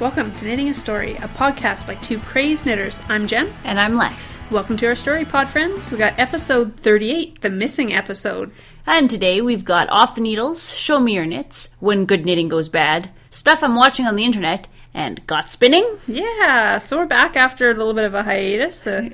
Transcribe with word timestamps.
Welcome 0.00 0.32
to 0.36 0.44
Knitting 0.46 0.70
a 0.70 0.74
Story, 0.74 1.12
a 1.16 1.28
podcast 1.28 1.86
by 1.86 1.94
two 1.96 2.18
crazed 2.20 2.64
knitters. 2.64 3.02
I'm 3.10 3.26
Jen. 3.26 3.52
And 3.64 3.78
I'm 3.78 3.96
Lex. 3.96 4.40
Welcome 4.50 4.76
to 4.78 4.86
our 4.86 4.96
story 4.96 5.26
pod, 5.26 5.48
friends. 5.48 5.90
We 5.90 5.98
got 5.98 6.18
episode 6.18 6.74
38, 6.80 7.42
the 7.42 7.50
missing 7.50 7.92
episode. 7.92 8.50
And 8.86 9.10
today 9.10 9.42
we've 9.42 9.64
got 9.64 9.90
Off 9.90 10.14
the 10.14 10.22
Needles, 10.22 10.74
Show 10.74 11.00
Me 11.00 11.14
Your 11.14 11.26
Knits, 11.26 11.68
When 11.80 12.06
Good 12.06 12.24
Knitting 12.24 12.48
Goes 12.48 12.70
Bad, 12.70 13.10
Stuff 13.28 13.62
I'm 13.62 13.76
Watching 13.76 14.06
on 14.06 14.16
the 14.16 14.24
Internet, 14.24 14.68
and 14.94 15.24
Got 15.26 15.50
Spinning. 15.50 15.86
Yeah, 16.08 16.78
so 16.78 16.96
we're 16.96 17.06
back 17.06 17.36
after 17.36 17.70
a 17.70 17.74
little 17.74 17.94
bit 17.94 18.06
of 18.06 18.14
a 18.14 18.22
hiatus, 18.22 18.80
the 18.80 19.12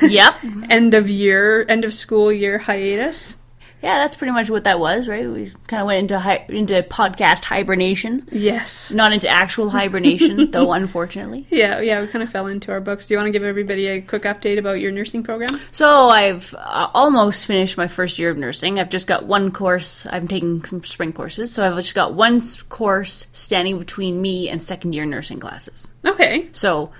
Yep. 0.00 0.34
end 0.70 0.94
of 0.94 1.10
year, 1.10 1.66
end 1.68 1.84
of 1.84 1.92
school 1.92 2.30
year 2.32 2.58
hiatus. 2.58 3.36
Yeah, 3.82 3.98
that's 3.98 4.16
pretty 4.16 4.32
much 4.32 4.50
what 4.50 4.64
that 4.64 4.78
was, 4.78 5.08
right? 5.08 5.28
We 5.28 5.52
kind 5.66 5.80
of 5.80 5.86
went 5.86 6.00
into 6.00 6.18
hi- 6.18 6.44
into 6.48 6.82
podcast 6.82 7.44
hibernation. 7.44 8.28
Yes. 8.30 8.90
Not 8.92 9.12
into 9.12 9.28
actual 9.28 9.70
hibernation, 9.70 10.50
though, 10.50 10.72
unfortunately. 10.72 11.46
Yeah, 11.50 11.80
yeah, 11.80 12.00
we 12.00 12.06
kind 12.06 12.22
of 12.22 12.30
fell 12.30 12.46
into 12.46 12.72
our 12.72 12.80
books. 12.80 13.06
Do 13.06 13.14
you 13.14 13.18
want 13.18 13.28
to 13.28 13.32
give 13.32 13.42
everybody 13.42 13.86
a 13.86 14.00
quick 14.02 14.22
update 14.24 14.58
about 14.58 14.80
your 14.80 14.92
nursing 14.92 15.22
program? 15.22 15.48
So 15.72 16.08
I've 16.10 16.54
uh, 16.54 16.90
almost 16.92 17.46
finished 17.46 17.78
my 17.78 17.88
first 17.88 18.18
year 18.18 18.30
of 18.30 18.36
nursing. 18.36 18.78
I've 18.78 18.90
just 18.90 19.06
got 19.06 19.24
one 19.24 19.50
course. 19.50 20.06
I'm 20.10 20.28
taking 20.28 20.62
some 20.64 20.82
spring 20.84 21.12
courses, 21.12 21.52
so 21.52 21.66
I've 21.66 21.76
just 21.76 21.94
got 21.94 22.12
one 22.12 22.40
course 22.68 23.28
standing 23.32 23.78
between 23.78 24.20
me 24.20 24.48
and 24.48 24.62
second 24.62 24.92
year 24.92 25.06
nursing 25.06 25.40
classes. 25.40 25.88
Okay. 26.04 26.48
So 26.52 26.92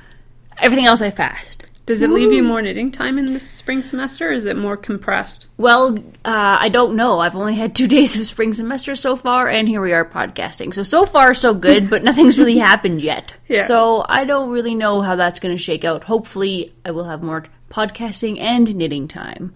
everything 0.56 0.86
else 0.86 1.02
I've 1.02 1.16
passed. 1.16 1.66
Does 1.90 2.02
it 2.02 2.10
leave 2.10 2.32
you 2.32 2.44
more 2.44 2.62
knitting 2.62 2.92
time 2.92 3.18
in 3.18 3.32
the 3.32 3.40
spring 3.40 3.82
semester, 3.82 4.28
or 4.28 4.30
is 4.30 4.46
it 4.46 4.56
more 4.56 4.76
compressed? 4.76 5.48
Well, 5.56 5.98
uh, 6.24 6.56
I 6.60 6.68
don't 6.68 6.94
know. 6.94 7.18
I've 7.18 7.34
only 7.34 7.56
had 7.56 7.74
two 7.74 7.88
days 7.96 8.16
of 8.16 8.26
spring 8.26 8.52
semester 8.52 8.94
so 8.94 9.16
far, 9.16 9.48
and 9.48 9.66
here 9.66 9.82
we 9.82 9.92
are 9.92 10.04
podcasting. 10.04 10.72
So, 10.72 10.84
so 10.84 11.04
far, 11.04 11.34
so 11.34 11.52
good, 11.52 11.90
but 11.90 12.04
nothing's 12.04 12.38
really 12.38 12.58
happened 12.70 13.02
yet. 13.02 13.34
Yeah. 13.48 13.64
So, 13.64 14.06
I 14.08 14.22
don't 14.22 14.50
really 14.50 14.76
know 14.76 15.00
how 15.00 15.16
that's 15.16 15.40
going 15.40 15.52
to 15.52 15.60
shake 15.60 15.84
out. 15.84 16.04
Hopefully, 16.04 16.72
I 16.84 16.92
will 16.92 17.06
have 17.06 17.24
more 17.24 17.42
podcasting 17.70 18.38
and 18.38 18.72
knitting 18.76 19.08
time. 19.08 19.52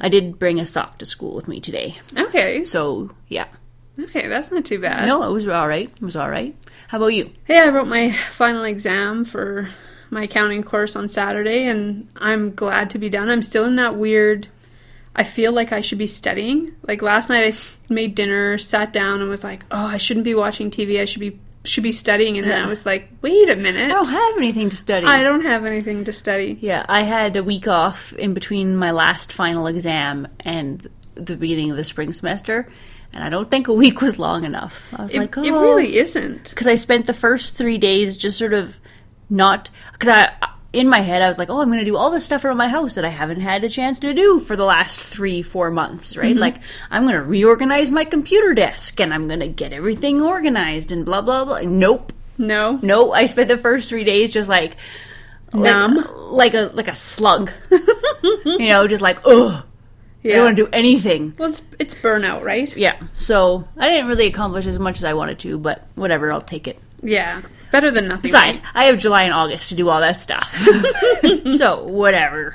I 0.00 0.08
did 0.08 0.38
bring 0.38 0.60
a 0.60 0.66
sock 0.66 0.98
to 0.98 1.04
school 1.04 1.34
with 1.34 1.48
me 1.48 1.58
today. 1.58 1.96
Okay. 2.16 2.64
So, 2.64 3.10
yeah. 3.26 3.48
Okay, 3.98 4.28
that's 4.28 4.52
not 4.52 4.64
too 4.64 4.78
bad. 4.78 5.08
No, 5.08 5.24
it 5.24 5.32
was 5.32 5.48
all 5.48 5.66
right. 5.66 5.90
It 5.92 6.02
was 6.02 6.14
all 6.14 6.30
right. 6.30 6.54
How 6.86 6.98
about 6.98 7.08
you? 7.08 7.32
Yeah, 7.48 7.64
I 7.64 7.68
wrote 7.70 7.88
my 7.88 8.12
final 8.12 8.62
exam 8.62 9.24
for 9.24 9.68
my 10.12 10.24
accounting 10.24 10.62
course 10.62 10.94
on 10.94 11.08
Saturday, 11.08 11.66
and 11.66 12.06
I'm 12.16 12.54
glad 12.54 12.90
to 12.90 12.98
be 12.98 13.08
done. 13.08 13.30
I'm 13.30 13.42
still 13.42 13.64
in 13.64 13.76
that 13.76 13.96
weird. 13.96 14.46
I 15.16 15.24
feel 15.24 15.52
like 15.52 15.72
I 15.72 15.80
should 15.80 15.98
be 15.98 16.06
studying. 16.06 16.72
Like 16.86 17.02
last 17.02 17.28
night, 17.28 17.52
I 17.52 17.92
made 17.92 18.14
dinner, 18.14 18.58
sat 18.58 18.92
down, 18.92 19.20
and 19.20 19.28
was 19.30 19.42
like, 19.44 19.64
"Oh, 19.70 19.86
I 19.86 19.96
shouldn't 19.96 20.24
be 20.24 20.34
watching 20.34 20.70
TV. 20.70 21.00
I 21.00 21.06
should 21.06 21.20
be 21.20 21.38
should 21.64 21.82
be 21.82 21.92
studying." 21.92 22.38
And 22.38 22.46
then 22.46 22.62
I 22.62 22.66
was 22.68 22.86
like, 22.86 23.08
"Wait 23.22 23.48
a 23.50 23.56
minute, 23.56 23.84
I 23.84 23.88
don't 23.88 24.08
have 24.08 24.36
anything 24.36 24.68
to 24.68 24.76
study. 24.76 25.06
I 25.06 25.22
don't 25.22 25.42
have 25.44 25.64
anything 25.64 26.04
to 26.04 26.12
study." 26.12 26.58
Yeah, 26.60 26.84
I 26.88 27.02
had 27.02 27.36
a 27.36 27.42
week 27.42 27.66
off 27.68 28.12
in 28.14 28.34
between 28.34 28.76
my 28.76 28.90
last 28.90 29.32
final 29.32 29.66
exam 29.66 30.28
and 30.40 30.88
the 31.14 31.36
beginning 31.36 31.70
of 31.70 31.76
the 31.76 31.84
spring 31.84 32.12
semester, 32.12 32.68
and 33.12 33.22
I 33.22 33.28
don't 33.28 33.50
think 33.50 33.68
a 33.68 33.72
week 33.74 34.00
was 34.00 34.18
long 34.18 34.44
enough. 34.44 34.88
I 34.96 35.02
was 35.02 35.14
It, 35.14 35.18
like, 35.18 35.36
oh, 35.36 35.42
it 35.42 35.50
really 35.50 35.98
oh. 35.98 36.02
isn't. 36.02 36.50
because 36.50 36.66
I 36.66 36.74
spent 36.74 37.06
the 37.06 37.12
first 37.12 37.56
three 37.56 37.76
days 37.78 38.16
just 38.16 38.38
sort 38.38 38.54
of 38.54 38.78
not 39.32 39.70
because 39.92 40.08
I. 40.08 40.48
In 40.74 40.88
my 40.88 41.00
head, 41.00 41.20
I 41.20 41.28
was 41.28 41.38
like, 41.38 41.50
"Oh, 41.50 41.60
I'm 41.60 41.68
going 41.68 41.80
to 41.80 41.84
do 41.84 41.98
all 41.98 42.10
this 42.10 42.24
stuff 42.24 42.46
around 42.46 42.56
my 42.56 42.68
house 42.68 42.94
that 42.94 43.04
I 43.04 43.10
haven't 43.10 43.40
had 43.42 43.62
a 43.62 43.68
chance 43.68 44.00
to 44.00 44.14
do 44.14 44.40
for 44.40 44.56
the 44.56 44.64
last 44.64 44.98
three, 44.98 45.42
four 45.42 45.70
months, 45.70 46.16
right? 46.16 46.30
Mm-hmm. 46.30 46.38
Like, 46.38 46.56
I'm 46.90 47.02
going 47.02 47.14
to 47.14 47.22
reorganize 47.22 47.90
my 47.90 48.06
computer 48.06 48.54
desk, 48.54 48.98
and 48.98 49.12
I'm 49.12 49.28
going 49.28 49.40
to 49.40 49.48
get 49.48 49.74
everything 49.74 50.22
organized, 50.22 50.90
and 50.90 51.04
blah 51.04 51.20
blah 51.20 51.44
blah." 51.44 51.60
Nope, 51.60 52.14
No, 52.38 52.78
no. 52.80 53.12
I 53.12 53.26
spent 53.26 53.48
the 53.48 53.58
first 53.58 53.90
three 53.90 54.04
days 54.04 54.32
just 54.32 54.48
like 54.48 54.76
like- 55.52 55.62
Numb? 55.64 56.06
like 56.30 56.54
a 56.54 56.70
like 56.72 56.88
a 56.88 56.94
slug. 56.94 57.52
you 58.22 58.68
know, 58.70 58.86
just 58.88 59.02
like 59.02 59.20
ugh. 59.26 59.66
I 60.24 60.28
don't 60.28 60.44
want 60.44 60.56
to 60.56 60.64
do 60.64 60.70
anything. 60.72 61.34
well, 61.36 61.50
it's 61.50 61.60
it's 61.78 61.94
burnout, 61.94 62.44
right? 62.44 62.74
Yeah. 62.74 62.96
So 63.12 63.68
I 63.76 63.90
didn't 63.90 64.06
really 64.06 64.26
accomplish 64.26 64.64
as 64.66 64.78
much 64.78 64.96
as 64.96 65.04
I 65.04 65.12
wanted 65.12 65.38
to, 65.40 65.58
but 65.58 65.86
whatever, 65.96 66.32
I'll 66.32 66.40
take 66.40 66.66
it. 66.66 66.78
Yeah, 67.02 67.42
better 67.72 67.90
than 67.90 68.06
nothing. 68.06 68.22
Besides, 68.22 68.62
I 68.74 68.84
have 68.84 69.00
July 69.00 69.24
and 69.24 69.34
August 69.34 69.70
to 69.70 69.74
do 69.74 69.88
all 69.88 70.00
that 70.00 70.20
stuff. 70.20 70.54
so 71.48 71.82
whatever. 71.82 72.54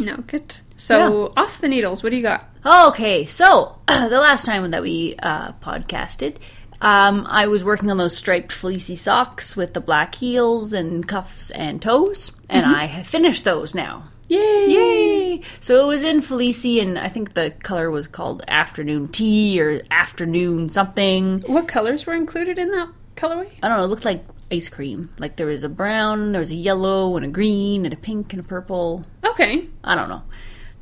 no, 0.00 0.16
good. 0.26 0.56
So 0.78 1.32
off 1.36 1.60
the 1.60 1.68
needles. 1.68 2.02
What 2.02 2.10
do 2.10 2.16
you 2.16 2.22
got? 2.22 2.48
Okay, 2.64 3.26
so 3.26 3.78
the 3.88 4.08
last 4.08 4.46
time 4.46 4.70
that 4.70 4.80
we 4.82 5.16
uh, 5.18 5.52
podcasted, 5.54 6.36
um, 6.80 7.26
I 7.28 7.48
was 7.48 7.64
working 7.64 7.90
on 7.90 7.98
those 7.98 8.16
striped 8.16 8.52
fleecy 8.52 8.94
socks 8.94 9.56
with 9.56 9.74
the 9.74 9.80
black 9.80 10.14
heels 10.14 10.72
and 10.72 11.06
cuffs 11.06 11.50
and 11.50 11.82
toes, 11.82 12.32
and 12.48 12.64
I 12.64 12.84
have 12.84 13.06
finished 13.06 13.44
those 13.44 13.74
now. 13.74 14.04
Yay! 14.28 14.66
Yay! 14.68 15.40
So 15.58 15.82
it 15.82 15.88
was 15.88 16.04
in 16.04 16.20
Felici, 16.20 16.80
and 16.80 16.98
I 16.98 17.08
think 17.08 17.32
the 17.32 17.50
color 17.50 17.90
was 17.90 18.06
called 18.06 18.44
Afternoon 18.46 19.08
Tea 19.08 19.60
or 19.60 19.80
Afternoon 19.90 20.68
something. 20.68 21.42
What 21.46 21.66
colors 21.66 22.04
were 22.04 22.14
included 22.14 22.58
in 22.58 22.70
that 22.72 22.90
colorway? 23.18 23.50
I 23.62 23.68
don't 23.68 23.78
know, 23.78 23.84
it 23.84 23.88
looked 23.88 24.04
like 24.04 24.24
ice 24.50 24.68
cream. 24.68 25.10
Like 25.18 25.36
there 25.36 25.46
was 25.46 25.64
a 25.64 25.68
brown, 25.68 26.32
there 26.32 26.38
was 26.38 26.50
a 26.50 26.54
yellow, 26.56 27.16
and 27.16 27.24
a 27.24 27.28
green, 27.28 27.84
and 27.84 27.92
a 27.92 27.96
pink, 27.96 28.32
and 28.32 28.40
a 28.40 28.42
purple. 28.42 29.04
Okay. 29.24 29.66
I 29.84 29.94
don't 29.94 30.08
know. 30.08 30.22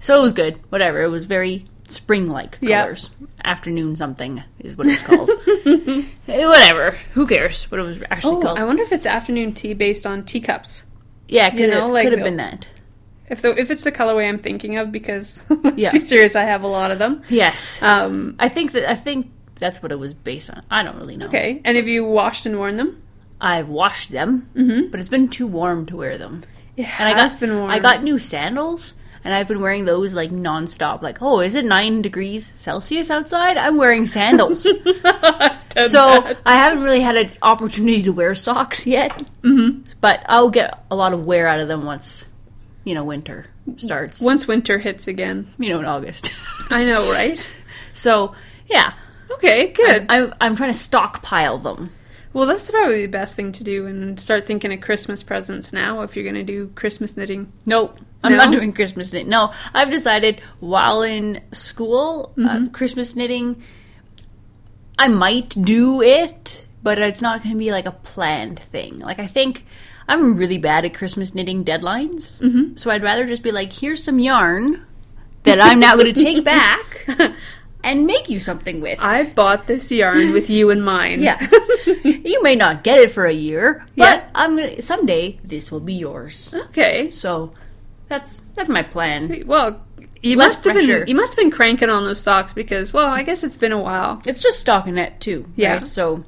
So 0.01 0.19
it 0.19 0.23
was 0.23 0.33
good. 0.33 0.61
Whatever. 0.71 1.03
It 1.03 1.09
was 1.09 1.25
very 1.25 1.65
spring 1.89 2.29
like 2.29 2.59
Yeah. 2.61 2.83
colors. 2.83 3.11
Afternoon 3.45 3.97
something 3.97 4.43
is 4.61 4.77
what 4.77 4.87
it's 4.89 5.03
called. 5.03 5.31
Eh, 6.29 6.45
Whatever. 6.47 6.91
Who 7.15 7.27
cares 7.27 7.71
what 7.71 7.79
it 7.81 7.85
was 7.85 8.03
actually 8.11 8.37
Oh, 8.37 8.43
called? 8.43 8.59
I 8.59 8.65
wonder 8.65 8.83
if 8.83 8.93
it's 8.93 9.07
afternoon 9.07 9.53
tea 9.53 9.75
based 9.75 10.07
on 10.07 10.25
teacups. 10.25 10.85
yeah, 11.29 11.49
could 11.51 11.61
you 11.61 11.71
have 11.71 11.83
know, 11.85 11.89
like 11.91 12.09
have 12.09 12.19
the- 12.19 12.23
been 12.25 12.37
that. 12.37 12.69
If 13.29 13.43
the, 13.43 13.59
if 13.59 13.71
it's 13.73 13.83
the 13.83 13.91
colorway 13.91 14.29
I'm 14.29 14.39
thinking 14.39 14.77
of, 14.77 14.93
because 14.93 15.43
let's 15.51 15.77
Yeah. 15.79 15.91
be 15.93 15.99
serious, 16.01 16.37
I 16.37 16.45
have 16.45 16.63
a 16.63 16.69
lot 16.69 16.91
of 16.93 16.99
them. 17.01 17.23
Yes. 17.29 17.83
Um, 17.83 18.37
I 18.39 18.49
think 18.49 18.71
that 18.73 18.89
I 18.89 18.95
think 18.95 19.31
that's 19.59 19.83
what 19.83 19.93
it 19.93 19.99
was 19.99 20.15
based 20.15 20.51
on. 20.51 20.63
I 20.71 20.83
don't 20.83 20.97
really 20.97 21.17
know. 21.17 21.27
okay, 21.27 21.61
and 21.65 21.77
have 21.77 21.89
you 21.89 22.05
washed 22.05 22.47
and 22.47 22.59
worn 22.59 22.77
them? 22.77 23.03
I've 23.41 23.69
washed 23.69 24.13
them, 24.13 24.49
but 24.91 25.01
it's 25.01 25.09
been 25.09 25.29
too 25.29 25.47
warm 25.47 25.87
to 25.87 25.97
wear 25.97 26.17
them. 26.17 26.43
It 26.77 26.87
And 27.01 27.09
I 27.09 27.15
got 27.15 27.41
been 27.41 27.57
warm. 27.57 27.71
I 27.71 27.79
got 27.79 28.03
new 28.03 28.19
sandals, 28.19 28.95
and 29.25 29.35
I've 29.35 29.49
been 29.49 29.61
wearing 29.61 29.85
those 29.85 30.15
like 30.15 30.31
nonstop. 30.31 31.03
Like, 31.03 31.21
oh, 31.21 31.41
is 31.41 31.55
it 31.55 31.65
nine 31.65 32.03
degrees 32.03 32.47
Celsius 32.47 33.11
outside? 33.11 33.57
I'm 33.57 33.77
wearing 33.77 34.07
sandals. 34.07 34.63
so 34.63 36.37
I 36.47 36.55
haven't 36.55 36.83
really 36.83 37.01
had 37.01 37.17
an 37.17 37.31
opportunity 37.43 38.03
to 38.05 38.13
wear 38.13 38.35
socks 38.35 38.87
yet. 38.87 39.11
Mm-hmm. 39.43 39.83
But 40.01 40.25
I'll 40.29 40.51
get 40.51 40.85
a 40.91 40.97
lot 40.97 41.13
of 41.13 41.27
wear 41.27 41.47
out 41.49 41.61
of 41.61 41.69
them 41.69 41.85
once, 41.85 42.27
you 42.85 42.95
know, 42.95 43.05
winter 43.05 43.47
starts. 43.79 44.21
once 44.23 44.47
winter 44.47 44.79
hits 44.79 45.09
again. 45.09 45.49
You 45.59 45.71
know, 45.71 45.81
in 45.81 45.87
August. 45.87 46.33
I 46.71 46.85
know, 46.85 47.11
right? 47.13 47.63
so 47.93 48.35
yeah, 48.69 48.93
Okay, 49.37 49.69
good. 49.69 50.07
I'm 50.09 50.35
I'm 50.41 50.57
trying 50.57 50.71
to 50.73 50.79
stockpile 50.79 51.59
them. 51.59 51.91
well, 52.33 52.47
that's 52.47 52.71
probably 52.71 53.03
the 53.03 53.09
best 53.13 53.35
thing 53.37 53.53
to 53.53 53.65
do, 53.65 53.87
and 53.87 54.19
start 54.21 54.47
thinking 54.47 54.73
of 54.73 54.81
Christmas 54.81 55.23
presents 55.23 55.73
now 55.73 56.03
if 56.03 56.17
you're 56.17 56.25
going 56.25 56.35
to 56.35 56.43
do 56.45 56.69
Christmas 56.75 57.17
knitting. 57.17 57.53
Nope. 57.65 57.99
I'm 58.25 58.33
No? 58.33 58.39
not 58.39 58.53
doing 58.53 58.73
Christmas 58.73 59.13
knitting. 59.13 59.29
No, 59.29 59.53
I've 59.73 59.91
decided 59.91 60.41
while 60.61 61.03
in 61.03 61.41
school, 61.53 62.33
Mm-hmm. 62.37 62.67
uh, 62.67 62.69
Christmas 62.71 63.15
knitting, 63.17 63.63
I 64.99 65.09
might 65.09 65.51
do 65.51 66.03
it, 66.03 66.67
but 66.83 66.99
it's 66.99 67.23
not 67.23 67.43
going 67.43 67.55
to 67.55 67.59
be 67.59 67.71
like 67.71 67.87
a 67.87 67.93
planned 67.93 68.59
thing. 68.59 68.99
Like, 68.99 69.19
I 69.19 69.27
think 69.27 69.65
I'm 70.09 70.37
really 70.37 70.59
bad 70.59 70.85
at 70.85 70.95
Christmas 70.95 71.35
knitting 71.35 71.65
deadlines. 71.65 72.41
Mm-hmm. 72.43 72.77
So 72.77 72.91
I'd 72.91 73.03
rather 73.03 73.27
just 73.27 73.43
be 73.43 73.53
like, 73.53 73.73
here's 73.73 74.03
some 74.03 74.19
yarn 74.19 74.85
that 75.45 75.61
I'm 75.61 75.79
now 75.81 75.95
going 75.97 76.13
to 76.13 76.21
take 76.21 76.43
back 76.57 77.07
and 77.87 78.07
make 78.07 78.29
you 78.29 78.41
something 78.41 78.81
with. 78.83 78.99
I 79.01 79.33
bought 79.33 79.67
this 79.67 79.91
yarn 79.91 80.33
with 80.37 80.51
you 80.51 80.71
in 80.71 80.83
mind. 80.83 81.23
yeah. 81.23 81.39
you 82.05 82.43
may 82.43 82.57
not 82.57 82.83
get 82.85 82.99
it 82.99 83.11
for 83.13 83.25
a 83.25 83.33
year, 83.33 83.87
but 83.97 84.19
Yeah. 84.19 84.29
I'm 84.35 84.57
gonna 84.57 84.83
someday 84.83 85.39
this 85.45 85.71
will 85.73 85.81
be 85.81 85.95
yours. 85.95 86.53
Okay. 86.71 87.11
So 87.13 87.53
that's 88.09 88.43
that's 88.55 88.69
my 88.69 88.83
plan. 88.83 89.45
Well, 89.47 89.83
you 90.23 90.37
Less 90.37 90.55
must 90.57 90.65
have 90.65 90.75
pressure. 90.75 90.99
been 91.01 91.09
you 91.09 91.15
must 91.15 91.33
have 91.35 91.43
been 91.43 91.51
cranking 91.51 91.89
on 91.91 92.05
those 92.05 92.21
socks 92.21 92.53
because 92.55 92.93
well, 92.93 93.07
I 93.09 93.23
guess 93.23 93.45
it's 93.45 93.57
been 93.57 93.73
a 93.73 93.81
while. 93.81 94.21
It's 94.27 94.43
just 94.43 94.67
stockinette 94.67 95.21
too. 95.21 95.47
Yeah. 95.57 95.75
Right? 95.79 95.87
So 95.87 96.25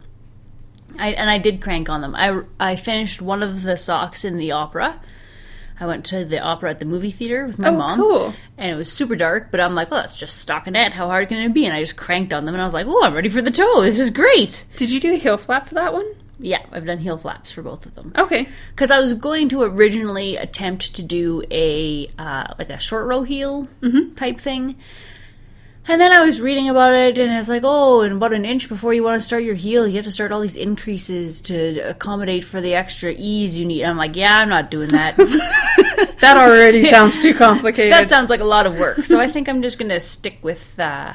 I 0.98 1.10
and 1.10 1.28
I 1.28 1.38
did 1.38 1.60
crank 1.60 1.88
on 1.88 2.00
them. 2.00 2.14
I 2.14 2.42
I 2.60 2.76
finished 2.76 3.20
one 3.20 3.42
of 3.42 3.62
the 3.62 3.76
socks 3.76 4.24
in 4.24 4.36
the 4.38 4.52
opera. 4.52 5.00
I 5.80 5.86
went 5.86 6.04
to 6.06 6.24
the 6.24 6.40
opera 6.40 6.70
at 6.70 6.78
the 6.78 6.84
movie 6.84 7.10
theater 7.10 7.46
with 7.46 7.58
my 7.58 7.68
Oh, 7.68 7.72
mom. 7.76 7.98
cool. 7.98 8.34
And 8.56 8.70
it 8.70 8.74
was 8.74 8.90
super 8.90 9.14
dark, 9.16 9.50
but 9.50 9.60
I'm 9.60 9.74
like, 9.74 9.90
well, 9.90 10.00
that's 10.00 10.18
just 10.18 10.46
stockinette. 10.46 10.92
How 10.92 11.06
hard 11.06 11.28
can 11.28 11.38
it 11.38 11.54
be? 11.54 11.66
And 11.66 11.74
I 11.74 11.80
just 11.80 11.96
cranked 11.96 12.32
on 12.32 12.44
them, 12.44 12.54
and 12.54 12.60
I 12.62 12.64
was 12.64 12.74
like, 12.74 12.86
oh, 12.88 13.04
I'm 13.04 13.14
ready 13.14 13.28
for 13.28 13.42
the 13.42 13.50
toe. 13.50 13.82
This 13.82 13.98
is 13.98 14.10
great. 14.10 14.64
Did 14.76 14.90
you 14.90 14.98
do 15.00 15.12
a 15.14 15.16
heel 15.16 15.36
flap 15.38 15.68
for 15.68 15.74
that 15.74 15.92
one? 15.92 16.04
Yeah, 16.40 16.64
I've 16.70 16.86
done 16.86 16.98
heel 16.98 17.18
flaps 17.18 17.50
for 17.50 17.62
both 17.62 17.84
of 17.84 17.94
them. 17.96 18.12
Okay. 18.16 18.48
Because 18.70 18.90
I 18.92 19.00
was 19.00 19.12
going 19.14 19.48
to 19.48 19.62
originally 19.62 20.36
attempt 20.36 20.94
to 20.94 21.02
do 21.02 21.42
a 21.50 22.06
uh, 22.18 22.54
like 22.58 22.70
a 22.70 22.78
short 22.78 23.06
row 23.06 23.22
heel 23.24 23.66
type 24.14 24.38
thing, 24.38 24.76
And 25.88 26.00
then 26.00 26.12
I 26.12 26.20
was 26.20 26.40
reading 26.40 26.68
about 26.68 26.92
it, 26.94 27.18
and 27.18 27.32
it's 27.32 27.48
like, 27.48 27.62
oh, 27.64 28.02
and 28.02 28.16
about 28.16 28.34
an 28.34 28.44
inch 28.44 28.68
before 28.68 28.92
you 28.92 29.02
want 29.02 29.16
to 29.16 29.24
start 29.24 29.42
your 29.42 29.54
heel, 29.54 29.88
you 29.88 29.96
have 29.96 30.04
to 30.04 30.10
start 30.10 30.32
all 30.32 30.40
these 30.40 30.54
increases 30.56 31.40
to 31.42 31.78
accommodate 31.78 32.44
for 32.44 32.60
the 32.60 32.74
extra 32.74 33.14
ease 33.16 33.56
you 33.56 33.64
need. 33.64 33.84
I'm 33.84 33.96
like, 33.96 34.14
yeah, 34.14 34.38
I'm 34.38 34.50
not 34.50 34.70
doing 34.70 34.90
that. 34.90 35.16
That 36.20 36.36
already 36.36 36.84
sounds 36.84 37.20
too 37.20 37.32
complicated. 37.32 37.92
that 37.92 38.08
sounds 38.08 38.28
like 38.28 38.40
a 38.40 38.44
lot 38.44 38.66
of 38.66 38.76
work. 38.76 39.04
So 39.04 39.20
I 39.20 39.28
think 39.28 39.48
I'm 39.48 39.62
just 39.62 39.78
going 39.78 39.90
to 39.90 40.00
stick 40.00 40.38
with 40.42 40.78
uh, 40.80 41.14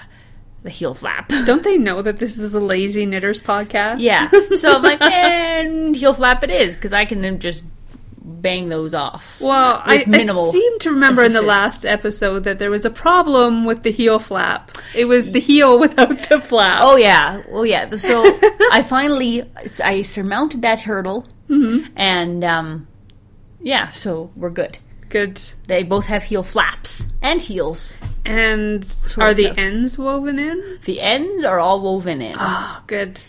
the 0.64 0.70
heel 0.70 0.94
flap. 0.94 1.28
Don't 1.46 1.64
they 1.64 1.78
know 1.78 2.02
that 2.02 2.20
this 2.20 2.40
is 2.40 2.54
a 2.54 2.60
lazy 2.60 3.06
knitters 3.06 3.42
podcast? 3.42 3.98
Yeah. 4.00 4.30
So 4.56 4.78
I'm 4.78 4.82
like, 4.82 5.02
and 5.02 5.96
heel 5.96 6.14
flap 6.14 6.44
it 6.44 6.52
is, 6.52 6.76
because 6.76 6.94
I 6.94 7.04
can 7.04 7.40
just 7.40 7.66
bang 8.24 8.70
those 8.70 8.94
off. 8.94 9.40
Well, 9.42 9.82
I, 9.84 10.04
I 10.08 10.28
seem 10.52 10.80
to 10.80 10.92
remember 10.92 11.24
in 11.24 11.34
the 11.34 11.42
last 11.42 11.86
episode 11.86 12.46
that 12.46 12.58
there 12.60 12.72
was 12.72 12.86
a 12.86 12.90
problem 12.90 13.66
with 13.66 13.84
the 13.84 13.92
heel 13.92 14.20
flap. 14.20 14.72
It 14.96 15.06
was 15.06 15.32
the 15.32 15.40
heel 15.40 15.78
without 15.86 16.30
the 16.30 16.40
flap. 16.40 16.80
Oh 16.84 16.96
yeah, 16.96 17.44
oh 17.52 17.64
yeah. 17.64 17.90
So 17.98 18.24
I 18.72 18.84
finally 18.88 19.44
I 19.84 20.02
surmounted 20.04 20.62
that 20.62 20.82
hurdle, 20.82 21.28
and 21.96 22.44
um, 22.44 22.88
yeah, 23.62 23.92
so 23.92 24.32
we're 24.36 24.50
good. 24.50 24.78
good. 25.10 25.40
They 25.68 25.84
both 25.84 26.06
have 26.06 26.24
heel 26.24 26.44
flaps 26.44 27.14
and 27.22 27.40
heels. 27.42 27.98
And 28.26 28.84
are 29.18 29.34
the 29.34 29.44
except- 29.44 29.60
ends 29.60 29.98
woven 29.98 30.40
in? 30.40 30.80
The 30.86 31.02
ends 31.02 31.44
are 31.44 31.60
all 31.60 31.82
woven 31.82 32.22
in. 32.22 32.36
Oh, 32.40 32.82
good. 32.88 33.22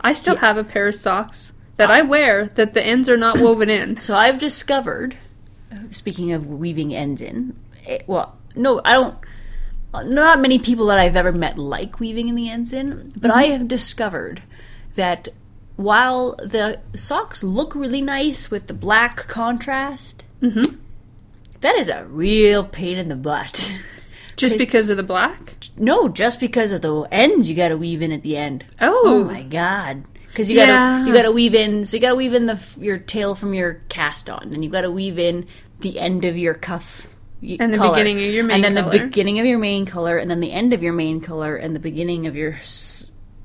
I 0.00 0.12
still 0.12 0.36
have 0.36 0.56
a 0.58 0.64
pair 0.64 0.88
of 0.88 0.94
socks 0.94 1.52
that 1.76 1.90
ah. 1.90 1.94
I 1.94 2.02
wear 2.02 2.46
that 2.48 2.74
the 2.74 2.82
ends 2.82 3.08
are 3.08 3.16
not 3.16 3.38
woven 3.40 3.70
in. 3.70 3.98
So 3.98 4.16
I've 4.16 4.38
discovered. 4.38 5.16
Speaking 5.90 6.32
of 6.32 6.46
weaving 6.46 6.94
ends 6.94 7.20
in, 7.20 7.56
it, 7.86 8.04
well, 8.06 8.36
no, 8.54 8.80
I 8.84 8.94
don't. 8.94 9.16
Not 9.92 10.40
many 10.40 10.58
people 10.58 10.86
that 10.86 10.98
I've 10.98 11.16
ever 11.16 11.32
met 11.32 11.58
like 11.58 12.00
weaving 12.00 12.28
in 12.28 12.34
the 12.34 12.50
ends 12.50 12.72
in, 12.72 13.12
but 13.20 13.30
I 13.30 13.44
mm-hmm. 13.44 13.52
have 13.52 13.68
discovered 13.68 14.42
that 14.94 15.28
while 15.76 16.34
the 16.36 16.80
socks 16.94 17.42
look 17.42 17.74
really 17.74 18.00
nice 18.00 18.50
with 18.50 18.66
the 18.66 18.74
black 18.74 19.16
contrast, 19.28 20.24
mm-hmm. 20.42 20.76
that 21.60 21.76
is 21.76 21.88
a 21.88 22.04
real 22.04 22.64
pain 22.64 22.98
in 22.98 23.08
the 23.08 23.16
butt. 23.16 23.74
Just 24.36 24.58
because 24.58 24.90
of 24.90 24.98
the 24.98 25.02
black? 25.02 25.56
No, 25.78 26.08
just 26.08 26.40
because 26.40 26.70
of 26.70 26.82
the 26.82 27.08
ends 27.10 27.48
you 27.48 27.56
got 27.56 27.68
to 27.68 27.76
weave 27.78 28.02
in 28.02 28.12
at 28.12 28.22
the 28.22 28.36
end. 28.36 28.66
Oh. 28.78 29.02
Oh 29.06 29.24
my 29.24 29.42
god! 29.42 30.04
Because 30.36 30.50
you 30.50 30.56
gotta 30.56 30.72
Yeah. 30.72 31.06
you 31.06 31.14
gotta 31.14 31.32
weave 31.32 31.54
in. 31.54 31.86
So 31.86 31.96
you 31.96 32.00
gotta 32.02 32.14
weave 32.14 32.34
in 32.34 32.44
the 32.44 32.60
your 32.78 32.98
tail 32.98 33.34
from 33.34 33.54
your 33.54 33.80
cast 33.88 34.28
on, 34.28 34.50
and 34.52 34.62
you 34.62 34.68
gotta 34.68 34.90
weave 34.90 35.18
in 35.18 35.46
the 35.80 35.98
end 35.98 36.26
of 36.26 36.36
your 36.36 36.52
cuff. 36.52 37.06
And 37.42 37.72
the 37.72 37.78
color. 37.78 37.94
beginning 37.94 38.18
of 38.18 38.34
your 38.34 38.44
main 38.44 38.54
and 38.56 38.64
then 38.64 38.84
color. 38.84 38.98
the 38.98 39.04
beginning 39.06 39.38
of 39.40 39.46
your 39.46 39.58
main 39.58 39.86
color, 39.86 40.18
and 40.18 40.30
then 40.30 40.40
the 40.40 40.52
end 40.52 40.74
of 40.74 40.82
your 40.82 40.92
main 40.92 41.22
color, 41.22 41.56
and 41.56 41.74
the 41.74 41.80
beginning 41.80 42.26
of 42.26 42.36
your 42.36 42.58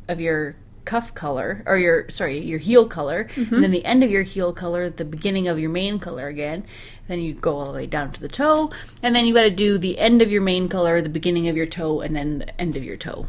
of 0.10 0.20
your 0.20 0.56
cuff 0.84 1.14
color, 1.16 1.64
or 1.66 1.78
your 1.78 2.10
sorry 2.10 2.40
your 2.40 2.60
heel 2.60 2.86
color, 2.86 3.30
Mm-hmm. 3.36 3.56
and 3.56 3.64
then 3.64 3.72
the 3.72 3.86
end 3.86 4.04
of 4.04 4.12
your 4.12 4.24
heel 4.24 4.52
color, 4.52 4.90
the 4.90 5.06
beginning 5.06 5.48
of 5.48 5.58
your 5.60 5.70
main 5.70 5.98
color 5.98 6.28
again. 6.28 6.66
Then 7.08 7.20
you 7.22 7.34
go 7.36 7.58
all 7.58 7.68
the 7.68 7.72
way 7.72 7.86
down 7.86 8.12
to 8.12 8.20
the 8.20 8.28
toe, 8.28 8.70
and 9.02 9.16
then 9.16 9.26
you 9.26 9.34
got 9.34 9.44
to 9.44 9.50
do 9.50 9.78
the 9.78 9.98
end 9.98 10.22
of 10.22 10.30
your 10.30 10.42
main 10.42 10.68
color, 10.68 11.02
the 11.02 11.08
beginning 11.08 11.48
of 11.48 11.56
your 11.56 11.66
toe, 11.68 12.02
and 12.02 12.14
then 12.14 12.40
the 12.40 12.60
end 12.62 12.76
of 12.76 12.84
your 12.84 12.98
toe. 12.98 13.28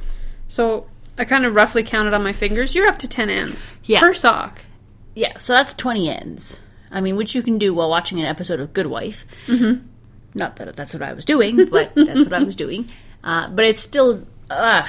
So 0.48 0.86
I 1.18 1.24
kind 1.24 1.44
of 1.44 1.54
roughly 1.54 1.82
counted 1.82 2.14
on 2.14 2.22
my 2.22 2.32
fingers. 2.32 2.74
You're 2.74 2.88
up 2.88 2.98
to 3.00 3.08
10 3.08 3.28
ends 3.30 3.74
Yeah. 3.84 4.00
per 4.00 4.14
sock. 4.14 4.64
Yeah, 5.14 5.36
so 5.38 5.52
that's 5.52 5.74
20 5.74 6.08
ends. 6.08 6.62
I 6.90 7.00
mean, 7.00 7.16
which 7.16 7.34
you 7.34 7.42
can 7.42 7.58
do 7.58 7.74
while 7.74 7.88
watching 7.90 8.18
an 8.20 8.26
episode 8.26 8.60
of 8.60 8.72
Good 8.72 8.86
Wife. 8.86 9.26
Mm-hmm. 9.46 9.86
Not 10.34 10.56
that 10.56 10.74
that's 10.76 10.94
what 10.94 11.02
I 11.02 11.12
was 11.12 11.24
doing, 11.24 11.66
but 11.66 11.92
that's 11.94 12.24
what 12.24 12.32
I 12.32 12.42
was 12.42 12.56
doing. 12.56 12.88
Uh, 13.24 13.48
but 13.50 13.64
it's 13.64 13.80
still, 13.80 14.26
uh, 14.50 14.84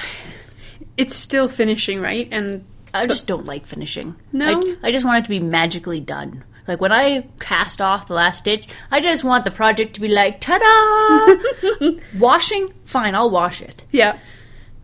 It's 0.97 1.15
still 1.15 1.47
finishing, 1.47 2.01
right? 2.01 2.27
And 2.31 2.65
I 2.91 3.05
just 3.05 3.27
don't 3.27 3.45
like 3.45 3.67
finishing. 3.67 4.15
No? 4.31 4.59
I, 4.59 4.87
I 4.87 4.91
just 4.91 5.05
want 5.05 5.19
it 5.19 5.23
to 5.25 5.29
be 5.29 5.39
magically 5.39 5.99
done. 5.99 6.43
Like 6.67 6.81
when 6.81 6.91
I 6.91 7.27
cast 7.39 7.79
off 7.79 8.07
the 8.07 8.15
last 8.15 8.39
stitch, 8.39 8.67
I 8.89 9.01
just 9.01 9.23
want 9.23 9.45
the 9.45 9.51
project 9.51 9.93
to 9.95 10.01
be 10.01 10.07
like, 10.07 10.41
ta 10.41 10.57
da! 10.57 11.91
Washing? 12.19 12.73
Fine, 12.85 13.13
I'll 13.13 13.29
wash 13.29 13.61
it. 13.61 13.85
yeah. 13.91 14.17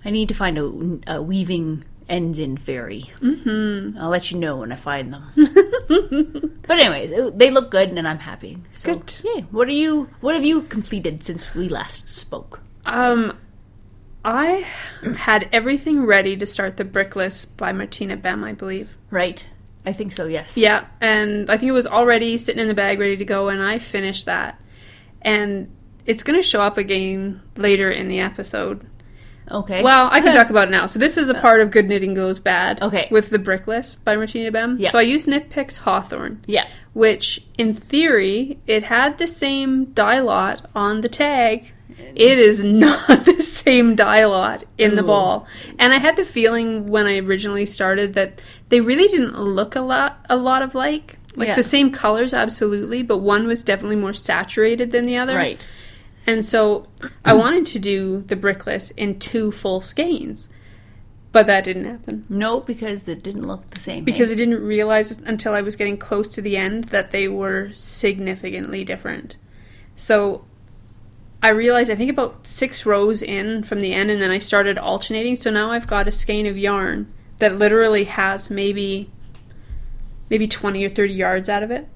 I 0.06 0.10
need 0.12 0.28
to 0.30 0.34
find 0.34 0.58
a, 0.58 1.16
a 1.16 1.22
weaving 1.22 1.84
ends 2.08 2.40
in 2.40 2.58
fairy. 2.58 3.04
Mm-hmm. 3.22 3.98
I'll 4.00 4.10
let 4.10 4.32
you 4.32 4.40
know 4.40 4.58
when 4.58 4.72
I 4.72 4.76
find 4.76 5.14
them. 5.14 5.32
but 6.68 6.80
anyways, 6.80 7.12
it- 7.12 7.38
they 7.38 7.52
look 7.52 7.70
good, 7.72 7.90
and 7.90 8.08
I'm 8.08 8.20
happy. 8.20 8.58
So, 8.72 8.96
Good. 8.96 9.22
Yeah. 9.24 9.42
What 9.52 9.68
are 9.68 9.72
you? 9.74 10.10
What 10.22 10.36
have 10.36 10.46
you 10.46 10.64
completed 10.64 11.24
since 11.24 11.54
we 11.54 11.70
last 11.70 12.10
spoke? 12.10 12.62
Um, 12.86 13.38
I 14.26 14.66
had 15.18 15.48
everything 15.52 16.06
ready 16.06 16.36
to 16.38 16.46
start 16.46 16.78
the 16.78 16.86
Brickless 16.86 17.46
by 17.58 17.72
Martina 17.72 18.18
Behm, 18.18 18.44
I 18.44 18.54
believe. 18.54 18.98
Right. 19.12 19.46
I 19.86 19.94
think 19.94 20.12
so. 20.12 20.26
Yes. 20.26 20.58
Yeah, 20.58 20.86
and 21.00 21.50
I 21.50 21.58
think 21.58 21.70
it 21.70 21.74
was 21.74 21.88
already 21.88 22.38
sitting 22.38 22.62
in 22.62 22.68
the 22.68 22.74
bag 22.74 23.00
ready 23.00 23.18
to 23.18 23.26
go, 23.26 23.48
and 23.50 23.62
I 23.62 23.80
finished 23.80 24.26
that. 24.26 24.60
And 25.22 25.70
it's 26.06 26.24
going 26.24 26.38
to 26.38 26.44
show 26.44 26.62
up 26.62 26.78
again 26.78 27.42
later 27.56 27.90
in 27.92 28.08
the 28.08 28.20
episode. 28.20 28.86
Okay. 29.52 29.82
Well, 29.84 30.10
I 30.12 30.22
can 30.22 30.36
talk 30.40 30.50
about 30.50 30.68
it 30.68 30.72
now. 30.72 30.86
So 30.86 31.00
this 31.00 31.18
is 31.18 31.30
a 31.30 31.34
part 31.34 31.62
of 31.62 31.72
Good 31.72 31.88
Knitting 31.88 32.14
Goes 32.14 32.40
Bad. 32.40 32.82
Okay. 32.82 33.08
With 33.12 33.30
the 33.30 33.40
Brickless 33.40 33.96
by 34.04 34.16
Martina 34.16 34.52
Behm. 34.52 34.80
Yeah. 34.80 34.90
So 34.92 35.00
I 35.00 35.04
used 35.04 35.28
Knit 35.28 35.50
Picks 35.50 35.78
Hawthorne. 35.78 36.44
Yeah. 36.46 36.68
Which, 36.94 37.46
in 37.58 37.74
theory, 37.74 38.60
it 38.68 38.84
had 38.84 39.18
the 39.18 39.28
same 39.28 39.86
dye 39.94 40.20
lot 40.20 40.66
on 40.76 41.02
the 41.02 41.10
tag. 41.10 41.72
It 42.16 42.40
is 42.40 42.64
not 42.64 43.08
the 43.26 43.44
same 43.44 43.96
dye 43.96 44.26
lot 44.26 44.64
in 44.78 44.96
the 44.96 45.04
ball. 45.04 45.46
And 45.78 45.94
I 45.94 45.98
had 45.98 46.16
the 46.16 46.26
feeling 46.26 46.88
when 46.88 47.06
I 47.08 47.18
originally 47.20 47.66
started 47.66 48.14
that 48.16 48.42
they 48.70 48.82
really 48.82 49.08
didn't 49.08 49.38
look 49.40 49.76
a 49.76 49.82
lot 49.82 50.26
a 50.30 50.36
lot 50.38 50.62
of 50.62 50.76
like. 50.76 51.18
Like 51.36 51.50
Yeah. 51.50 51.56
the 51.56 51.64
same 51.64 51.92
colors, 51.92 52.34
absolutely, 52.34 53.04
but 53.04 53.18
one 53.18 53.46
was 53.46 53.62
definitely 53.64 53.98
more 53.98 54.14
saturated 54.14 54.92
than 54.92 55.06
the 55.06 55.18
other. 55.18 55.36
Right. 55.36 55.64
And 56.30 56.46
so 56.46 56.86
I 57.26 57.34
wanted 57.34 57.66
to 57.68 57.80
do 57.80 58.22
the 58.22 58.36
brickless 58.36 58.92
in 58.96 59.18
two 59.18 59.52
full 59.52 59.82
skeins, 59.82 60.48
but 61.32 61.48
that 61.48 61.64
didn't 61.64 61.86
happen 61.86 62.26
No, 62.30 62.60
because 62.60 63.08
it 63.08 63.24
didn't 63.24 63.48
look 63.48 63.68
the 63.72 63.80
same. 63.80 64.04
Eh? 64.04 64.06
because 64.06 64.30
hey? 64.30 64.36
I 64.36 64.38
didn't 64.38 64.64
realize 64.64 65.18
until 65.18 65.56
I 65.56 65.62
was 65.62 65.76
getting 65.76 65.98
close 65.98 66.30
to 66.30 66.42
the 66.42 66.56
end 66.56 66.84
that 66.86 67.10
they 67.10 67.28
were 67.28 67.74
significantly 67.74 68.84
different. 68.84 69.38
So 69.96 70.46
I 71.42 71.50
realized 71.50 71.90
I 71.90 71.96
think 71.96 72.12
about 72.12 72.46
six 72.46 72.86
rows 72.86 73.24
in 73.24 73.64
from 73.64 73.82
the 73.82 73.94
end, 73.94 74.12
and 74.12 74.22
then 74.22 74.30
I 74.30 74.38
started 74.38 74.78
alternating. 74.78 75.36
So 75.36 75.50
now 75.50 75.72
I've 75.72 75.88
got 75.88 76.08
a 76.08 76.12
skein 76.12 76.46
of 76.46 76.60
yarn 76.60 77.12
that 77.40 77.58
literally 77.58 78.04
has 78.04 78.52
maybe 78.52 79.10
maybe 80.30 80.48
twenty 80.48 80.86
or 80.86 80.90
thirty 80.90 81.14
yards 81.14 81.50
out 81.50 81.64
of 81.64 81.72
it. 81.72 81.88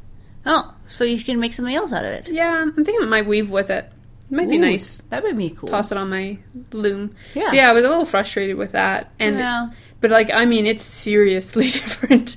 oh, 0.43 0.73
so 0.87 1.03
you 1.03 1.23
can 1.23 1.39
make 1.39 1.53
something 1.53 1.75
else 1.75 1.93
out 1.93 2.03
of 2.03 2.11
it. 2.13 2.29
Yeah, 2.29 2.63
I'm 2.63 2.73
thinking 2.73 3.03
I 3.03 3.05
might 3.05 3.27
weave 3.27 3.51
with 3.51 3.69
it. 3.69 3.91
It 4.29 4.35
might 4.35 4.49
be 4.49 4.57
Ooh, 4.57 4.61
nice. 4.61 5.01
That 5.09 5.23
would 5.23 5.37
be 5.37 5.51
cool. 5.51 5.67
toss 5.69 5.91
it 5.91 5.97
on 5.97 6.09
my 6.09 6.37
loom. 6.71 7.13
Yeah. 7.35 7.45
So 7.45 7.53
yeah, 7.55 7.69
I 7.69 7.73
was 7.73 7.85
a 7.85 7.89
little 7.89 8.05
frustrated 8.05 8.55
with 8.57 8.71
that. 8.71 9.11
And 9.19 9.37
Yeah. 9.37 9.69
but 10.01 10.11
like 10.11 10.31
I 10.33 10.45
mean 10.45 10.65
it's 10.65 10.83
seriously 10.83 11.65
different. 11.69 12.35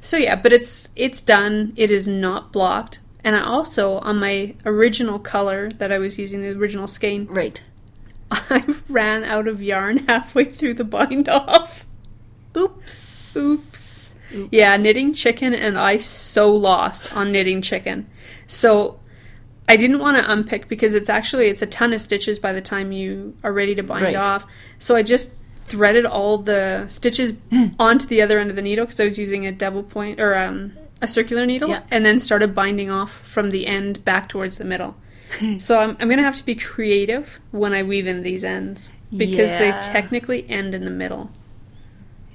So 0.00 0.16
yeah, 0.16 0.36
but 0.36 0.52
it's 0.52 0.88
it's 0.96 1.20
done. 1.20 1.72
It 1.76 1.90
is 1.90 2.06
not 2.08 2.52
blocked. 2.52 3.00
And 3.22 3.34
I 3.36 3.42
also 3.44 3.98
on 3.98 4.18
my 4.20 4.54
original 4.64 5.18
color 5.18 5.70
that 5.78 5.90
I 5.90 5.98
was 5.98 6.18
using, 6.18 6.42
the 6.42 6.50
original 6.50 6.86
skein, 6.86 7.26
Right. 7.26 7.60
I 8.30 8.64
ran 8.88 9.22
out 9.24 9.46
of 9.48 9.62
yarn 9.62 9.98
halfway 10.06 10.44
through 10.44 10.74
the 10.74 10.84
bind 10.84 11.28
off. 11.28 11.84
Oops. 12.56 13.36
Oops. 13.36 14.14
Yeah, 14.50 14.76
knitting 14.76 15.12
chicken 15.12 15.54
and 15.54 15.78
I 15.78 15.98
so 15.98 16.52
lost 16.52 17.16
on 17.16 17.30
knitting 17.32 17.62
chicken. 17.62 18.08
So 18.48 18.98
I 19.68 19.76
didn't 19.76 19.98
want 19.98 20.16
to 20.16 20.30
unpick 20.30 20.68
because 20.68 20.94
it's 20.94 21.08
actually 21.08 21.48
it's 21.48 21.62
a 21.62 21.66
ton 21.66 21.92
of 21.92 22.00
stitches 22.00 22.38
by 22.38 22.52
the 22.52 22.60
time 22.60 22.92
you 22.92 23.34
are 23.42 23.52
ready 23.52 23.74
to 23.74 23.82
bind 23.82 24.02
Right. 24.04 24.14
off. 24.16 24.46
So 24.78 24.94
I 24.96 25.02
just 25.02 25.32
threaded 25.64 26.06
all 26.06 26.38
the 26.38 26.84
stitches 26.86 27.34
onto 27.78 28.06
the 28.06 28.22
other 28.22 28.38
end 28.38 28.50
of 28.50 28.56
the 28.56 28.62
needle 28.62 28.84
because 28.84 29.00
I 29.00 29.04
was 29.04 29.18
using 29.18 29.46
a 29.46 29.52
double 29.52 29.82
point 29.82 30.20
or 30.20 30.36
um, 30.36 30.72
a 31.02 31.08
circular 31.08 31.44
needle, 31.44 31.68
Yeah. 31.70 31.82
and 31.90 32.06
then 32.06 32.20
started 32.20 32.54
binding 32.54 32.90
off 32.90 33.10
from 33.12 33.50
the 33.50 33.66
end 33.66 34.04
back 34.04 34.28
towards 34.28 34.58
the 34.58 34.64
middle. 34.64 34.96
so 35.58 35.80
I'm, 35.80 35.96
I'm 35.98 36.08
gonna 36.08 36.22
have 36.22 36.36
to 36.36 36.44
be 36.46 36.54
creative 36.54 37.40
when 37.50 37.74
I 37.74 37.82
weave 37.82 38.06
in 38.06 38.22
these 38.22 38.44
ends 38.44 38.92
because 39.16 39.50
Yeah. 39.50 39.58
they 39.58 39.80
technically 39.80 40.48
end 40.48 40.74
in 40.74 40.84
the 40.84 40.90
middle. 40.90 41.30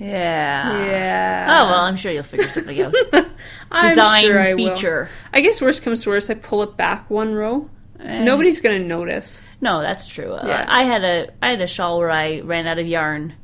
Yeah. 0.05 0.85
Yeah. 0.85 1.45
Oh 1.49 1.65
well, 1.69 1.81
I'm 1.81 1.95
sure 1.95 2.11
you'll 2.11 2.23
figure 2.23 2.47
something 2.49 2.81
out. 2.81 2.93
I'm 3.71 3.89
Design 3.89 4.23
sure 4.23 4.39
I 4.39 4.53
will. 4.55 4.73
feature. 4.75 5.09
I 5.33 5.41
guess 5.41 5.61
worst 5.61 5.83
comes 5.83 6.03
to 6.03 6.09
worst, 6.09 6.29
I 6.29 6.33
pull 6.33 6.63
it 6.63 6.75
back 6.75 7.09
one 7.09 7.33
row. 7.35 7.69
Eh. 7.99 8.23
Nobody's 8.23 8.61
gonna 8.61 8.79
notice. 8.79 9.41
No, 9.61 9.81
that's 9.81 10.05
true. 10.07 10.33
Uh, 10.33 10.45
Yeah. 10.47 10.65
I 10.67 10.83
had 10.83 11.03
a 11.03 11.29
I 11.41 11.49
had 11.51 11.61
a 11.61 11.67
shawl 11.67 11.99
where 11.99 12.09
I 12.11 12.39
ran 12.39 12.65
out 12.65 12.79
of 12.79 12.87
yarn, 12.87 13.35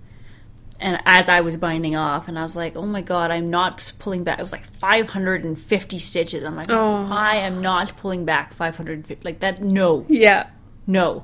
and 0.79 0.99
as 1.05 1.29
I 1.29 1.41
was 1.41 1.57
binding 1.57 1.95
off, 1.95 2.27
and 2.27 2.39
I 2.39 2.41
was 2.41 2.57
like, 2.57 2.75
"Oh 2.75 2.85
my 2.87 3.01
god, 3.01 3.29
I'm 3.29 3.51
not 3.51 3.93
pulling 3.99 4.23
back." 4.23 4.39
It 4.39 4.41
was 4.41 4.51
like 4.51 4.65
550 4.65 5.99
stitches. 5.99 6.43
I'm 6.43 6.55
like, 6.55 6.71
Oh. 6.71 7.07
"I 7.11 7.35
am 7.37 7.61
not 7.61 7.95
pulling 7.97 8.25
back 8.25 8.53
550 8.55 9.19
like 9.23 9.41
that." 9.41 9.61
No, 9.61 10.05
Yeah. 10.07 10.47
no, 10.87 11.23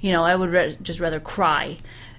You 0.00 0.10
know, 0.10 0.24
I 0.24 0.34
would 0.34 0.52
re- 0.52 0.76
just 0.82 0.98
rather 0.98 1.20
cry. 1.20 1.76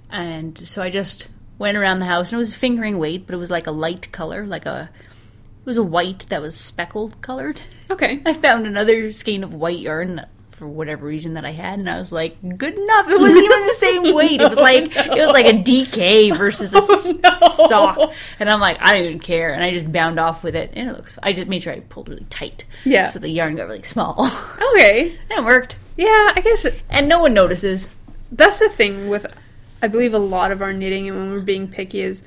And 0.10 0.58
so 0.58 0.82
I 0.82 0.90
just 0.90 1.28
went 1.64 1.78
around 1.78 2.00
the 2.00 2.06
house 2.06 2.32
and 2.32 2.38
it 2.38 2.40
was 2.40 2.56
fingering 2.56 3.00
weight, 3.00 3.26
but 3.26 3.34
it 3.34 3.38
was 3.40 3.50
like 3.50 3.68
a 3.68 3.72
light 3.72 4.12
color, 4.12 4.46
like 4.46 4.66
a 4.66 4.90
it 5.00 5.66
was 5.66 5.78
a 5.78 5.84
white 5.84 6.26
that 6.30 6.42
was 6.42 6.56
speckled 6.58 7.22
colored. 7.22 7.60
Okay. 7.90 8.22
I 8.26 8.34
found 8.34 8.68
another 8.68 9.12
skein 9.14 9.44
of 9.46 9.54
white 9.54 9.80
yarn 9.80 10.26
for 10.52 10.68
whatever 10.68 11.06
reason 11.08 11.34
that 11.36 11.46
I 11.46 11.52
had, 11.52 11.80
and 11.80 11.90
I 11.90 11.98
was 11.98 12.12
like, 12.12 12.38
good 12.58 12.78
enough. 12.78 13.10
It 13.10 13.20
wasn't 13.20 13.44
even 13.46 13.62
the 13.66 13.74
same 13.74 14.06
oh, 14.08 14.14
weight. 14.16 14.40
It 14.42 14.50
was 14.50 14.60
like 14.60 14.96
it 14.96 15.10
was 15.10 15.30
like 15.30 15.46
a 15.48 15.54
DK 15.54 16.38
versus 16.38 16.74
a 16.76 16.78
Oh, 16.84 17.40
no. 17.42 17.48
sock, 17.48 18.14
and 18.40 18.50
I'm 18.50 18.60
like, 18.60 18.78
I 18.82 18.94
don't 18.94 19.06
even 19.06 19.20
care, 19.20 19.54
and 19.54 19.64
I 19.64 19.72
just 19.72 19.92
bound 19.92 20.20
off 20.20 20.44
with 20.44 20.56
it, 20.56 20.72
and 20.76 20.90
it 20.90 20.94
looks. 20.98 21.18
I 21.24 21.32
just 21.34 21.48
made 21.48 21.64
sure 21.64 21.74
I 21.74 21.80
pulled 21.80 22.10
really 22.10 22.26
tight, 22.30 22.66
Yeah. 22.84 23.08
so 23.08 23.18
the 23.20 23.30
yarn 23.30 23.56
got 23.56 23.68
really 23.68 23.82
small, 23.84 24.30
Okay. 24.74 25.18
and 25.32 25.40
it 25.40 25.44
worked, 25.46 25.76
Yeah, 25.98 26.34
I 26.36 26.42
guess 26.44 26.66
it, 26.66 26.84
and 26.90 27.08
no 27.10 27.20
one 27.22 27.34
notices. 27.34 27.90
that's 28.32 28.60
the 28.60 28.70
thing 28.70 29.08
with, 29.10 29.26
I 29.84 29.88
believe, 29.88 30.14
a 30.14 30.20
lot 30.20 30.52
of 30.52 30.62
our 30.62 30.74
knitting 30.74 31.10
and 31.10 31.18
when 31.18 31.32
we're 31.32 31.42
being 31.42 31.68
picky 31.68 32.02
is 32.02 32.24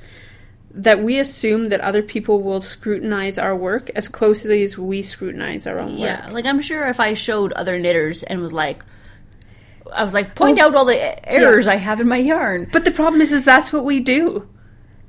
that 0.71 1.01
we 1.01 1.17
assume 1.17 1.69
that 1.69 1.81
other 1.81 2.03
people 2.03 2.41
will 2.41 2.61
scrutinize 2.61 3.39
our 3.39 3.55
work 3.55 3.89
as 3.95 4.07
closely 4.07 4.61
as 4.63 4.77
we 4.77 5.01
scrutinize 5.01 5.65
our 5.65 5.79
own 5.79 5.93
work. 5.93 5.99
Yeah, 5.99 6.29
like 6.31 6.45
I'm 6.45 6.61
sure 6.61 6.87
if 6.87 6.99
I 6.99 7.15
showed 7.15 7.51
other 7.53 7.79
knitters 7.79 8.23
and 8.23 8.41
was 8.41 8.53
like. 8.53 8.83
I 9.91 10.03
was 10.03 10.13
like, 10.13 10.35
point 10.35 10.59
oh. 10.59 10.65
out 10.67 10.75
all 10.75 10.83
the 10.83 11.29
errors 11.29 11.65
I 11.65 11.77
have 11.77 12.01
in 12.01 12.09
my 12.09 12.17
yarn. 12.17 12.67
But 12.73 12.83
the 12.83 12.91
problem 12.91 13.21
is, 13.21 13.31
is 13.31 13.45
that's 13.45 13.71
what 13.71 13.85
we 13.85 14.01
do. 14.01 14.47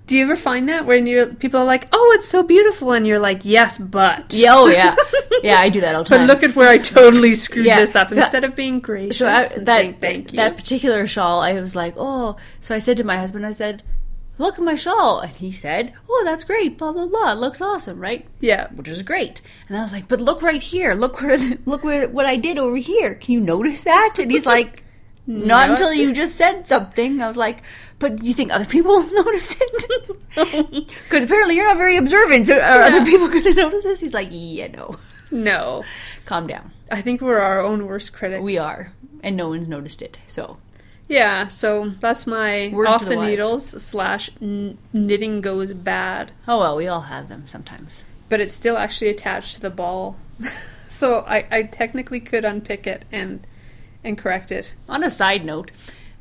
Do 0.08 0.16
you 0.16 0.24
ever 0.24 0.36
find 0.36 0.68
that 0.70 0.86
when 0.86 1.06
you're 1.06 1.26
people 1.26 1.60
are 1.60 1.64
like, 1.66 1.86
"Oh, 1.92 2.12
it's 2.16 2.26
so 2.26 2.42
beautiful," 2.42 2.92
and 2.92 3.06
you're 3.06 3.18
like, 3.18 3.44
"Yes, 3.44 3.76
but." 3.78 4.32
Yeah, 4.34 4.54
oh 4.56 4.66
yeah, 4.66 4.96
yeah, 5.42 5.60
I 5.60 5.68
do 5.68 5.80
that 5.82 5.94
all 5.94 6.02
the 6.02 6.08
time. 6.08 6.26
But 6.26 6.32
look 6.34 6.42
at 6.42 6.56
where 6.56 6.68
I 6.68 6.78
totally 6.78 7.34
screwed 7.46 7.66
Yeah. 7.66 7.78
this 7.80 7.94
up. 7.94 8.10
Instead 8.10 8.42
of 8.44 8.56
being 8.56 8.80
gracious 8.80 9.18
so 9.18 9.28
I, 9.28 9.42
and 9.44 9.66
that 9.66 9.76
saying 9.80 9.96
thank 10.00 10.32
you. 10.32 10.38
that 10.38 10.56
particular 10.56 11.06
shawl, 11.06 11.40
I 11.42 11.60
was 11.60 11.76
like, 11.76 11.94
oh. 11.96 12.36
So 12.60 12.74
I 12.74 12.78
said 12.78 12.96
to 12.96 13.04
my 13.04 13.18
husband, 13.18 13.44
I 13.46 13.50
said, 13.52 13.82
look 14.38 14.54
at 14.58 14.64
my 14.64 14.76
shawl, 14.76 15.20
and 15.20 15.32
he 15.32 15.52
said, 15.52 15.92
oh, 16.08 16.22
that's 16.24 16.44
great, 16.44 16.78
blah 16.78 16.92
blah 16.92 17.06
blah, 17.06 17.32
it 17.32 17.38
looks 17.38 17.60
awesome, 17.60 18.00
right? 18.00 18.26
yeah. 18.40 18.68
Which 18.68 18.88
is 18.88 19.02
great. 19.02 19.42
And 19.68 19.76
I 19.76 19.82
was 19.82 19.92
like, 19.92 20.08
but 20.08 20.22
look 20.22 20.40
right 20.40 20.62
here, 20.62 20.94
look 20.94 21.20
where 21.20 21.38
look 21.66 21.84
where 21.84 22.08
what 22.08 22.24
I 22.24 22.36
did 22.36 22.56
over 22.56 22.76
here. 22.78 23.14
Can 23.14 23.34
you 23.34 23.40
notice 23.40 23.84
that? 23.84 24.16
And 24.18 24.30
he's 24.30 24.46
like. 24.46 24.84
Not 25.28 25.66
No. 25.66 25.72
until 25.74 25.92
you 25.92 26.12
just 26.14 26.36
said 26.36 26.66
something. 26.66 27.20
I 27.22 27.28
was 27.28 27.36
like, 27.36 27.62
but 27.98 28.24
you 28.24 28.32
think 28.34 28.50
other 28.52 28.64
people 28.64 29.02
notice 29.12 29.56
it? 29.60 29.84
Because 31.04 31.24
apparently 31.24 31.56
you're 31.56 31.66
not 31.66 31.76
very 31.76 31.96
observant. 31.96 32.46
So 32.48 32.58
are 32.58 32.82
other 32.82 33.04
people 33.04 33.28
going 33.34 33.42
to 33.44 33.54
notice 33.54 33.84
this? 33.84 34.00
He's 34.00 34.14
like, 34.14 34.28
yeah, 34.30 34.68
no. 34.68 34.96
No. 35.30 35.84
Calm 36.24 36.46
down. 36.46 36.72
I 36.90 37.02
think 37.02 37.20
we're 37.20 37.38
our 37.40 37.60
own 37.60 37.86
worst 37.86 38.12
critics. 38.12 38.42
We 38.42 38.56
are. 38.58 38.92
And 39.22 39.36
no 39.36 39.48
one's 39.48 39.68
noticed 39.68 40.00
it. 40.00 40.16
So 40.28 40.56
Yeah, 41.08 41.48
so 41.48 41.92
that's 42.00 42.26
my 42.26 42.70
Word 42.72 42.86
off 42.86 43.02
the, 43.04 43.10
the 43.10 43.16
needles 43.16 43.66
slash 43.82 44.30
n- 44.40 44.78
knitting 44.92 45.40
goes 45.42 45.72
bad, 45.74 46.32
Oh 46.46 46.60
well, 46.60 46.76
we 46.76 46.86
all 46.88 47.02
have 47.02 47.28
them 47.28 47.46
sometimes. 47.46 48.04
but 48.30 48.40
it's 48.40 48.52
still 48.52 48.78
actually 48.78 49.10
attached 49.10 49.54
to 49.56 49.60
the 49.60 49.70
ball. 49.70 50.16
so 50.88 51.20
I, 51.26 51.46
I 51.50 51.62
technically 51.64 52.20
could 52.20 52.44
unpick 52.44 52.86
it 52.86 53.04
and 53.10 53.44
and 54.04 54.16
correct 54.18 54.50
it. 54.52 54.74
On 54.88 55.02
a 55.04 55.10
side 55.10 55.44
note, 55.44 55.70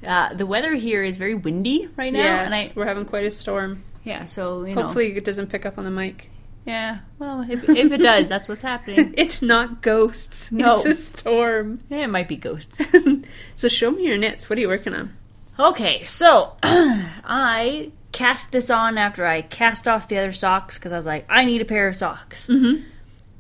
uh, 0.06 0.34
the 0.34 0.46
weather 0.46 0.74
here 0.76 1.04
is 1.04 1.18
very 1.18 1.36
windy 1.36 1.88
right 1.96 2.14
now, 2.14 2.20
yes, 2.20 2.46
and 2.46 2.54
I 2.56 2.72
we're 2.76 2.86
having 2.86 3.06
quite 3.06 3.26
a 3.26 3.32
storm. 3.32 3.84
yeah, 4.04 4.26
so 4.26 4.64
you 4.64 4.76
know, 4.76 4.84
Hopefully 4.84 5.16
it 5.16 5.26
doesn't 5.26 5.48
pick 5.48 5.66
up 5.66 5.78
on 5.78 5.84
the 5.86 5.92
mic. 5.92 6.30
yeah. 6.66 7.00
Well, 7.20 7.46
if 7.50 7.68
if 7.70 7.92
it 7.92 8.02
does, 8.02 8.30
that's 8.30 8.48
what's 8.48 8.62
happening. 8.62 9.14
It's 9.18 9.42
not 9.42 9.82
ghosts. 9.82 10.52
No. 10.52 10.74
It's 10.74 10.86
a 10.86 10.94
storm. 10.96 11.80
Yeah, 11.90 12.04
it 12.04 12.08
might 12.10 12.28
be 12.28 12.36
ghosts. 12.36 12.82
so 13.56 13.68
show 13.68 13.92
me 13.92 14.06
your 14.06 14.18
knits. 14.18 14.50
What 14.50 14.58
are 14.58 14.62
you 14.62 14.68
working 14.68 14.94
on? 14.94 15.14
Okay, 15.60 16.04
so 16.04 16.54
I 16.64 17.92
cast 18.12 18.52
this 18.52 18.70
on 18.70 18.98
after 18.98 19.26
I 19.26 19.42
cast 19.42 19.88
off 19.88 20.08
the 20.08 20.18
other 20.18 20.32
socks 20.32 20.78
because 20.78 20.94
I 20.94 20.98
was 20.98 21.06
like, 21.06 21.26
I 21.30 21.46
need 21.46 21.62
a 21.62 21.66
pair 21.66 21.88
of 21.88 21.96
socks. 21.96 22.48
Mm-hmm. 22.48 22.84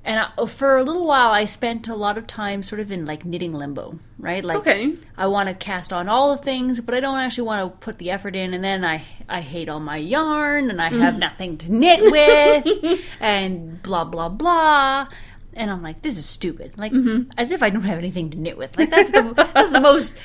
And 0.07 0.21
I, 0.21 0.45
for 0.45 0.77
a 0.77 0.83
little 0.83 1.05
while, 1.05 1.31
I 1.31 1.43
spent 1.43 1.89
a 1.89 1.95
lot 1.95 2.17
of 2.17 2.27
time 2.27 2.63
sort 2.63 2.79
of 2.79 2.93
in 2.93 3.05
like 3.05 3.25
knitting 3.25 3.53
limbo, 3.53 3.99
right? 4.17 4.43
Like, 4.43 4.59
Okay. 4.59 4.95
I 5.17 5.27
want 5.27 5.49
to 5.49 5.53
cast 5.53 5.91
on 5.91 6.07
all 6.07 6.33
the 6.33 6.41
things, 6.41 6.79
but 6.79 6.95
I 6.95 7.01
don't 7.01 7.19
actually 7.19 7.43
want 7.43 7.69
to 7.69 7.77
put 7.85 7.97
the 7.97 8.09
effort 8.11 8.33
in. 8.33 8.53
And 8.53 8.63
then 8.63 8.85
I 8.85 9.03
I 9.27 9.41
hate 9.41 9.67
all 9.67 9.81
my 9.81 9.97
yarn, 9.97 10.69
and 10.71 10.81
I 10.81 10.89
have 10.91 11.15
mm. 11.15 11.19
nothing 11.19 11.57
to 11.57 11.71
knit 11.73 11.99
with, 12.01 13.01
and 13.19 13.83
blah 13.83 14.05
blah 14.05 14.29
blah. 14.29 15.09
And 15.53 15.69
I'm 15.69 15.83
like, 15.83 16.03
this 16.03 16.17
is 16.17 16.25
stupid. 16.25 16.77
Like, 16.77 16.93
mm-hmm. 16.93 17.29
as 17.37 17.51
if 17.51 17.61
I 17.61 17.69
don't 17.69 17.81
have 17.81 17.97
anything 17.97 18.29
to 18.29 18.37
knit 18.37 18.57
with. 18.57 18.77
Like 18.77 18.89
that's 18.89 19.11
the 19.11 19.33
that's 19.53 19.73
the 19.73 19.81
most. 19.81 20.17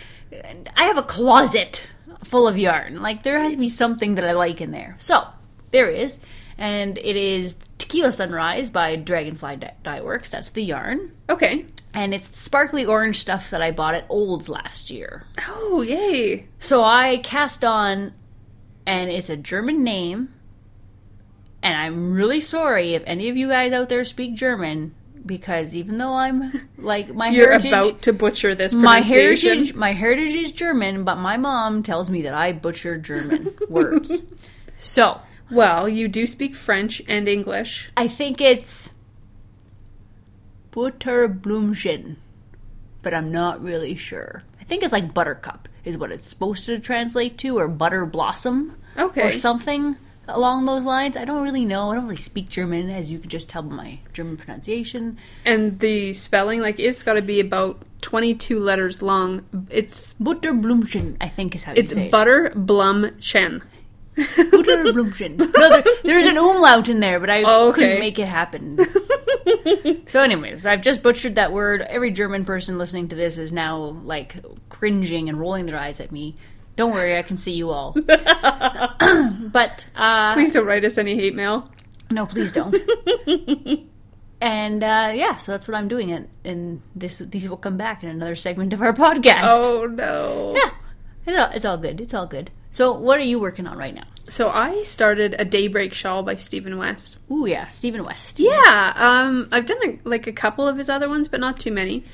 I 0.77 0.85
have 0.85 0.97
a 0.97 1.03
closet 1.03 1.89
full 2.23 2.47
of 2.47 2.57
yarn. 2.57 3.03
Like 3.03 3.25
there 3.25 3.41
has 3.41 3.55
to 3.55 3.59
be 3.59 3.69
something 3.69 4.15
that 4.15 4.25
I 4.25 4.31
like 4.31 4.61
in 4.61 4.71
there. 4.71 4.95
So 5.01 5.27
there 5.73 5.91
is, 5.91 6.21
and 6.57 6.99
it 6.99 7.17
is 7.17 7.57
Tequila 7.83 8.13
Sunrise 8.13 8.71
by 8.71 8.95
Dragonfly 8.95 9.59
Dye 9.83 10.01
Works. 10.03 10.31
That's 10.31 10.51
the 10.51 10.63
yarn. 10.63 11.11
Okay. 11.29 11.67
And 11.93 12.15
it's 12.15 12.29
the 12.29 12.39
sparkly 12.39 12.87
orange 12.87 13.19
stuff 13.19 13.51
that 13.51 13.61
I 13.61 13.73
bought 13.73 13.97
at 13.97 14.07
Olds 14.09 14.49
last 14.49 14.89
year. 14.89 15.27
Oh, 15.49 15.83
yay. 15.83 16.47
So 16.61 16.85
I 16.85 17.19
cast 17.19 17.65
on, 17.65 18.13
and 18.87 19.11
it's 19.11 19.29
a 19.29 19.37
German 19.37 19.83
name. 19.83 20.33
And 21.61 21.77
I'm 21.77 22.13
really 22.13 22.41
sorry 22.41 22.95
if 22.95 23.03
any 23.05 23.29
of 23.29 23.37
you 23.37 23.49
guys 23.49 23.73
out 23.73 23.89
there 23.89 24.05
speak 24.05 24.37
German, 24.37 24.95
because 25.27 25.75
even 25.75 25.99
though 25.99 26.15
I'm 26.15 26.69
like 26.79 27.13
my 27.13 27.31
You're 27.31 27.51
heritage, 27.51 27.67
about 27.67 28.03
to 28.03 28.13
butcher 28.13 28.55
this 28.55 28.73
my 28.73 29.01
heritage, 29.01 29.75
my 29.75 29.91
heritage 29.93 30.37
is 30.37 30.53
German, 30.53 31.03
but 31.03 31.17
my 31.17 31.37
mom 31.37 31.83
tells 31.83 32.09
me 32.09 32.23
that 32.23 32.35
I 32.35 32.53
butcher 32.53 32.97
German 32.97 33.55
words. 33.69 34.23
So 34.79 35.21
Well, 35.53 35.89
you 35.89 36.09
do 36.09 36.27
speak 36.27 36.55
French 36.55 37.03
and 37.07 37.29
English. 37.29 37.91
I 37.97 38.09
think 38.09 38.41
it's 38.41 38.95
Butterblümchen, 40.73 42.17
but 43.03 43.13
I'm 43.15 43.31
not 43.31 43.63
really 43.63 43.95
sure. 43.95 44.43
I 44.61 44.65
think 44.65 44.83
it's 44.83 44.93
like 44.93 45.13
buttercup 45.13 45.69
is 45.85 45.99
what 45.99 46.11
it's 46.13 46.27
supposed 46.27 46.65
to 46.67 46.79
translate 46.79 47.37
to, 47.39 47.59
or 47.59 47.69
butter 47.69 48.07
blossom, 48.07 48.77
Okay. 48.97 49.29
or 49.29 49.33
something 49.33 49.97
along 50.29 50.65
those 50.65 50.85
lines. 50.85 51.17
I 51.17 51.25
don't 51.25 51.43
really 51.43 51.65
know. 51.65 51.91
I 51.91 51.97
don't 51.97 52.05
really 52.05 52.17
speak 52.17 52.49
German, 52.49 52.89
as 52.89 53.11
you 53.11 53.19
could 53.19 53.31
just 53.31 53.51
tell 53.51 53.63
by 53.63 53.75
my 53.75 53.99
German 54.13 54.37
pronunciation. 54.37 55.19
And 55.45 55.81
the 55.81 56.13
spelling, 56.13 56.61
like, 56.61 56.79
it's 56.79 57.03
got 57.03 57.15
to 57.15 57.23
be 57.23 57.41
about 57.41 57.83
22 58.03 58.59
letters 58.61 59.03
long. 59.03 59.45
It's 59.69 60.15
Butterblümchen, 60.15 61.17
I 61.21 61.29
think 61.29 61.55
is 61.55 61.65
how 61.65 61.73
it's 61.75 61.93
you 61.93 61.97
say 61.97 62.09
butter 62.09 62.53
blum 62.55 63.11
chen. 63.21 63.63
No, 64.17 64.63
there, 64.63 64.93
there's 66.05 66.27
an 66.27 66.37
umlaut 66.37 66.89
in 66.89 67.01
there, 67.01 67.19
but 67.19 67.31
I 67.31 67.43
Oh, 67.45 67.69
okay. 67.71 67.75
couldn't 67.81 68.01
make 68.01 68.19
it 68.19 68.27
happen. 68.29 68.79
so, 70.07 70.21
anyways, 70.23 70.67
I've 70.67 70.83
just 70.83 71.03
butchered 71.03 71.37
that 71.37 71.53
word. 71.53 71.81
Every 71.83 72.11
German 72.11 72.45
person 72.45 72.77
listening 72.79 73.09
to 73.09 73.17
this 73.17 73.39
is 73.39 73.53
now 73.53 73.79
like 73.79 74.35
cringing 74.69 75.29
and 75.29 75.39
rolling 75.41 75.67
their 75.67 75.79
eyes 75.79 75.99
at 76.01 76.13
me. 76.13 76.37
Don't 76.77 76.93
worry, 76.93 77.17
I 77.19 77.23
can 77.23 77.37
see 77.37 77.53
you 77.53 77.71
all. 77.71 77.93
but 78.07 79.89
uh, 79.97 80.33
Please 80.35 80.53
don't 80.53 80.67
write 80.67 80.85
us 80.85 80.99
any 80.99 81.15
hate 81.17 81.35
mail. 81.35 81.71
no, 82.11 82.27
please 82.27 82.53
don't. 82.53 82.75
and 84.41 84.83
uh, 84.83 85.13
yeah, 85.15 85.37
so 85.37 85.53
that's 85.53 85.69
what 85.69 85.77
I'm 85.77 85.89
doing, 85.89 86.11
and, 86.13 86.29
and 86.45 86.83
this 86.95 87.19
these 87.19 87.49
will 87.49 87.57
come 87.57 87.77
back 87.77 88.03
in 88.03 88.09
another 88.11 88.35
segment 88.35 88.73
of 88.73 88.83
our 88.83 88.93
podcast. 88.93 89.45
Oh 89.49 89.87
no. 89.87 90.55
Yeah, 90.57 90.71
it's 91.27 91.39
all, 91.39 91.51
it's 91.55 91.65
all 91.65 91.77
good. 91.79 92.01
It's 92.01 92.15
all 92.15 92.27
good. 92.27 92.51
So, 92.73 92.93
what 92.93 93.19
are 93.19 93.23
you 93.23 93.39
working 93.39 93.67
on 93.67 93.77
right 93.79 93.95
now? 93.95 94.05
So 94.29 94.49
I 94.49 94.83
started 94.85 95.37
a 95.39 95.45
Daybreak 95.45 95.93
Shawl 95.93 96.23
by 96.23 96.37
Stephen 96.37 96.79
West. 96.79 97.19
Ooh, 97.31 97.45
yeah, 97.47 97.69
Stephen 97.69 98.03
West. 98.05 98.41
Yeah, 98.41 98.93
um, 98.97 99.49
I've 99.53 99.67
done 99.67 99.79
a, 99.85 99.99
like 100.09 100.27
a 100.27 100.33
couple 100.33 100.67
of 100.67 100.79
his 100.79 100.89
other 100.89 101.09
ones, 101.09 101.29
but 101.29 101.39
not 101.41 101.61
too 101.61 101.71
many. 101.71 102.05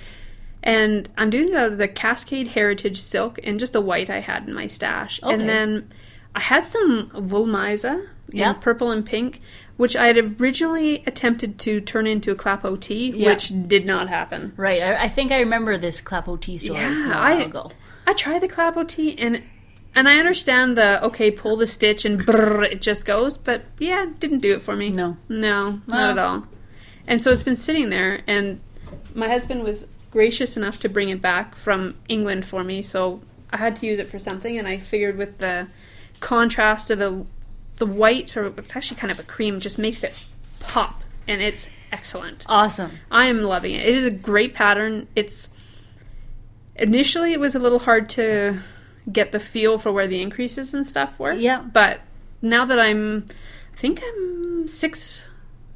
And 0.62 1.08
I'm 1.16 1.30
doing 1.30 1.48
it 1.50 1.54
out 1.54 1.68
of 1.70 1.78
the 1.78 1.86
Cascade 1.86 2.48
Heritage 2.48 3.00
Silk 3.00 3.38
and 3.44 3.60
just 3.60 3.72
the 3.72 3.80
white 3.80 4.10
I 4.10 4.18
had 4.18 4.48
in 4.48 4.54
my 4.54 4.66
stash. 4.66 5.22
Okay. 5.22 5.32
And 5.32 5.48
then 5.48 5.88
I 6.34 6.40
had 6.40 6.64
some 6.64 7.08
Wollmeise 7.10 7.84
in 7.88 8.06
Yeah. 8.32 8.52
purple 8.54 8.90
and 8.90 9.06
pink, 9.06 9.40
which 9.76 9.94
I 9.94 10.08
had 10.08 10.40
originally 10.40 11.04
attempted 11.06 11.60
to 11.60 11.80
turn 11.80 12.08
into 12.08 12.32
a 12.32 12.34
Clapotis, 12.34 13.12
Yeah. 13.14 13.28
which 13.28 13.52
did 13.68 13.86
not 13.86 14.08
happen. 14.08 14.52
Right. 14.56 14.82
I, 14.82 15.04
I 15.04 15.08
think 15.08 15.30
I 15.30 15.38
remember 15.38 15.78
this 15.78 16.00
Clapotis 16.00 16.62
story 16.62 16.80
Yeah, 16.80 17.06
a 17.06 17.08
while 17.10 17.22
I- 17.22 17.42
ago. 17.44 17.70
I 18.08 18.12
tried 18.14 18.40
the 18.40 18.48
Clapotis 18.48 19.14
and 19.18 19.42
and 19.98 20.08
I 20.08 20.18
understand 20.18 20.78
the 20.78 21.04
okay, 21.06 21.32
pull 21.32 21.56
the 21.56 21.66
stitch 21.66 22.04
and 22.04 22.20
brrr, 22.20 22.62
it 22.62 22.80
just 22.80 23.04
goes, 23.04 23.36
but 23.36 23.64
yeah, 23.80 24.06
didn't 24.20 24.38
do 24.38 24.54
it 24.54 24.62
for 24.62 24.76
me. 24.76 24.90
No. 24.90 25.16
No, 25.28 25.80
not 25.88 26.10
at 26.10 26.18
all. 26.18 26.44
And 27.08 27.20
so 27.20 27.32
it's 27.32 27.42
been 27.42 27.56
sitting 27.56 27.90
there, 27.90 28.22
and 28.28 28.60
my 29.12 29.26
husband 29.28 29.64
was 29.64 29.88
gracious 30.12 30.56
enough 30.56 30.78
to 30.80 30.88
bring 30.88 31.08
it 31.08 31.20
back 31.20 31.56
from 31.56 31.96
England 32.08 32.46
for 32.46 32.62
me, 32.62 32.80
so 32.80 33.20
I 33.50 33.56
had 33.56 33.74
to 33.76 33.86
use 33.86 33.98
it 33.98 34.08
for 34.08 34.20
something, 34.20 34.56
and 34.56 34.68
I 34.68 34.78
figured 34.78 35.16
with 35.16 35.38
the 35.38 35.66
contrast 36.20 36.90
of 36.90 37.00
the 37.00 37.26
the 37.78 37.86
white, 37.86 38.36
or 38.36 38.46
it's 38.46 38.76
actually 38.76 38.98
kind 38.98 39.10
of 39.10 39.18
a 39.18 39.24
cream, 39.24 39.58
just 39.58 39.78
makes 39.78 40.04
it 40.04 40.26
pop, 40.60 41.02
and 41.26 41.42
it's 41.42 41.68
excellent. 41.90 42.44
Awesome. 42.48 42.98
I 43.10 43.26
am 43.26 43.42
loving 43.42 43.74
it. 43.74 43.84
It 43.84 43.96
is 43.96 44.04
a 44.04 44.12
great 44.12 44.54
pattern. 44.54 45.08
It's 45.16 45.48
initially 46.76 47.32
it 47.32 47.40
was 47.40 47.56
a 47.56 47.58
little 47.58 47.80
hard 47.80 48.08
to 48.10 48.60
get 49.10 49.32
the 49.32 49.40
feel 49.40 49.78
for 49.78 49.92
where 49.92 50.06
the 50.06 50.20
increases 50.22 50.74
and 50.74 50.86
stuff 50.86 51.18
were. 51.18 51.32
Yeah. 51.32 51.60
But 51.62 52.00
now 52.42 52.64
that 52.64 52.78
I'm, 52.78 53.26
I 53.72 53.76
think 53.76 54.02
I'm 54.06 54.68
six. 54.68 55.28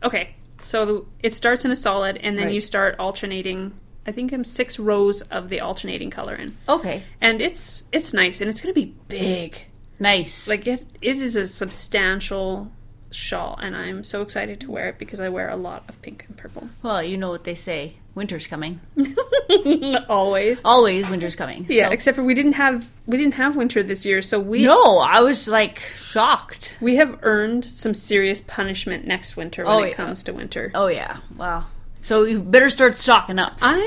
Okay, 0.02 0.34
so 0.58 0.84
the, 0.86 1.04
it 1.22 1.34
starts 1.34 1.64
in 1.64 1.70
a 1.70 1.76
solid, 1.76 2.16
and 2.18 2.36
then 2.36 2.46
Right. 2.46 2.54
you 2.54 2.60
start 2.60 2.96
alternating. 2.98 3.72
I 4.06 4.10
think 4.12 4.32
I'm 4.32 4.42
six 4.44 4.78
rows 4.78 5.22
of 5.22 5.48
the 5.48 5.60
alternating 5.60 6.10
color 6.10 6.34
in, 6.34 6.56
Okay. 6.68 7.04
and 7.20 7.40
it's 7.40 7.84
it's 7.92 8.12
nice, 8.12 8.40
and 8.40 8.50
it's 8.50 8.60
gonna 8.60 8.74
be 8.74 8.94
big. 9.08 9.56
Nice. 10.00 10.48
Like 10.48 10.66
it, 10.66 10.84
it 11.00 11.16
is 11.22 11.36
a 11.36 11.46
substantial 11.46 12.72
shawl, 13.12 13.56
and 13.62 13.76
I'm 13.76 14.02
so 14.02 14.20
excited 14.22 14.58
to 14.60 14.70
wear 14.72 14.88
it 14.88 14.98
because 14.98 15.20
I 15.20 15.28
wear 15.28 15.48
a 15.48 15.56
lot 15.56 15.84
of 15.88 16.02
pink 16.02 16.24
and 16.28 16.36
purple. 16.36 16.68
well, 16.82 17.02
you 17.02 17.16
know 17.16 17.30
what 17.30 17.44
they 17.44 17.54
say. 17.54 17.94
Winter's 18.14 18.46
coming. 18.46 18.80
Always. 20.08 20.64
Always 20.64 21.08
winter's 21.08 21.36
coming. 21.36 21.66
Yeah, 21.68 21.86
So- 21.88 21.92
except 21.92 22.16
for 22.16 22.22
we 22.24 22.34
didn't 22.34 22.52
have 22.54 22.90
we 23.06 23.16
didn't 23.16 23.34
have 23.34 23.56
winter 23.56 23.82
this 23.82 24.04
year, 24.04 24.22
so 24.22 24.38
we 24.38 24.62
No, 24.64 24.98
I 24.98 25.20
was 25.20 25.48
like 25.48 25.78
shocked. 25.94 26.76
we 26.80 26.96
have 26.96 27.18
earned 27.22 27.64
some 27.64 27.94
serious 27.94 28.40
punishment 28.40 29.06
next 29.06 29.36
winter 29.36 29.64
when 29.64 29.72
Oh, 29.74 29.82
it 29.82 29.88
yeah. 29.90 29.94
comes 29.94 30.24
to 30.24 30.32
winter. 30.32 30.70
Oh 30.74 30.86
yeah. 30.88 31.18
Wow. 31.36 31.66
So 32.00 32.24
you 32.24 32.40
better 32.40 32.68
start 32.68 32.96
stocking 32.96 33.38
up. 33.38 33.58
I 33.62 33.78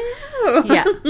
know. 0.46 0.64
Yeah. 0.74 0.86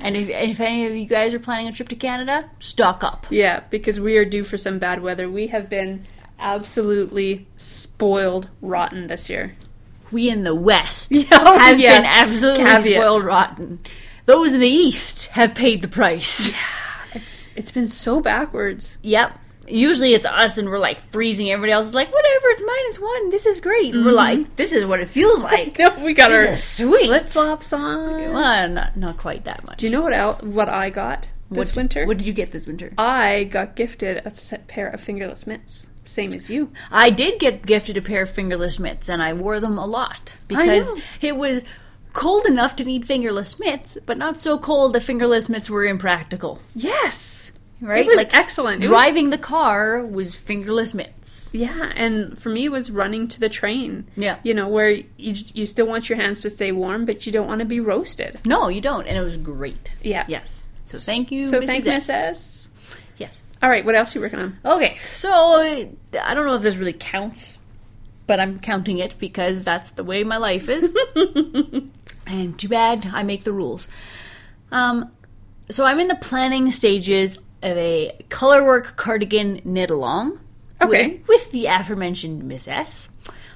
and 0.00 0.16
if, 0.16 0.28
if 0.28 0.60
any 0.60 0.86
of 0.86 0.96
you 0.96 1.06
guys 1.06 1.32
are 1.32 1.38
planning 1.38 1.68
a 1.68 1.72
trip 1.72 1.88
to 1.90 1.96
Canada, 1.96 2.50
stock 2.58 3.04
up. 3.04 3.26
Yeah, 3.30 3.60
because 3.70 4.00
we 4.00 4.16
are 4.16 4.24
due 4.24 4.42
for 4.42 4.58
some 4.58 4.78
bad 4.80 5.00
weather. 5.00 5.28
We 5.30 5.46
have 5.48 5.68
been 5.70 6.02
absolutely 6.40 7.46
spoiled 7.56 8.48
rotten 8.60 9.06
this 9.06 9.30
year. 9.30 9.54
We 10.10 10.30
in 10.30 10.42
the 10.42 10.54
West 10.54 11.12
Oh, 11.32 11.58
have 11.58 11.78
yes. 11.78 11.98
been 11.98 12.04
absolutely 12.10 12.64
Caveat. 12.64 12.82
spoiled 12.84 13.24
rotten. 13.24 13.80
Those 14.26 14.54
in 14.54 14.60
the 14.60 14.68
East 14.68 15.26
have 15.28 15.54
paid 15.54 15.82
the 15.82 15.88
price. 15.88 16.50
Yeah, 16.50 16.56
It's 17.14 17.50
it's 17.56 17.70
been 17.70 17.88
so 17.88 18.20
backwards. 18.20 18.98
Yep. 19.02 19.38
Usually 19.70 20.14
it's 20.14 20.24
us 20.24 20.56
and 20.58 20.68
we're 20.70 20.78
like 20.78 21.00
freezing. 21.00 21.50
Everybody 21.50 21.72
else 21.72 21.86
is 21.88 21.94
like, 21.94 22.12
whatever, 22.12 22.46
it's 22.46 22.62
minus 22.66 23.00
one. 23.00 23.30
This 23.30 23.46
is 23.46 23.60
great. 23.60 23.94
And 23.94 24.04
we're 24.04 24.12
mm-hmm. 24.12 24.40
like, 24.42 24.56
this 24.56 24.72
is 24.72 24.84
what 24.84 25.00
it 25.00 25.08
feels 25.10 25.42
like. 25.42 25.76
we 25.98 26.14
got 26.14 26.28
this 26.30 26.80
our 26.80 26.86
sweet. 26.86 27.06
flip 27.06 27.24
flops 27.26 27.72
on. 27.72 28.32
Well, 28.32 28.68
not, 28.68 28.96
not 28.96 29.16
quite 29.18 29.44
that 29.44 29.64
much. 29.66 29.78
Do 29.78 29.86
you 29.86 29.92
know 29.92 30.00
what 30.02 30.12
el- 30.14 30.34
what 30.36 30.68
I 30.70 30.88
got 30.90 31.30
this 31.50 31.70
what, 31.72 31.76
winter? 31.76 32.06
What 32.06 32.18
did 32.18 32.26
you 32.26 32.32
get 32.32 32.50
this 32.52 32.66
winter? 32.66 32.92
I 32.96 33.44
got 33.44 33.76
gifted 33.76 34.22
a 34.24 34.30
set 34.30 34.68
pair 34.68 34.88
of 34.88 35.00
fingerless 35.00 35.46
mitts, 35.46 35.88
same 36.08 36.32
as 36.34 36.50
you. 36.50 36.72
I 36.90 37.10
did 37.10 37.38
get 37.40 37.64
gifted 37.66 37.96
a 37.96 38.02
pair 38.02 38.22
of 38.22 38.30
fingerless 38.30 38.78
mitts, 38.78 39.08
and 39.08 39.22
I 39.22 39.32
wore 39.32 39.60
them 39.60 39.78
a 39.78 39.86
lot 39.86 40.36
because 40.48 40.94
it 41.20 41.36
was 41.36 41.64
cold 42.12 42.46
enough 42.46 42.74
to 42.76 42.84
need 42.84 43.04
fingerless 43.06 43.60
mitts, 43.60 43.96
but 44.06 44.18
not 44.18 44.40
so 44.40 44.58
cold 44.58 44.92
that 44.94 45.02
fingerless 45.02 45.48
mitts 45.48 45.70
were 45.70 45.84
impractical. 45.84 46.60
Yes, 46.74 47.52
Right? 47.80 48.00
It 48.04 48.08
was 48.08 48.16
Like, 48.16 48.34
excellent. 48.34 48.82
It 48.84 48.88
was- 48.90 48.98
Driving 48.98 49.30
the 49.30 49.38
car 49.38 50.04
was 50.04 50.34
fingerless 50.34 50.94
mitts. 50.94 51.50
yeah, 51.54 51.92
and 51.94 52.36
for 52.36 52.48
me, 52.48 52.64
it 52.64 52.72
was 52.72 52.90
running 52.90 53.28
to 53.28 53.38
the 53.38 53.48
train. 53.48 54.04
Yeah. 54.16 54.38
you 54.42 54.52
know 54.52 54.66
where 54.66 54.90
you 54.90 55.04
you 55.54 55.64
still 55.64 55.86
want 55.86 56.08
your 56.08 56.18
hands 56.18 56.40
to 56.40 56.50
stay 56.50 56.72
warm, 56.72 57.04
but 57.04 57.24
you 57.24 57.30
don't 57.30 57.46
want 57.46 57.60
to 57.60 57.64
be 57.64 57.78
roasted. 57.78 58.40
No, 58.44 58.66
you 58.68 58.80
don't, 58.80 59.06
and 59.06 59.16
it 59.16 59.22
was 59.22 59.36
great. 59.36 59.92
Yeah. 60.02 60.24
Yes. 60.26 60.66
So 60.86 60.98
thank 60.98 61.30
you, 61.30 61.46
So 61.48 61.60
Mrs. 61.60 61.66
thank 61.66 61.78
S. 61.78 61.86
Miss 61.86 62.10
S. 62.10 62.68
Yes. 63.16 63.52
All 63.62 63.68
right, 63.70 63.84
what 63.84 63.94
else 63.94 64.14
are 64.16 64.18
you 64.18 64.22
working 64.22 64.40
on? 64.40 64.58
Okay, 64.64 64.96
so 65.14 65.88
I 66.14 66.34
don't 66.34 66.46
know 66.46 66.54
if 66.54 66.62
this 66.62 66.76
really 66.76 66.92
counts, 66.92 67.58
but 68.26 68.40
I'm 68.40 68.60
counting 68.60 68.98
it 68.98 69.16
because 69.18 69.64
that's 69.64 69.92
the 69.92 70.04
way 70.04 70.24
my 70.24 70.36
life 70.36 70.68
is. 70.68 70.96
and 72.26 72.58
too 72.58 72.68
bad 72.68 73.10
I 73.12 73.22
make 73.22 73.44
the 73.44 73.52
rules. 73.52 73.88
Um, 74.70 75.10
so 75.70 75.84
I'm 75.84 76.00
in 76.00 76.08
the 76.08 76.16
planning 76.16 76.70
stages 76.70 77.38
of 77.62 77.76
a 77.76 78.16
colorwork 78.28 78.96
cardigan 78.96 79.60
knit 79.64 79.90
along. 79.90 80.40
Okay. 80.80 81.08
With, 81.08 81.28
with 81.28 81.50
the 81.50 81.66
aforementioned 81.66 82.44
Miss 82.44 82.68
S. 82.68 83.10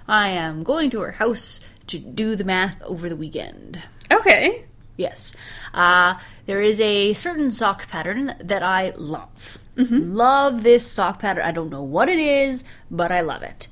I 0.09 0.31
am 0.31 0.65
going 0.65 0.91
to 0.91 1.01
her 1.01 1.13
house 1.13 1.61
to 1.87 1.99
do 1.99 2.35
the 2.37 2.45
math 2.45 2.83
over 2.83 3.09
the 3.09 3.17
weekend. 3.17 3.83
Okay. 4.11 4.65
Yes. 4.97 5.33
Uh, 5.73 6.19
there 6.47 6.63
is 6.63 6.81
a 6.81 7.13
certain 7.13 7.51
sock 7.51 7.89
pattern 7.89 8.35
that 8.41 8.63
I 8.63 8.93
love. 8.97 9.59
Mm-hmm. 9.77 10.13
Love 10.13 10.63
this 10.63 10.87
sock 10.87 11.19
pattern. 11.19 11.45
I 11.45 11.53
don't 11.53 11.71
know 11.71 11.83
what 11.83 12.09
it 12.09 12.19
is, 12.19 12.65
but 12.91 13.11
I 13.11 13.21
love 13.21 13.43
it. 13.43 13.69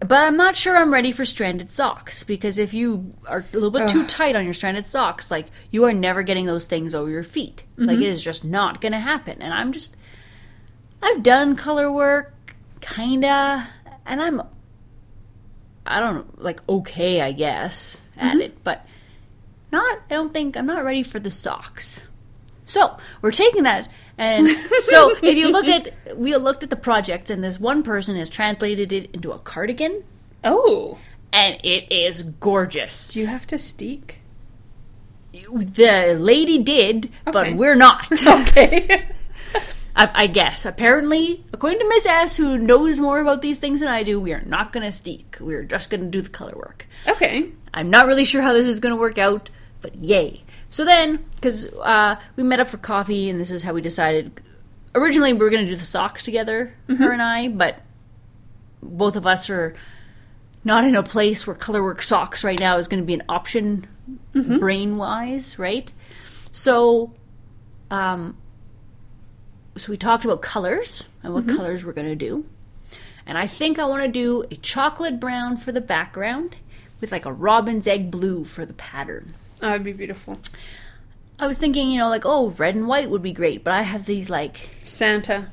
But 0.00 0.26
I'm 0.26 0.36
not 0.36 0.56
sure 0.56 0.76
I'm 0.76 0.92
ready 0.92 1.12
for 1.12 1.24
stranded 1.24 1.70
socks 1.70 2.24
because 2.24 2.58
if 2.58 2.72
you 2.72 3.14
are 3.26 3.44
a 3.52 3.54
little 3.54 3.70
bit 3.70 3.88
too 3.88 4.06
tight 4.06 4.34
on 4.34 4.44
your 4.44 4.54
stranded 4.54 4.86
socks, 4.86 5.30
like 5.30 5.46
you 5.70 5.84
are 5.84 5.92
never 5.92 6.22
getting 6.22 6.46
those 6.46 6.66
things 6.66 6.94
over 6.94 7.10
your 7.10 7.22
feet. 7.22 7.64
Like 7.76 7.96
mm-hmm. 7.96 8.04
it 8.04 8.08
is 8.08 8.24
just 8.24 8.44
not 8.44 8.80
going 8.80 8.92
to 8.92 8.98
happen. 8.98 9.42
And 9.42 9.52
I'm 9.52 9.72
just, 9.72 9.94
I've 11.02 11.22
done 11.22 11.54
color 11.54 11.92
work, 11.92 12.56
kinda, 12.80 13.68
and 14.06 14.22
I'm, 14.22 14.40
I 15.84 16.00
don't 16.00 16.14
know, 16.14 16.26
like 16.38 16.66
okay, 16.66 17.20
I 17.20 17.32
guess, 17.32 18.00
at 18.16 18.32
mm-hmm. 18.32 18.40
it, 18.40 18.64
but 18.64 18.86
not 19.72 19.98
i 20.10 20.14
don't 20.14 20.32
think 20.32 20.56
i'm 20.56 20.66
not 20.66 20.84
ready 20.84 21.02
for 21.02 21.18
the 21.18 21.30
socks 21.30 22.06
so 22.64 22.96
we're 23.22 23.30
taking 23.30 23.64
that 23.64 23.88
and 24.20 24.46
so 24.80 25.16
if 25.22 25.36
you 25.36 25.50
look 25.50 25.66
at 25.66 26.16
we 26.16 26.36
looked 26.36 26.62
at 26.62 26.70
the 26.70 26.76
project, 26.76 27.30
and 27.30 27.42
this 27.42 27.58
one 27.58 27.82
person 27.82 28.14
has 28.16 28.28
translated 28.30 28.92
it 28.92 29.10
into 29.12 29.32
a 29.32 29.38
cardigan 29.38 30.04
Oh, 30.44 30.98
and 31.32 31.58
it 31.64 31.90
is 31.90 32.22
gorgeous 32.22 33.08
do 33.12 33.20
you 33.20 33.26
have 33.26 33.46
to 33.48 33.58
steek? 33.58 34.18
the 35.32 36.16
lady 36.18 36.58
did 36.58 37.06
Okay. 37.26 37.32
but 37.32 37.54
we're 37.54 37.74
not 37.76 38.06
Okay. 38.26 39.06
I, 39.94 40.10
I 40.14 40.26
guess 40.26 40.64
apparently 40.66 41.44
according 41.52 41.78
to 41.80 41.88
miss 41.88 42.06
s 42.06 42.36
who 42.36 42.58
knows 42.58 42.98
more 43.00 43.20
about 43.20 43.40
these 43.42 43.58
things 43.58 43.80
than 43.80 43.88
i 43.88 44.02
do 44.02 44.18
we 44.20 44.32
are 44.32 44.42
not 44.42 44.72
going 44.72 44.84
to 44.84 44.90
steek 44.92 45.36
we're 45.40 45.62
just 45.64 45.88
going 45.90 46.00
to 46.02 46.06
do 46.08 46.20
the 46.20 46.30
color 46.30 46.54
work 46.56 46.86
okay. 47.06 47.50
I'm 47.72 47.90
not 47.90 48.06
really 48.08 48.24
sure 48.24 48.42
how 48.42 48.52
this 48.52 48.66
is 48.66 48.80
going 48.80 48.92
to 48.94 49.00
work 49.00 49.16
out, 49.16 49.48
but 49.80 49.94
yay. 49.94 50.42
So 50.70 50.84
then, 50.84 51.24
because 51.34 51.66
uh, 51.80 52.16
we 52.36 52.42
met 52.44 52.60
up 52.60 52.68
for 52.68 52.78
coffee, 52.78 53.28
and 53.28 53.38
this 53.40 53.50
is 53.50 53.62
how 53.62 53.72
we 53.72 53.80
decided. 53.80 54.40
Originally, 54.94 55.32
we 55.32 55.40
were 55.40 55.50
going 55.50 55.64
to 55.64 55.70
do 55.70 55.76
the 55.76 55.84
socks 55.84 56.22
together, 56.22 56.74
her 56.88 57.12
and 57.12 57.22
I, 57.22 57.48
but 57.48 57.80
both 58.82 59.16
of 59.16 59.26
us 59.26 59.50
are 59.50 59.74
not 60.64 60.84
in 60.84 60.94
a 60.94 61.02
place 61.02 61.46
where 61.46 61.56
colorwork 61.56 62.02
socks 62.02 62.44
right 62.44 62.58
now 62.58 62.76
is 62.76 62.88
going 62.88 63.02
to 63.02 63.06
be 63.06 63.14
an 63.14 63.22
option 63.28 63.86
brain 64.32 64.96
wise, 64.96 65.58
right? 65.58 65.90
So, 66.52 67.12
um, 67.90 68.36
so 69.76 69.90
we 69.90 69.96
talked 69.96 70.24
about 70.24 70.42
colors 70.42 71.08
and 71.22 71.32
what 71.34 71.48
colors 71.48 71.84
we're 71.84 71.92
going 71.92 72.08
to 72.08 72.16
do. 72.16 72.44
And 73.26 73.38
I 73.38 73.46
think 73.46 73.78
I 73.78 73.84
want 73.84 74.02
to 74.02 74.08
do 74.08 74.44
a 74.50 74.56
chocolate 74.56 75.20
brown 75.20 75.56
for 75.56 75.72
the 75.72 75.80
background 75.80 76.56
with 77.00 77.12
like 77.12 77.24
a 77.24 77.32
robin's 77.32 77.86
egg 77.86 78.10
blue 78.10 78.44
for 78.44 78.66
the 78.66 78.72
pattern. 78.72 79.34
That 79.60 79.72
would 79.72 79.84
be 79.84 79.92
beautiful. 79.92 80.38
I 81.38 81.46
was 81.46 81.58
thinking, 81.58 81.90
you 81.90 81.98
know, 81.98 82.08
like, 82.10 82.22
oh, 82.26 82.50
red 82.58 82.74
and 82.74 82.86
white 82.86 83.08
would 83.10 83.22
be 83.22 83.32
great, 83.32 83.64
but 83.64 83.72
I 83.72 83.82
have 83.82 84.04
these 84.06 84.28
like 84.28 84.70
Santa. 84.84 85.50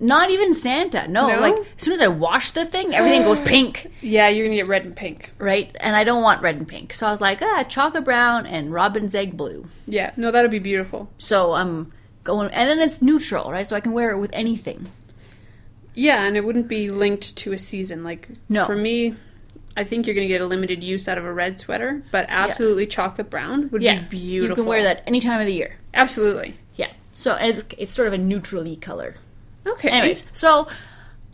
not 0.00 0.30
even 0.30 0.52
Santa. 0.54 1.06
No, 1.08 1.28
No? 1.28 1.40
like 1.40 1.54
as 1.76 1.84
soon 1.84 1.94
as 1.94 2.00
I 2.00 2.08
wash 2.08 2.50
the 2.52 2.64
thing, 2.64 2.94
everything 2.94 3.22
goes 3.22 3.40
pink, 3.44 3.90
Yeah, 4.00 4.28
you're 4.28 4.46
gonna 4.46 4.56
get 4.56 4.66
red 4.68 4.84
and 4.84 4.96
pink. 4.96 5.32
right? 5.38 5.74
And 5.80 5.94
I 5.96 6.02
don't 6.04 6.22
want 6.22 6.42
red 6.42 6.56
and 6.56 6.66
pink. 6.66 6.92
So 6.92 7.06
I 7.06 7.10
was 7.10 7.20
like, 7.20 7.40
ah, 7.42 7.62
chocolate 7.64 8.04
brown 8.04 8.46
and 8.46 8.72
robin's 8.72 9.14
egg 9.14 9.36
blue. 9.36 9.66
Yeah, 9.86 10.12
no, 10.16 10.30
that'd 10.30 10.50
be 10.50 10.58
beautiful. 10.60 11.08
So 11.18 11.52
I'm 11.54 11.92
going 12.24 12.50
and 12.52 12.68
then 12.68 12.80
it's 12.80 13.00
neutral, 13.02 13.50
right? 13.52 13.68
So 13.68 13.76
I 13.76 13.80
can 13.80 13.92
wear 13.92 14.10
it 14.10 14.18
with 14.18 14.30
anything. 14.32 14.90
Yeah, 15.94 16.24
and 16.24 16.36
it 16.36 16.44
wouldn't 16.44 16.68
be 16.68 16.90
linked 16.90 17.36
to 17.38 17.52
a 17.52 17.58
season. 17.58 18.02
Like 18.04 18.28
No. 18.48 18.66
for 18.66 18.76
me, 18.76 19.14
I 19.78 19.84
think 19.84 20.06
you're 20.06 20.14
gonna 20.14 20.26
get 20.26 20.40
a 20.40 20.46
limited 20.46 20.82
use 20.82 21.06
out 21.08 21.18
of 21.18 21.24
a 21.24 21.32
red 21.32 21.56
sweater, 21.58 22.02
but 22.10 22.26
absolutely 22.28 22.86
chocolate 22.86 23.30
brown 23.30 23.70
would 23.70 23.80
Yeah. 23.82 24.00
be 24.00 24.04
beautiful. 24.18 24.48
You 24.50 24.62
can 24.62 24.66
wear 24.66 24.82
that 24.82 25.02
any 25.06 25.20
time 25.20 25.40
of 25.40 25.46
the 25.46 25.54
year. 25.54 25.76
Absolutely. 25.94 26.56
Yeah. 26.76 26.90
So 27.12 27.36
it's 27.36 27.64
it's 27.78 27.92
sort 27.94 28.08
of 28.08 28.14
a 28.14 28.18
neutrally 28.18 28.76
color. 28.76 29.14
Okay. 29.66 29.88
Anyways, 29.88 30.24
so 30.32 30.66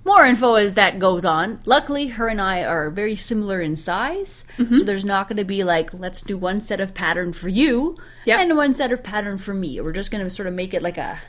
more 0.04 0.26
info 0.26 0.56
as 0.56 0.74
that 0.74 0.98
goes 0.98 1.24
on. 1.24 1.60
Luckily, 1.64 2.08
her 2.08 2.28
and 2.28 2.38
I 2.40 2.62
are 2.64 2.90
very 2.90 3.14
similar 3.14 3.62
in 3.62 3.74
size, 3.76 4.44
Mm-hmm. 4.58 4.74
so 4.74 4.84
there's 4.84 5.04
not 5.04 5.28
going 5.28 5.38
to 5.38 5.44
be 5.46 5.64
like, 5.64 5.94
let's 5.94 6.20
do 6.20 6.36
one 6.36 6.60
set 6.60 6.78
of 6.80 6.92
pattern 6.92 7.32
for 7.32 7.48
you 7.48 7.96
Yep. 8.26 8.38
and 8.40 8.56
one 8.58 8.74
set 8.74 8.92
of 8.92 9.02
pattern 9.02 9.38
for 9.38 9.54
me. 9.54 9.80
We're 9.80 9.92
just 9.92 10.10
going 10.10 10.22
to 10.22 10.28
sort 10.28 10.46
of 10.46 10.52
make 10.52 10.74
it 10.74 10.82
like 10.82 10.98
a 10.98 11.20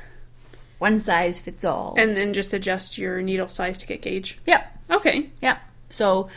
one 0.78 1.00
size 1.00 1.40
fits 1.40 1.64
all. 1.64 1.96
and 1.98 2.18
then 2.18 2.34
just 2.34 2.54
adjust 2.54 2.98
your 2.98 3.22
needle 3.22 3.48
size 3.48 3.78
to 3.78 3.86
get 3.86 4.02
gauge. 4.02 4.40
yep, 4.46 4.78
Okay. 4.92 5.30
yep. 5.42 5.60
So 5.90 6.28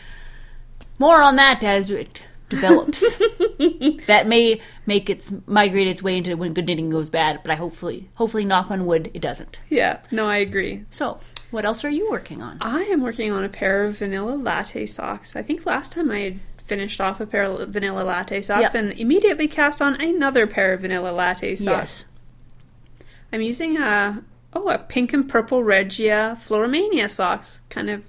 more 0.99 1.21
on 1.21 1.35
that 1.37 1.63
as 1.63 1.89
it 1.89 2.21
develops. 2.49 3.17
that 4.07 4.25
may 4.27 4.61
make 4.85 5.09
its 5.09 5.31
migrate 5.47 5.87
its 5.87 6.03
way 6.03 6.17
into 6.17 6.35
when 6.37 6.53
good 6.53 6.65
knitting 6.67 6.89
goes 6.89 7.09
bad, 7.09 7.39
but 7.41 7.51
I 7.51 7.55
hopefully, 7.55 8.09
hopefully, 8.15 8.45
knock 8.45 8.69
on 8.69 8.85
wood, 8.85 9.09
it 9.13 9.21
doesn't. 9.21 9.59
Yeah. 9.69 9.99
No, 10.11 10.25
I 10.27 10.37
agree. 10.37 10.85
So, 10.89 11.19
what 11.51 11.65
else 11.65 11.83
are 11.83 11.89
you 11.89 12.09
working 12.11 12.41
on? 12.41 12.57
I 12.61 12.83
am 12.83 13.01
working 13.01 13.31
on 13.31 13.43
a 13.43 13.49
pair 13.49 13.85
of 13.85 13.97
vanilla 13.97 14.35
latte 14.35 14.85
socks. 14.85 15.35
I 15.35 15.41
think 15.41 15.65
last 15.65 15.91
time 15.93 16.11
I 16.11 16.19
had 16.19 16.39
finished 16.57 17.01
off 17.01 17.19
a 17.19 17.25
pair 17.25 17.43
of 17.43 17.69
vanilla 17.69 18.03
latte 18.03 18.41
socks 18.41 18.73
Yeah. 18.73 18.79
and 18.79 18.93
immediately 18.93 19.47
cast 19.47 19.81
on 19.81 19.99
another 19.99 20.45
pair 20.45 20.73
of 20.73 20.81
vanilla 20.81 21.11
latte 21.11 21.55
socks. 21.55 22.05
Yes. 22.05 22.05
I'm 23.33 23.41
using 23.41 23.77
a 23.77 24.23
oh 24.53 24.69
a 24.69 24.77
pink 24.77 25.13
and 25.13 25.27
purple 25.27 25.63
Regia 25.63 26.37
Fluormania 26.39 27.09
socks. 27.09 27.61
Kind 27.69 27.89
of, 27.89 28.05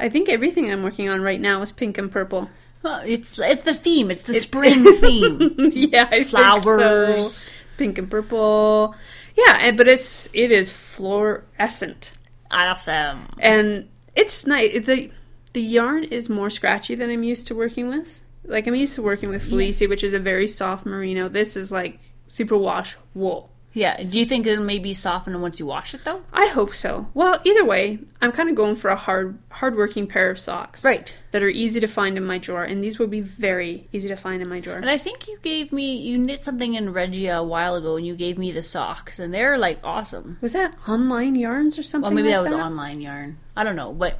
I 0.00 0.08
think 0.08 0.28
everything 0.28 0.70
I'm 0.72 0.82
working 0.82 1.08
on 1.08 1.20
right 1.22 1.40
now 1.40 1.62
is 1.62 1.72
pink 1.72 1.98
and 1.98 2.10
purple. 2.10 2.48
Well, 2.82 3.02
it's 3.04 3.38
it's 3.38 3.62
the 3.62 3.74
theme. 3.74 4.10
It's 4.10 4.22
the 4.22 4.34
spring 4.34 4.82
theme. 5.00 5.54
yeah, 5.72 6.08
I 6.10 6.24
think 6.24 6.28
Flowers. 6.28 7.32
so. 7.32 7.52
pink 7.76 7.98
and 7.98 8.10
purple. 8.10 8.94
Yeah, 9.36 9.58
and, 9.60 9.76
but 9.76 9.86
it's 9.86 10.28
it 10.32 10.50
is 10.50 10.72
fluorescent 10.72 12.12
Awesome. 12.50 13.26
and 13.38 13.88
it's 14.16 14.46
nice. 14.46 14.84
the 14.86 15.10
The 15.52 15.60
yarn 15.62 16.04
is 16.04 16.28
more 16.28 16.50
scratchy 16.50 16.94
than 16.94 17.10
I'm 17.10 17.22
used 17.22 17.46
to 17.48 17.54
working 17.54 17.88
with. 17.88 18.20
Like 18.44 18.66
I'm 18.66 18.74
used 18.74 18.94
to 18.96 19.02
working 19.02 19.28
with 19.30 19.42
fleecy, 19.48 19.86
which 19.86 20.02
is 20.02 20.12
a 20.14 20.18
very 20.18 20.48
soft 20.48 20.84
merino. 20.86 21.28
This 21.28 21.56
is 21.56 21.70
like 21.70 22.00
superwash 22.28 22.96
wool. 23.14 23.49
Yeah. 23.72 24.02
Do 24.02 24.18
you 24.18 24.24
think 24.24 24.46
it'll 24.46 24.64
maybe 24.64 24.92
soften 24.92 25.40
once 25.40 25.60
you 25.60 25.66
wash 25.66 25.94
it 25.94 26.04
though? 26.04 26.22
I 26.32 26.46
hope 26.46 26.74
so. 26.74 27.08
Well, 27.14 27.40
either 27.44 27.64
way, 27.64 28.00
I'm 28.20 28.32
kind 28.32 28.48
of 28.48 28.56
going 28.56 28.74
for 28.74 28.90
a 28.90 28.96
hard, 28.96 29.38
hard-working 29.50 30.08
pair 30.08 30.30
of 30.30 30.38
socks, 30.38 30.84
Right. 30.84 31.14
That 31.30 31.42
are 31.42 31.48
easy 31.48 31.78
to 31.78 31.86
find 31.86 32.16
in 32.16 32.24
my 32.24 32.38
drawer, 32.38 32.64
and 32.64 32.82
these 32.82 32.98
will 32.98 33.06
be 33.06 33.20
very 33.20 33.88
easy 33.92 34.08
to 34.08 34.16
find 34.16 34.42
in 34.42 34.48
my 34.48 34.58
drawer. 34.58 34.76
And 34.76 34.90
I 34.90 34.98
think 34.98 35.28
you 35.28 35.38
gave 35.42 35.72
me 35.72 35.96
you 35.96 36.18
knit 36.18 36.42
something 36.42 36.74
in 36.74 36.92
Regia 36.92 37.38
a 37.38 37.44
while 37.44 37.76
ago, 37.76 37.96
and 37.96 38.04
you 38.04 38.16
gave 38.16 38.36
me 38.36 38.50
the 38.50 38.62
socks, 38.62 39.20
and 39.20 39.32
they're 39.32 39.56
like 39.56 39.78
awesome. 39.84 40.38
Was 40.40 40.54
that 40.54 40.74
online 40.88 41.36
yarns 41.36 41.78
or 41.78 41.84
something? 41.84 42.08
Well, 42.08 42.14
maybe 42.16 42.34
like 42.34 42.48
that 42.48 42.54
was 42.56 42.64
online 42.64 43.00
yarn. 43.00 43.38
I 43.56 43.62
don't 43.62 43.76
know, 43.76 43.92
but 43.92 44.18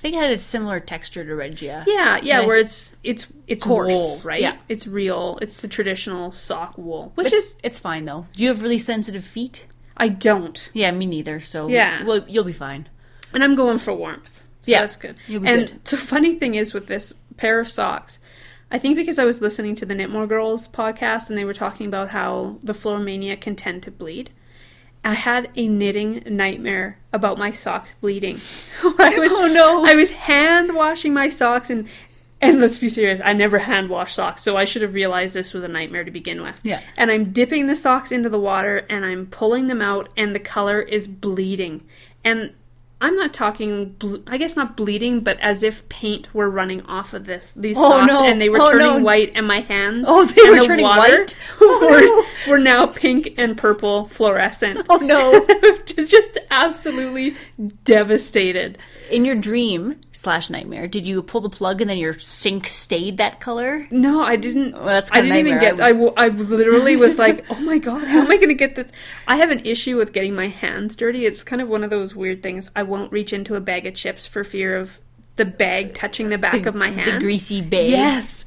think 0.00 0.16
it 0.16 0.18
had 0.20 0.30
a 0.32 0.38
similar 0.38 0.80
texture 0.80 1.24
to 1.24 1.34
Regia. 1.34 1.84
Yeah, 1.86 2.18
yeah, 2.22 2.38
And 2.38 2.46
where 2.48 2.56
it's 2.58 2.96
it's 3.04 3.26
it's 3.46 3.62
Coarse. 3.64 3.92
wool, 3.92 4.20
right? 4.24 4.40
Yeah. 4.40 4.56
it's 4.68 4.86
real. 4.86 5.38
It's 5.42 5.60
the 5.60 5.68
traditional 5.68 6.32
sock 6.32 6.76
wool, 6.78 7.12
which 7.14 7.28
It's, 7.28 7.36
is 7.36 7.54
it's 7.62 7.78
fine 7.80 8.04
though. 8.06 8.26
Do 8.34 8.42
you 8.44 8.48
have 8.48 8.62
really 8.62 8.78
sensitive 8.78 9.24
feet? 9.24 9.66
I 9.96 10.08
don't, 10.08 10.70
Yeah, 10.72 10.90
me 10.92 11.04
neither. 11.06 11.40
So 11.40 11.68
Yeah. 11.68 12.04
well, 12.04 12.24
you'll 12.26 12.44
be 12.44 12.52
fine. 12.52 12.88
and 13.34 13.44
I'm 13.44 13.54
going 13.54 13.78
for 13.78 13.92
warmth. 13.92 14.46
So 14.62 14.72
Yeah, 14.72 14.80
that's 14.80 14.96
good. 14.96 15.16
you'll 15.28 15.42
be 15.42 15.48
and 15.48 15.66
good. 15.68 15.84
the 15.84 15.96
funny 15.96 16.34
thing 16.38 16.54
is 16.54 16.72
with 16.74 16.86
this 16.86 17.12
pair 17.36 17.60
of 17.60 17.68
socks, 17.70 18.18
I 18.70 18.78
think 18.78 18.96
because 18.96 19.18
I 19.18 19.24
was 19.24 19.40
listening 19.42 19.74
to 19.76 19.86
the 19.86 19.94
Knitmore 19.94 20.28
Girls 20.28 20.68
podcast 20.68 21.28
and 21.28 21.36
they 21.38 21.44
were 21.44 21.52
talking 21.54 21.86
about 21.86 22.10
how 22.10 22.58
the 22.62 22.72
Fluormania 22.72 23.38
can 23.40 23.56
tend 23.56 23.82
to 23.82 23.90
bleed. 23.90 24.30
I 25.04 25.14
had 25.14 25.50
a 25.56 25.66
knitting 25.66 26.22
nightmare 26.26 26.98
about 27.12 27.38
my 27.38 27.50
socks 27.50 27.94
bleeding. 28.00 28.36
I 28.82 29.14
oh, 29.16 29.20
was, 29.20 29.32
Oh, 29.32 29.46
no. 29.46 29.84
I 29.84 29.94
was 29.94 30.10
hand 30.10 30.74
washing 30.74 31.14
my 31.14 31.28
socks 31.28 31.70
and 31.70 31.88
and 32.42 32.58
let's 32.58 32.78
be 32.78 32.88
serious, 32.88 33.20
I 33.22 33.34
never 33.34 33.58
hand 33.58 33.90
wash 33.90 34.14
socks, 34.14 34.42
so 34.42 34.56
I 34.56 34.64
should 34.64 34.80
have 34.80 34.94
realized 34.94 35.34
this 35.34 35.52
was 35.52 35.62
a 35.62 35.68
nightmare 35.68 36.04
to 36.04 36.10
begin 36.10 36.40
with. 36.40 36.58
Yeah. 36.62 36.80
And 36.96 37.10
I'm 37.10 37.32
dipping 37.32 37.66
the 37.66 37.76
socks 37.76 38.10
into 38.10 38.30
the 38.30 38.40
water 38.40 38.86
and 38.88 39.04
I'm 39.04 39.26
pulling 39.26 39.66
them 39.66 39.82
out 39.82 40.08
and 40.16 40.34
the 40.34 40.40
color 40.40 40.80
is 40.80 41.06
bleeding. 41.06 41.86
And 42.24 42.54
I'm 43.02 43.16
not 43.16 43.32
talking, 43.32 43.90
ble- 43.98 44.22
I 44.26 44.36
guess 44.36 44.56
not 44.56 44.76
bleeding, 44.76 45.20
but 45.20 45.38
as 45.40 45.62
if 45.62 45.88
paint 45.88 46.32
were 46.34 46.50
running 46.50 46.82
off 46.82 47.14
of 47.14 47.24
this 47.26 47.54
these 47.54 47.76
Oh, 47.78 47.88
socks 47.88 48.06
no. 48.12 48.24
and 48.26 48.40
they 48.40 48.48
were 48.50 48.60
Oh, 48.60 48.70
turning 48.70 48.86
no. 48.86 48.98
white, 48.98 49.32
and 49.34 49.46
my 49.46 49.60
hands 49.60 50.06
Oh, 50.08 50.26
they 50.26 50.42
were 50.50 50.56
the 50.60 50.64
turning 50.64 50.84
water 50.84 51.18
white? 51.20 51.36
Oh, 51.60 52.24
were, 52.46 52.52
were 52.52 52.58
now 52.58 52.86
pink 52.86 53.34
and 53.38 53.56
purple 53.56 54.04
fluorescent. 54.04 54.86
Oh, 54.90 54.96
no. 54.96 55.46
just, 55.86 56.10
just 56.10 56.38
absolutely 56.50 57.36
devastated. 57.84 58.78
In 59.10 59.24
your 59.24 59.34
dream 59.34 60.00
slash 60.12 60.50
nightmare, 60.50 60.86
did 60.86 61.04
you 61.06 61.22
pull 61.22 61.40
the 61.40 61.48
plug 61.50 61.80
and 61.80 61.90
then 61.90 61.98
your 61.98 62.16
sink 62.18 62.66
stayed 62.66 63.16
that 63.16 63.40
color? 63.40 63.88
No, 63.90 64.22
I 64.22 64.36
didn't. 64.36 64.72
that's 64.72 65.10
I 65.10 65.20
didn't 65.22 65.36
even 65.38 65.58
get. 65.58 65.80
I, 65.80 65.90
w- 65.92 66.12
I 66.16 66.28
literally 66.28 66.96
was 66.96 67.18
like, 67.18 67.44
"Oh 67.50 67.58
my 67.60 67.78
god, 67.78 68.06
how 68.06 68.20
am 68.20 68.30
I 68.30 68.36
going 68.36 68.48
to 68.50 68.54
get 68.54 68.76
this?" 68.76 68.92
I 69.26 69.36
have 69.36 69.50
an 69.50 69.66
issue 69.66 69.96
with 69.96 70.12
getting 70.12 70.34
my 70.36 70.46
hands 70.46 70.94
dirty. 70.94 71.26
It's 71.26 71.42
kind 71.42 71.60
of 71.60 71.68
one 71.68 71.82
of 71.82 71.90
those 71.90 72.14
weird 72.14 72.40
things. 72.42 72.70
I 72.76 72.84
won't 72.90 73.12
reach 73.12 73.32
into 73.32 73.54
a 73.54 73.60
bag 73.60 73.86
of 73.86 73.94
chips 73.94 74.26
for 74.26 74.44
fear 74.44 74.76
of 74.76 75.00
the 75.36 75.44
bag 75.44 75.94
touching 75.94 76.28
the 76.28 76.38
back 76.38 76.66
of 76.66 76.74
my 76.74 76.90
hand. 76.90 77.16
The 77.16 77.24
greasy 77.24 77.62
bag. 77.62 77.90
Yes, 77.90 78.44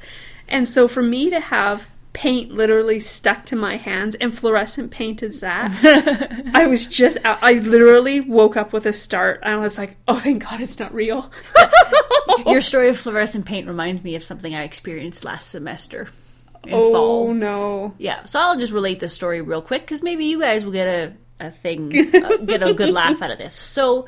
and 0.48 0.68
so 0.68 0.86
for 0.86 1.02
me 1.02 1.30
to 1.30 1.40
have 1.40 1.86
paint 2.12 2.52
literally 2.52 3.00
stuck 3.00 3.44
to 3.44 3.56
my 3.56 3.76
hands 3.76 4.14
and 4.14 4.32
fluorescent 4.32 4.88
paint 4.92 5.20
is 5.20 5.40
that 5.40 5.72
i 6.54 6.64
was 6.64 6.86
just 6.86 7.18
I 7.24 7.36
I 7.42 7.52
literally 7.54 8.20
woke 8.20 8.56
up 8.56 8.72
with 8.72 8.86
a 8.86 8.92
start 8.92 9.40
and 9.42 9.52
i 9.52 9.56
was 9.56 9.76
like 9.76 9.96
oh 10.06 10.20
thank 10.20 10.44
god 10.44 10.60
it's 10.60 10.78
not 10.78 10.94
real 10.94 11.32
Your 12.46 12.60
story 12.60 12.88
of 12.88 12.98
fluorescent 12.98 13.46
paint 13.46 13.66
reminds 13.66 14.04
me 14.04 14.14
of 14.14 14.22
something 14.22 14.54
I 14.54 14.62
experienced 14.62 15.24
last 15.24 15.50
semester 15.50 16.06
in 16.66 16.74
oh 16.74 16.92
fall. 16.92 17.34
no 17.34 17.94
Yeah, 17.98 18.24
so 18.24 18.40
I'll 18.40 18.58
just 18.58 18.72
relate 18.72 19.00
this 19.00 19.12
story 19.12 19.40
real 19.40 19.62
quick 19.62 19.82
because 19.82 20.02
maybe 20.02 20.26
you 20.26 20.40
guys 20.40 20.64
will 20.64 20.72
get 20.72 20.86
a, 20.86 21.12
a 21.46 21.50
thing, 21.50 21.92
uh, 22.14 22.36
get 22.38 22.62
a 22.62 22.74
good 22.74 22.92
laugh 22.92 23.20
out 23.22 23.30
of 23.30 23.38
this. 23.38 23.54
So, 23.54 24.06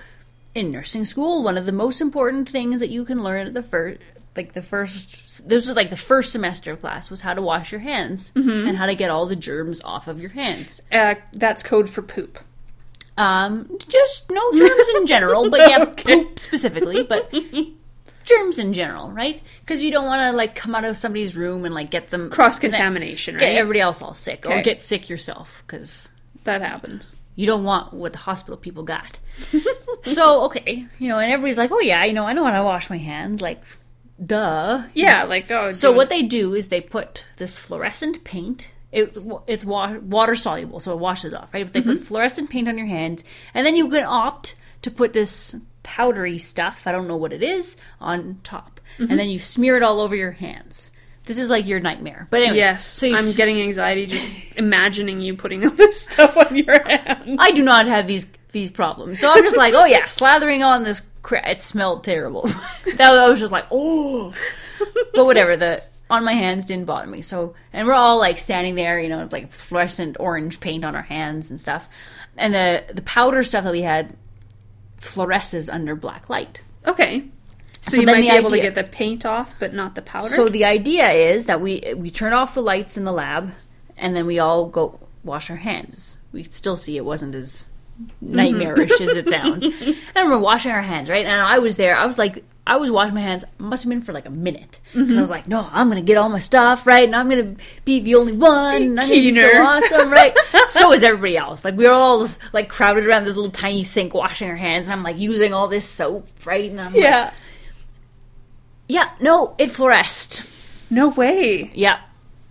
in 0.57 0.71
nursing 0.71 1.05
school, 1.05 1.43
one 1.45 1.57
of 1.59 1.67
the 1.67 1.73
most 1.73 2.01
important 2.01 2.49
things 2.49 2.81
that 2.81 2.89
you 2.91 3.05
can 3.05 3.23
learn 3.23 3.47
at 3.47 3.53
the 3.53 3.63
first, 3.63 4.01
like 4.37 4.53
the 4.55 4.63
first, 4.63 5.49
this 5.49 5.67
was 5.67 5.77
like 5.77 5.91
the 5.91 5.97
first 5.97 6.33
semester 6.33 6.73
of 6.73 6.81
class, 6.81 7.11
was 7.11 7.21
how 7.21 7.35
to 7.35 7.43
wash 7.43 7.71
your 7.73 7.81
hands 7.81 8.33
Mm-hmm. 8.35 8.69
and 8.69 8.77
how 8.77 8.87
to 8.87 8.95
get 8.95 9.11
all 9.11 9.27
the 9.27 9.37
germs 9.37 9.81
off 9.85 10.09
of 10.09 10.21
your 10.21 10.31
hands. 10.31 10.81
uh, 10.93 11.15
that's 11.33 11.63
code 11.63 11.89
for 11.91 12.03
poop 12.03 12.39
Um, 13.19 13.79
just 13.89 14.31
no 14.31 14.53
germs 14.55 14.89
in 14.97 15.07
general, 15.07 15.49
but 15.51 15.61
yeah, 15.71 15.85
poop 15.97 16.39
specifically, 16.39 17.03
but 17.03 17.33
germs 18.25 18.59
in 18.59 18.73
general, 18.73 19.11
right? 19.11 19.41
Because 19.61 19.83
you 19.83 19.91
don't 19.91 20.05
want 20.07 20.21
to 20.33 20.37
like 20.37 20.55
come 20.55 20.75
out 20.75 20.85
of 20.85 20.97
somebody's 20.97 21.37
room 21.37 21.65
and 21.65 21.75
like 21.75 21.91
get 21.91 22.09
them 22.09 22.29
cross 22.31 22.59
contamination 22.59 23.37
get 23.39 23.47
right 23.47 23.57
everybody 23.57 23.81
else 23.81 24.03
all 24.03 24.15
sick 24.15 24.45
or 24.47 24.61
get 24.63 24.83
sick 24.83 25.09
yourself 25.09 25.63
because 25.67 26.09
that 26.45 26.61
happens 26.61 27.15
you 27.37 27.47
don't 27.47 27.65
want 27.65 27.93
what 27.93 28.13
the 28.13 28.19
hospital 28.19 28.57
people 28.57 28.83
got. 28.83 29.21
so 30.03 30.47
okay, 30.47 30.87
you 30.99 31.09
know, 31.09 31.19
and 31.19 31.31
everybody's 31.31 31.59
like, 31.59 31.71
"Oh 31.71 31.81
yeah, 31.81 32.05
you 32.05 32.15
know, 32.15 32.25
I 32.25 32.33
know 32.33 32.45
how 32.45 32.51
to 32.51 32.65
wash 32.65 32.91
my 32.91 32.99
hands." 32.99 33.41
Like, 33.41 33.63
duh. 34.25 34.85
Yeah, 34.95 35.25
like 35.25 35.51
oh. 35.51 35.71
So 35.73 35.91
dude. 35.91 35.97
what 35.97 36.09
they 36.09 36.23
do 36.23 36.55
is 36.55 36.69
they 36.69 36.81
put 36.81 37.25
this 37.37 37.59
fluorescent 37.59 38.25
paint. 38.25 38.73
It, 38.91 39.17
it's 39.47 39.65
wa- 39.65 39.99
water 39.99 40.35
soluble, 40.35 40.81
so 40.81 40.93
it 40.93 40.99
washes 40.99 41.35
off, 41.35 41.53
right? 41.53 41.65
But 41.65 41.75
they 41.75 41.83
put 41.83 41.97
mm-hmm. 41.97 42.05
fluorescent 42.05 42.49
paint 42.49 42.69
on 42.69 42.79
your 42.79 42.87
hands, 42.87 43.23
and 43.53 43.67
then 43.67 43.77
you 43.77 43.91
can 43.91 44.05
opt 44.05 44.55
to 44.83 44.91
put 44.91 45.13
this 45.13 45.55
powdery 45.83 46.39
stuff. 46.39 46.87
I 46.87 46.93
don't 46.93 47.07
know 47.07 47.17
what 47.17 47.35
it 47.35 47.43
is 47.43 47.77
on 48.01 48.41
top, 48.43 48.81
and 48.99 49.09
mm-hmm. 49.09 49.17
then 49.19 49.29
you 49.29 49.39
smear 49.39 49.77
it 49.77 49.83
all 49.83 50.01
over 50.01 50.17
your 50.17 50.33
hands. 50.33 50.91
This 51.27 51.39
is 51.39 51.49
like 51.51 51.67
your 51.67 51.81
nightmare. 51.81 52.27
But 52.31 52.43
anyways, 52.43 52.57
Yes, 52.57 52.87
so 52.87 53.09
I'm 53.09 53.15
s- 53.15 53.37
getting 53.37 53.61
anxiety 53.61 54.07
just 54.07 54.29
imagining 54.57 55.21
you 55.21 55.37
putting 55.37 55.65
all 55.65 55.71
this 55.73 56.03
stuff 56.03 56.37
on 56.37 56.57
your 56.57 56.83
hands. 56.89 57.37
I 57.39 57.51
do 57.53 57.63
not 57.65 57.87
have 57.87 58.07
these 58.07 58.33
these 58.53 58.71
problems. 58.71 59.21
So 59.21 59.31
I'm 59.31 59.43
just 59.43 59.57
like, 59.57 59.75
oh 59.75 59.85
yeah, 59.85 60.05
slathering 60.05 60.65
on 60.67 60.83
this 60.83 61.03
crap. 61.23 61.47
It 61.47 61.61
smelled 61.63 62.05
terrible. 62.05 62.43
that 62.97 63.11
was, 63.11 63.19
I 63.19 63.29
was 63.29 63.41
just 63.41 63.53
like, 63.53 63.67
oh. 63.71 64.33
But 65.13 65.27
whatever. 65.27 65.57
The 65.57 65.83
on 66.09 66.23
my 66.25 66.33
hands 66.35 66.65
didn't 66.65 66.85
bother 66.87 67.09
me. 67.09 67.21
So 67.23 67.55
and 67.73 67.87
we're 67.89 67.95
all 67.95 68.19
like 68.19 68.39
standing 68.39 68.77
there, 68.77 68.99
you 69.01 69.09
know, 69.09 69.29
like 69.33 69.53
fluorescent 69.53 70.17
orange 70.21 70.61
paint 70.61 70.85
on 70.85 70.95
our 70.95 71.03
hands 71.03 71.51
and 71.51 71.59
stuff. 71.61 71.89
And 72.37 72.55
the 72.55 72.85
the 72.95 73.03
powder 73.03 73.43
stuff 73.43 73.65
that 73.65 73.73
we 73.73 73.83
had 73.83 74.17
fluoresces 75.01 75.73
under 75.73 75.95
black 75.97 76.29
light. 76.31 76.61
Okay, 76.87 77.25
so, 77.87 77.97
So 77.97 78.01
you 78.01 78.07
might 78.07 78.21
be 78.21 78.31
able 78.31 78.51
to 78.51 78.61
get 78.61 78.75
the 78.75 78.85
paint 78.85 79.25
off, 79.25 79.55
but 79.59 79.73
not 79.73 79.95
the 79.95 80.03
powder. 80.03 80.29
So 80.29 80.49
the 80.49 80.65
idea 80.65 81.09
is 81.09 81.47
that 81.47 81.61
we 81.61 81.95
we 81.97 82.11
turn 82.11 82.33
off 82.33 82.55
the 82.55 82.63
lights 82.63 82.97
in 82.97 83.05
the 83.05 83.13
lab, 83.13 83.53
and 83.97 84.17
then 84.17 84.27
we 84.27 84.39
all 84.39 84.67
go 84.67 84.99
wash 85.23 85.51
our 85.51 85.57
hands. 85.57 86.17
We 86.33 86.43
could 86.43 86.55
still 86.55 86.77
see 86.77 86.97
it 86.97 87.05
wasn't 87.05 87.35
as 87.35 87.65
mm-hmm. 88.01 88.35
nightmarish 88.35 89.01
as 89.01 89.17
it 89.17 89.29
sounds, 89.37 89.65
and 89.65 90.31
we're 90.31 90.39
washing 90.39 90.73
our 90.73 90.83
hands, 90.83 91.09
right? 91.09 91.25
And 91.25 91.41
I 91.41 91.61
was 91.61 91.77
there. 91.77 91.97
I 91.97 92.07
was 92.07 92.19
like, 92.19 92.45
I 92.67 92.79
was 92.79 92.91
washing 92.91 93.15
my 93.15 93.21
hands. 93.21 93.45
Must 93.59 93.85
have 93.85 93.91
been 93.91 94.03
for 94.03 94.13
like 94.13 94.27
a 94.27 94.31
minute 94.31 94.81
because 94.93 95.11
I 95.11 95.13
mm-hmm. 95.13 95.21
was 95.21 95.31
like, 95.31 95.47
no, 95.47 95.69
I'm 95.71 95.89
gonna 95.89 96.03
get 96.03 96.17
all 96.17 96.29
my 96.29 96.41
stuff 96.41 96.89
right, 96.89 97.05
and 97.05 97.15
I'm 97.15 97.29
gonna 97.29 97.55
be 97.85 98.01
the 98.01 98.17
only 98.17 98.33
one. 98.33 98.83
And 98.83 99.01
I'm 99.01 99.09
gonna 99.09 99.21
be 99.21 99.33
so 99.33 99.63
awesome, 99.63 100.11
right? 100.11 100.37
so 100.71 100.93
is 100.93 101.05
everybody 101.05 101.37
else. 101.37 101.65
Like 101.65 101.77
we 101.77 101.87
are 101.87 101.95
all 101.95 102.27
like 102.53 102.69
crowded 102.69 103.07
around 103.07 103.25
this 103.25 103.37
little 103.37 103.53
tiny 103.53 103.85
sink 103.85 104.13
washing 104.13 104.51
our 104.51 104.57
hands, 104.57 104.87
and 104.87 104.95
I'm 104.95 105.05
like 105.05 105.19
using 105.19 105.53
all 105.53 105.69
this 105.69 105.89
soap, 105.89 106.27
right? 106.45 106.69
And 106.69 106.81
I'm 106.81 106.93
like, 106.93 107.33
yeah, 108.89 109.11
no, 109.21 109.55
it 109.59 109.71
fluoresced. 109.71 110.43
no 110.91 111.09
way. 111.09 111.71
Yeah, 111.75 112.01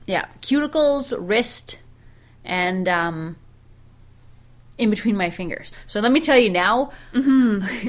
yeah. 0.05 0.25
Cuticles, 0.41 1.13
wrist, 1.17 1.81
and 2.43 2.87
um, 2.87 3.35
in 4.77 4.89
between 4.89 5.15
my 5.17 5.29
fingers. 5.29 5.71
So 5.87 5.99
let 6.01 6.11
me 6.11 6.19
tell 6.19 6.37
you 6.37 6.49
now, 6.49 6.91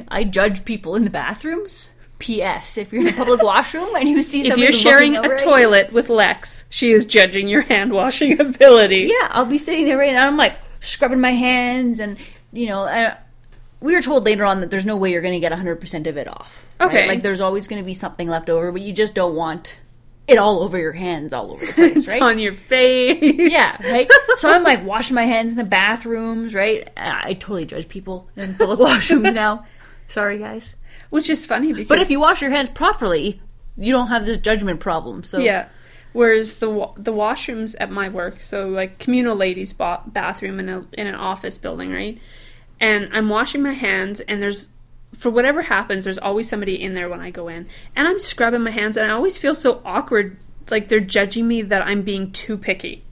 I 0.09 0.25
judge 0.25 0.65
people 0.65 0.95
in 0.97 1.05
the 1.05 1.11
bathrooms. 1.11 1.91
P.S. 2.19 2.79
If 2.79 2.95
you're 2.95 3.03
in 3.03 3.09
a 3.09 3.13
public 3.13 3.43
washroom 3.43 3.95
and 3.95 4.09
you 4.09 4.23
see 4.23 4.49
If 4.49 4.57
you're 4.57 4.73
sharing 4.73 5.17
a 5.17 5.21
at 5.23 5.31
you- 5.33 5.39
toilet 5.39 5.93
with 5.93 6.09
Lex, 6.09 6.65
she 6.71 6.91
is 6.93 7.05
judging 7.05 7.47
your 7.47 7.61
hand 7.61 7.93
washing 7.93 8.41
ability. 8.41 9.11
yeah, 9.13 9.29
I'll 9.33 9.45
be 9.45 9.59
sitting 9.59 9.85
there 9.85 9.99
right 9.99 10.15
now. 10.15 10.27
I'm 10.27 10.39
like 10.39 10.57
scrubbing 10.81 11.21
my 11.21 11.33
hands, 11.33 12.01
and 12.01 12.17
you 12.55 12.69
know, 12.69 12.87
we 13.81 13.95
were 13.95 14.03
told 14.03 14.25
later 14.25 14.45
on 14.45 14.61
that 14.61 14.71
there's 14.71 14.87
no 14.87 14.97
way 14.97 15.13
you're 15.13 15.23
going 15.23 15.35
to 15.35 15.41
get 15.41 15.53
100 15.53 15.77
percent 15.81 16.07
of 16.07 16.17
it 16.17 16.29
off. 16.29 16.67
right? 16.81 16.87
Okay. 16.89 17.09
like 17.09 17.23
there's 17.23 17.41
always 17.41 17.69
going 17.69 17.81
to 17.83 17.87
be 17.87 17.95
something 17.95 18.29
left 18.29 18.49
over, 18.51 18.73
but 18.73 18.81
you 18.83 18.93
just 18.93 19.15
don't 19.15 19.35
want 19.35 19.79
it 20.29 20.39
all 20.39 20.61
over 20.65 20.77
your 20.79 20.93
hands, 20.93 21.33
all 21.33 21.53
over 21.53 21.65
the 21.65 21.73
place, 21.73 21.97
It's 21.99 22.09
right? 22.09 22.21
on 22.23 22.39
your 22.41 22.55
face. 22.55 23.23
Yeah, 23.53 23.77
right. 23.93 24.11
So 24.37 24.51
I'm 24.51 24.65
like 24.65 24.85
washing 24.85 25.15
my 25.15 25.23
hands 25.25 25.51
in 25.53 25.57
the 25.57 25.65
bathrooms, 25.65 26.55
right? 26.55 26.89
I 26.97 27.29
I 27.31 27.33
totally 27.35 27.65
judge 27.65 27.89
people 27.89 28.29
in 28.37 28.55
public 28.55 28.79
washrooms 28.89 29.33
now. 29.33 29.65
Sorry, 30.09 30.39
guys. 30.39 30.75
Which 31.11 31.31
is 31.31 31.47
funny 31.47 31.73
because 31.73 31.89
But 31.89 32.01
if 32.01 32.11
you 32.11 32.19
wash 32.21 32.43
your 32.43 32.51
hands 32.51 32.69
properly, 32.69 33.41
you 33.77 33.93
don't 33.93 34.09
have 34.09 34.27
this 34.27 34.39
judgment 34.39 34.81
problem. 34.81 35.23
So 35.23 35.39
Yeah. 35.39 35.69
Whereas 36.13 36.55
the 36.55 36.71
wa- 36.71 36.93
the 36.97 37.13
washrooms 37.13 37.75
at 37.79 37.91
my 37.91 38.09
work, 38.09 38.41
so 38.41 38.69
like 38.69 38.99
communal 38.99 39.37
ladies' 39.37 39.73
ba- 39.75 40.03
bathroom 40.07 40.59
in 40.61 40.69
a 40.69 40.85
in 40.95 41.07
an 41.07 41.15
office 41.15 41.57
building, 41.59 41.91
right? 41.93 42.19
And 42.81 43.09
I'm 43.13 43.29
washing 43.29 43.63
my 43.63 43.73
hands, 43.73 44.21
and 44.21 44.43
there's 44.43 44.69
for 45.15 45.31
whatever 45.31 45.63
happens, 45.63 46.05
there's 46.05 46.19
always 46.19 46.49
somebody 46.49 46.81
in 46.81 46.93
there 46.93 47.09
when 47.09 47.21
I 47.21 47.31
go 47.31 47.49
in, 47.49 47.67
and 47.95 48.07
I'm 48.07 48.19
scrubbing 48.19 48.63
my 48.63 48.71
hands, 48.71 48.97
and 48.97 49.11
I 49.11 49.15
always 49.15 49.39
feel 49.39 49.55
so 49.55 49.81
awkward, 49.85 50.37
like 50.71 50.89
they're 50.89 51.01
judging 51.01 51.49
me 51.49 51.63
that 51.63 51.87
I'm 51.87 52.03
being 52.03 52.33
too 52.33 52.59
picky. 52.59 53.03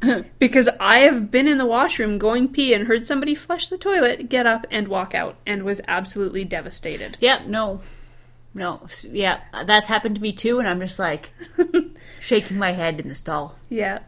because 0.38 0.68
I 0.80 1.00
have 1.00 1.30
been 1.30 1.46
in 1.46 1.58
the 1.58 1.66
washroom 1.66 2.18
going 2.18 2.48
pee 2.48 2.74
and 2.74 2.88
heard 2.88 3.04
somebody 3.04 3.34
flush 3.34 3.68
the 3.68 3.78
toilet, 3.78 4.28
get 4.28 4.46
up 4.46 4.66
and 4.70 4.88
walk 4.88 5.14
out, 5.14 5.36
and 5.46 5.62
was 5.62 5.80
absolutely 5.86 6.44
devastated. 6.44 7.16
Yeah, 7.20 7.42
no. 7.46 7.80
No. 8.54 8.86
Yeah, 9.02 9.40
that's 9.64 9.86
happened 9.86 10.16
to 10.16 10.20
me 10.20 10.32
too, 10.32 10.58
and 10.58 10.68
I'm 10.68 10.80
just 10.80 10.98
like 10.98 11.32
shaking 12.20 12.58
my 12.58 12.72
head 12.72 12.98
in 13.00 13.08
the 13.08 13.14
stall. 13.14 13.56
Yeah, 13.68 14.00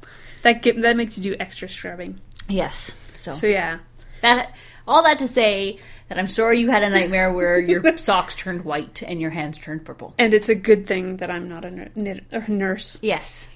that 0.42 0.62
get, 0.62 0.80
that 0.80 0.96
makes 0.96 1.16
you 1.16 1.22
do 1.22 1.36
extra 1.38 1.68
scrubbing. 1.68 2.20
Yes. 2.48 2.96
So, 3.14 3.32
So 3.32 3.46
yeah, 3.46 3.78
that 4.20 4.52
all 4.86 5.02
that 5.04 5.18
to 5.20 5.28
say 5.28 5.78
that 6.08 6.18
I'm 6.18 6.26
sorry 6.26 6.60
you 6.60 6.70
had 6.70 6.82
a 6.82 6.90
nightmare 6.90 7.32
where 7.32 7.58
your 7.58 7.96
socks 7.96 8.34
turned 8.34 8.64
white 8.64 9.02
and 9.02 9.20
your 9.20 9.30
hands 9.30 9.58
turned 9.58 9.84
purple. 9.84 10.14
And 10.18 10.34
it's 10.34 10.48
a 10.48 10.54
good 10.54 10.86
thing 10.86 11.16
that 11.18 11.30
I'm 11.30 11.48
not 11.48 11.64
a, 11.64 11.90
a 12.30 12.50
nurse. 12.50 12.98
Yes. 13.00 13.48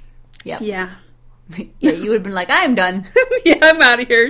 Yep. 0.44 0.60
Yeah. 0.62 0.94
yeah, 1.80 1.92
you 1.92 2.10
would 2.10 2.16
have 2.16 2.22
been 2.22 2.34
like, 2.34 2.50
I 2.50 2.62
am 2.62 2.74
done. 2.74 3.06
yeah, 3.44 3.58
I'm 3.62 3.80
out 3.82 4.00
of 4.00 4.08
here. 4.08 4.26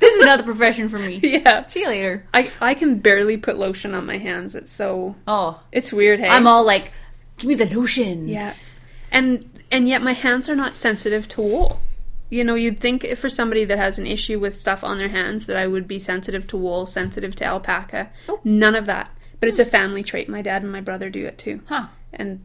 This 0.00 0.14
is 0.14 0.22
another 0.22 0.42
profession 0.42 0.88
for 0.88 0.98
me. 0.98 1.20
Yeah. 1.22 1.66
See 1.66 1.80
you 1.80 1.88
later. 1.88 2.26
I, 2.32 2.50
I 2.60 2.74
can 2.74 2.98
barely 2.98 3.36
put 3.36 3.58
lotion 3.58 3.94
on 3.94 4.06
my 4.06 4.18
hands. 4.18 4.54
It's 4.54 4.72
so 4.72 5.16
Oh, 5.26 5.60
it's 5.72 5.92
weird, 5.92 6.20
hey. 6.20 6.28
I'm 6.28 6.46
all 6.46 6.64
like, 6.64 6.92
give 7.38 7.48
me 7.48 7.54
the 7.54 7.66
lotion. 7.66 8.28
Yeah. 8.28 8.54
And 9.10 9.50
and 9.70 9.88
yet 9.88 10.02
my 10.02 10.12
hands 10.12 10.48
are 10.48 10.56
not 10.56 10.74
sensitive 10.74 11.26
to 11.28 11.42
wool. 11.42 11.80
You 12.30 12.44
know, 12.44 12.54
you'd 12.54 12.80
think 12.80 13.04
if 13.04 13.18
for 13.18 13.28
somebody 13.28 13.64
that 13.64 13.78
has 13.78 13.98
an 13.98 14.06
issue 14.06 14.38
with 14.38 14.58
stuff 14.58 14.82
on 14.82 14.98
their 14.98 15.08
hands 15.08 15.46
that 15.46 15.56
I 15.56 15.66
would 15.66 15.86
be 15.86 15.98
sensitive 15.98 16.46
to 16.48 16.56
wool, 16.56 16.86
sensitive 16.86 17.36
to 17.36 17.44
alpaca. 17.44 18.10
Oh. 18.28 18.40
None 18.44 18.74
of 18.74 18.86
that. 18.86 19.10
But 19.40 19.48
it's 19.48 19.58
a 19.58 19.64
hmm. 19.64 19.70
family 19.70 20.02
trait. 20.02 20.28
My 20.28 20.42
dad 20.42 20.62
and 20.62 20.72
my 20.72 20.80
brother 20.80 21.10
do 21.10 21.26
it 21.26 21.38
too. 21.38 21.60
Huh. 21.68 21.88
And 22.12 22.44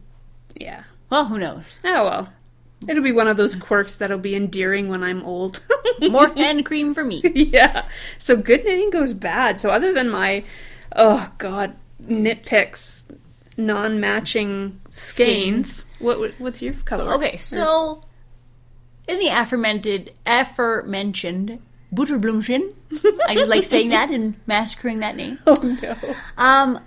yeah. 0.54 0.84
Well, 1.08 1.26
who 1.26 1.38
knows? 1.38 1.80
Oh 1.84 2.04
well. 2.04 2.28
It'll 2.88 3.02
be 3.02 3.12
one 3.12 3.28
of 3.28 3.36
those 3.36 3.56
quirks 3.56 3.96
that'll 3.96 4.18
be 4.18 4.34
endearing 4.34 4.88
when 4.88 5.02
I'm 5.02 5.22
old. 5.22 5.60
More 6.00 6.28
hand 6.34 6.64
cream 6.64 6.94
for 6.94 7.04
me. 7.04 7.22
yeah. 7.34 7.88
So 8.18 8.36
good 8.36 8.64
knitting 8.64 8.90
goes 8.90 9.12
bad. 9.12 9.60
So 9.60 9.70
other 9.70 9.92
than 9.92 10.08
my, 10.08 10.44
oh 10.96 11.30
god, 11.38 11.76
Knit 11.98 12.46
Picks, 12.46 13.06
non-matching 13.56 14.80
skeins. 14.88 15.84
What- 15.98 16.38
what's 16.38 16.62
your 16.62 16.72
color? 16.72 17.14
Okay, 17.14 17.36
so 17.36 18.02
in 19.10 19.18
the 19.18 19.28
aforementioned, 19.28 20.10
aforementioned 20.24 21.60
Butterblumchen, 21.92 22.72
I 23.26 23.34
just 23.34 23.50
like 23.50 23.64
saying 23.64 23.88
that 23.90 24.10
and 24.10 24.36
massacring 24.46 25.00
that 25.00 25.16
name. 25.16 25.38
Oh 25.46 25.78
no. 25.82 25.96
Um, 26.38 26.80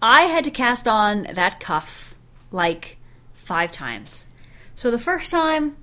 I 0.00 0.22
had 0.22 0.44
to 0.44 0.50
cast 0.50 0.86
on 0.86 1.26
that 1.32 1.58
cuff 1.58 2.14
like 2.52 2.98
five 3.32 3.72
times. 3.72 4.26
So 4.74 4.90
the 4.90 4.98
first 4.98 5.30
time, 5.30 5.76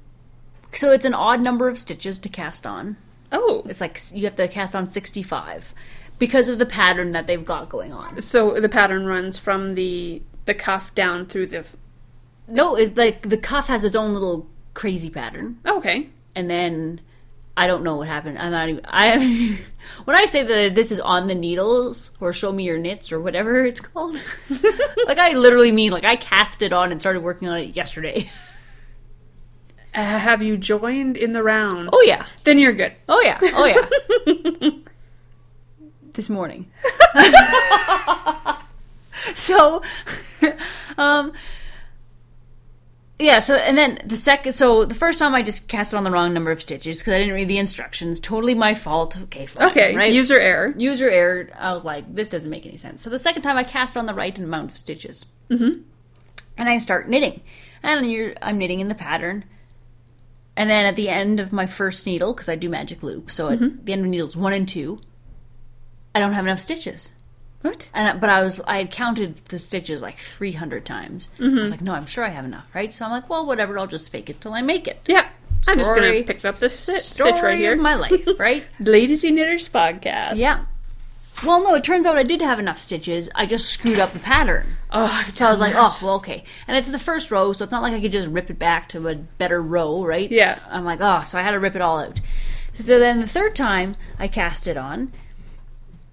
so 0.73 0.91
it's 0.91 1.05
an 1.05 1.13
odd 1.13 1.41
number 1.41 1.67
of 1.67 1.77
stitches 1.77 2.19
to 2.19 2.29
cast 2.29 2.65
on. 2.65 2.97
Oh. 3.31 3.63
It's 3.67 3.81
like 3.81 3.99
you 4.13 4.25
have 4.25 4.35
to 4.35 4.47
cast 4.47 4.75
on 4.75 4.85
sixty-five 4.87 5.73
because 6.19 6.47
of 6.47 6.59
the 6.59 6.65
pattern 6.65 7.11
that 7.11 7.27
they've 7.27 7.43
got 7.43 7.67
going 7.67 7.91
on. 7.91 8.21
So 8.21 8.59
the 8.59 8.69
pattern 8.69 9.05
runs 9.05 9.37
from 9.37 9.75
the 9.75 10.21
the 10.45 10.53
cuff 10.53 10.95
down 10.95 11.25
through 11.25 11.47
the. 11.47 11.67
No, 12.47 12.75
it's 12.75 12.97
like 12.97 13.23
the 13.23 13.37
cuff 13.37 13.67
has 13.67 13.83
its 13.83 13.95
own 13.95 14.13
little 14.13 14.47
crazy 14.73 15.09
pattern. 15.09 15.59
Okay. 15.65 16.09
and 16.35 16.49
then 16.49 17.01
I 17.57 17.67
don't 17.67 17.83
know 17.83 17.97
what 17.97 18.07
happened. 18.07 18.39
I'm 18.39 18.51
not 18.51 18.69
even. 18.69 18.85
I 18.85 19.07
have, 19.07 19.59
when 20.05 20.15
I 20.15 20.25
say 20.25 20.43
that 20.43 20.73
this 20.73 20.91
is 20.91 20.99
on 21.01 21.27
the 21.27 21.35
needles 21.35 22.11
or 22.21 22.31
show 22.31 22.51
me 22.51 22.63
your 22.63 22.77
knits 22.77 23.11
or 23.11 23.19
whatever 23.19 23.65
it's 23.65 23.81
called, 23.81 24.15
like 25.05 25.17
I 25.19 25.33
literally 25.33 25.71
mean 25.71 25.91
like 25.91 26.05
I 26.05 26.15
cast 26.15 26.61
it 26.61 26.71
on 26.71 26.91
and 26.91 27.01
started 27.01 27.21
working 27.21 27.49
on 27.49 27.57
it 27.59 27.75
yesterday. 27.75 28.29
Uh, 29.93 30.01
have 30.01 30.41
you 30.41 30.55
joined 30.55 31.17
in 31.17 31.33
the 31.33 31.43
round? 31.43 31.89
Oh 31.91 32.01
yeah, 32.07 32.25
Then 32.45 32.57
you're 32.57 32.71
good. 32.71 32.93
oh 33.09 33.19
yeah, 33.21 33.37
oh 33.41 33.65
yeah. 33.65 34.69
this 36.13 36.29
morning. 36.29 36.71
so, 39.35 39.81
um. 40.97 41.33
Yeah, 43.21 43.37
so 43.37 43.55
and 43.55 43.77
then 43.77 43.99
the 44.03 44.15
second, 44.15 44.53
so 44.53 44.83
the 44.83 44.95
first 44.95 45.19
time 45.19 45.35
I 45.35 45.43
just 45.43 45.67
cast 45.67 45.93
it 45.93 45.97
on 45.97 46.03
the 46.03 46.09
wrong 46.09 46.33
number 46.33 46.49
of 46.49 46.59
stitches 46.59 46.99
because 46.99 47.13
I 47.13 47.19
didn't 47.19 47.35
read 47.35 47.47
the 47.47 47.59
instructions. 47.59 48.19
Totally 48.19 48.55
my 48.55 48.73
fault. 48.73 49.15
Okay, 49.15 49.45
fine. 49.45 49.69
Okay. 49.69 49.95
right? 49.95 50.11
User 50.11 50.39
error. 50.39 50.73
user 50.75 51.07
error. 51.07 51.49
I 51.55 51.73
was 51.73 51.85
like, 51.85 52.13
this 52.13 52.27
doesn't 52.27 52.49
make 52.49 52.65
any 52.65 52.77
sense. 52.77 53.03
So 53.03 53.11
the 53.11 53.19
second 53.19 53.43
time 53.43 53.57
I 53.57 53.63
cast 53.63 53.95
on 53.95 54.07
the 54.07 54.13
right 54.15 54.37
amount 54.37 54.71
of 54.71 54.77
stitches, 54.77 55.25
mm-hmm. 55.49 55.81
and 56.57 56.69
I 56.69 56.79
start 56.79 57.09
knitting, 57.09 57.41
and 57.83 58.11
you're, 58.11 58.33
I'm 58.41 58.57
knitting 58.57 58.79
in 58.79 58.87
the 58.87 58.95
pattern, 58.95 59.45
and 60.57 60.67
then 60.67 60.85
at 60.85 60.95
the 60.95 61.09
end 61.09 61.39
of 61.39 61.53
my 61.53 61.67
first 61.67 62.07
needle, 62.07 62.33
because 62.33 62.49
I 62.49 62.55
do 62.55 62.69
magic 62.69 63.03
loop, 63.03 63.29
so 63.29 63.49
at 63.49 63.59
the 63.59 63.93
end 63.93 64.03
of 64.03 64.09
needles 64.09 64.35
one 64.35 64.53
and 64.53 64.67
two, 64.67 64.99
I 66.15 66.19
don't 66.19 66.33
have 66.33 66.45
enough 66.45 66.59
stitches. 66.59 67.11
What? 67.61 67.89
And 67.93 68.19
but 68.19 68.29
I 68.29 68.41
was 68.41 68.61
I 68.61 68.77
had 68.77 68.91
counted 68.91 69.35
the 69.45 69.57
stitches 69.57 70.01
like 70.01 70.17
300 70.17 70.85
times. 70.85 71.29
I 71.39 71.43
was 71.43 71.51
mm-hmm. 71.51 71.71
like, 71.71 71.81
no, 71.81 71.93
I'm 71.93 72.05
sure 72.07 72.23
I 72.23 72.29
have 72.29 72.45
enough, 72.45 72.67
right? 72.73 72.93
So 72.93 73.05
I'm 73.05 73.11
like, 73.11 73.29
well, 73.29 73.45
whatever. 73.45 73.77
I'll 73.77 73.87
just 73.87 74.11
fake 74.11 74.29
it 74.29 74.41
till 74.41 74.53
I 74.53 74.61
make 74.61 74.87
it. 74.87 74.99
Yeah. 75.07 75.27
I'm 75.67 75.77
just 75.77 75.91
Story- 75.91 76.23
gonna 76.23 76.23
pick 76.23 76.43
up 76.43 76.59
this 76.59 76.77
stitch, 76.77 77.01
Story 77.03 77.31
stitch 77.31 77.43
right 77.43 77.57
here. 77.57 77.73
of 77.73 77.79
my 77.79 77.93
life, 77.95 78.27
right? 78.39 78.65
Ladies 78.79 79.23
and 79.23 79.35
Knitters 79.35 79.69
podcast. 79.69 80.37
yeah. 80.37 80.65
Well, 81.45 81.63
no, 81.63 81.73
it 81.75 81.83
turns 81.83 82.05
out 82.05 82.17
I 82.17 82.23
did 82.23 82.41
have 82.41 82.59
enough 82.59 82.77
stitches. 82.77 83.29
I 83.33 83.45
just 83.45 83.69
screwed 83.69 83.99
up 83.99 84.13
the 84.13 84.19
pattern. 84.19 84.77
Oh, 84.91 85.27
So 85.31 85.47
I 85.47 85.49
was 85.49 85.59
like, 85.59 85.73
oh, 85.75 85.97
well, 86.03 86.15
okay. 86.15 86.43
And 86.67 86.77
it's 86.77 86.91
the 86.91 86.99
first 86.99 87.31
row, 87.31 87.51
so 87.53 87.63
it's 87.63 87.71
not 87.71 87.81
like 87.81 87.93
I 87.93 88.01
could 88.01 88.11
just 88.11 88.29
rip 88.29 88.51
it 88.51 88.59
back 88.59 88.89
to 88.89 89.07
a 89.07 89.15
better 89.15 89.61
row, 89.61 90.03
right? 90.03 90.29
Yeah. 90.29 90.59
I'm 90.69 90.83
like, 90.85 90.99
oh, 91.01 91.23
so 91.23 91.39
I 91.39 91.41
had 91.41 91.51
to 91.51 91.59
rip 91.59 91.75
it 91.75 91.81
all 91.81 91.99
out. 91.99 92.19
So 92.73 92.99
then 92.99 93.21
the 93.21 93.27
third 93.27 93.55
time 93.55 93.95
I 94.19 94.27
cast 94.27 94.67
it 94.67 94.77
on, 94.77 95.13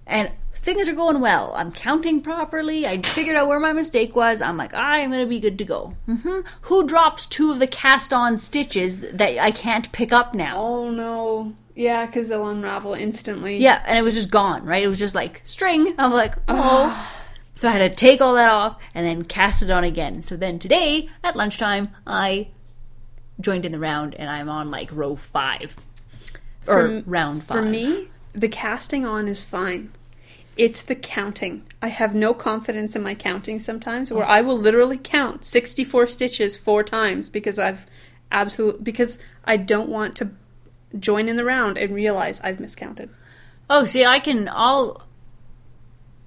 and 0.07 0.31
things 0.59 0.87
are 0.89 0.93
going 0.93 1.19
well. 1.21 1.53
I'm 1.55 1.71
counting 1.71 2.21
properly. 2.21 2.85
I 2.85 3.01
figured 3.01 3.35
out 3.35 3.47
where 3.47 3.59
my 3.59 3.73
mistake 3.73 4.15
was. 4.15 4.41
I'm 4.41 4.57
like, 4.57 4.73
I'm 4.73 5.09
going 5.09 5.23
to 5.23 5.29
be 5.29 5.39
good 5.39 5.57
to 5.59 5.65
go. 5.65 5.93
hmm 6.05 6.41
Who 6.61 6.85
drops 6.85 7.25
two 7.25 7.51
of 7.51 7.59
the 7.59 7.67
cast 7.67 8.13
on 8.13 8.37
stitches 8.37 8.99
that 8.99 9.37
I 9.39 9.51
can't 9.51 9.91
pick 9.91 10.11
up 10.11 10.35
now? 10.35 10.55
Oh 10.57 10.89
no. 10.91 11.53
Yeah, 11.75 12.05
because 12.05 12.27
they'll 12.27 12.47
unravel 12.47 12.93
instantly. 12.93 13.57
Yeah, 13.57 13.81
and 13.85 13.97
it 13.97 14.01
was 14.03 14.15
just 14.15 14.29
gone, 14.29 14.65
right? 14.65 14.83
It 14.83 14.87
was 14.89 14.99
just 14.99 15.15
like 15.15 15.41
string. 15.45 15.95
I'm 15.97 16.11
like, 16.11 16.35
oh. 16.49 17.09
so 17.53 17.69
I 17.69 17.71
had 17.71 17.89
to 17.89 17.95
take 17.95 18.19
all 18.21 18.35
that 18.35 18.49
off 18.51 18.79
and 18.93 19.05
then 19.05 19.23
cast 19.23 19.63
it 19.63 19.71
on 19.71 19.83
again. 19.85 20.23
So 20.23 20.35
then 20.35 20.59
today 20.59 21.09
at 21.23 21.35
lunchtime, 21.37 21.89
I 22.05 22.49
joined 23.39 23.65
in 23.65 23.71
the 23.71 23.79
round 23.79 24.13
and 24.15 24.29
I'm 24.29 24.49
on 24.49 24.69
like 24.69 24.89
row 24.91 25.15
five 25.15 25.77
or 26.67 26.73
For- 26.73 27.03
round 27.05 27.43
five. 27.43 27.57
For 27.57 27.63
me, 27.63 28.09
the 28.33 28.49
casting 28.49 29.05
on 29.05 29.29
is 29.29 29.41
fine. 29.41 29.93
It's 30.59 30.83
the 30.83 30.93
counting. 30.95 31.63
I 31.81 31.87
have 31.87 32.13
no 32.13 32.33
confidence 32.33 32.93
in 32.93 33.01
my 33.01 33.15
counting 33.15 33.59
sometimes, 33.59 34.11
where 34.11 34.25
oh. 34.25 34.27
I 34.27 34.41
will 34.41 34.57
literally 34.57 34.97
count 34.97 35.45
64 35.45 36.07
stitches 36.07 36.57
four 36.57 36.83
times 36.83 37.29
because 37.29 37.57
I've 37.57 37.85
absolute 38.29 38.83
because 38.83 39.19
I 39.45 39.55
don't 39.55 39.87
want 39.87 40.17
to 40.17 40.31
join 40.99 41.29
in 41.29 41.37
the 41.37 41.45
round 41.45 41.77
and 41.77 41.95
realize 41.95 42.41
I've 42.41 42.59
miscounted. 42.59 43.09
Oh, 43.69 43.85
see, 43.85 44.03
I 44.03 44.19
can. 44.19 44.49
I'll. 44.51 45.01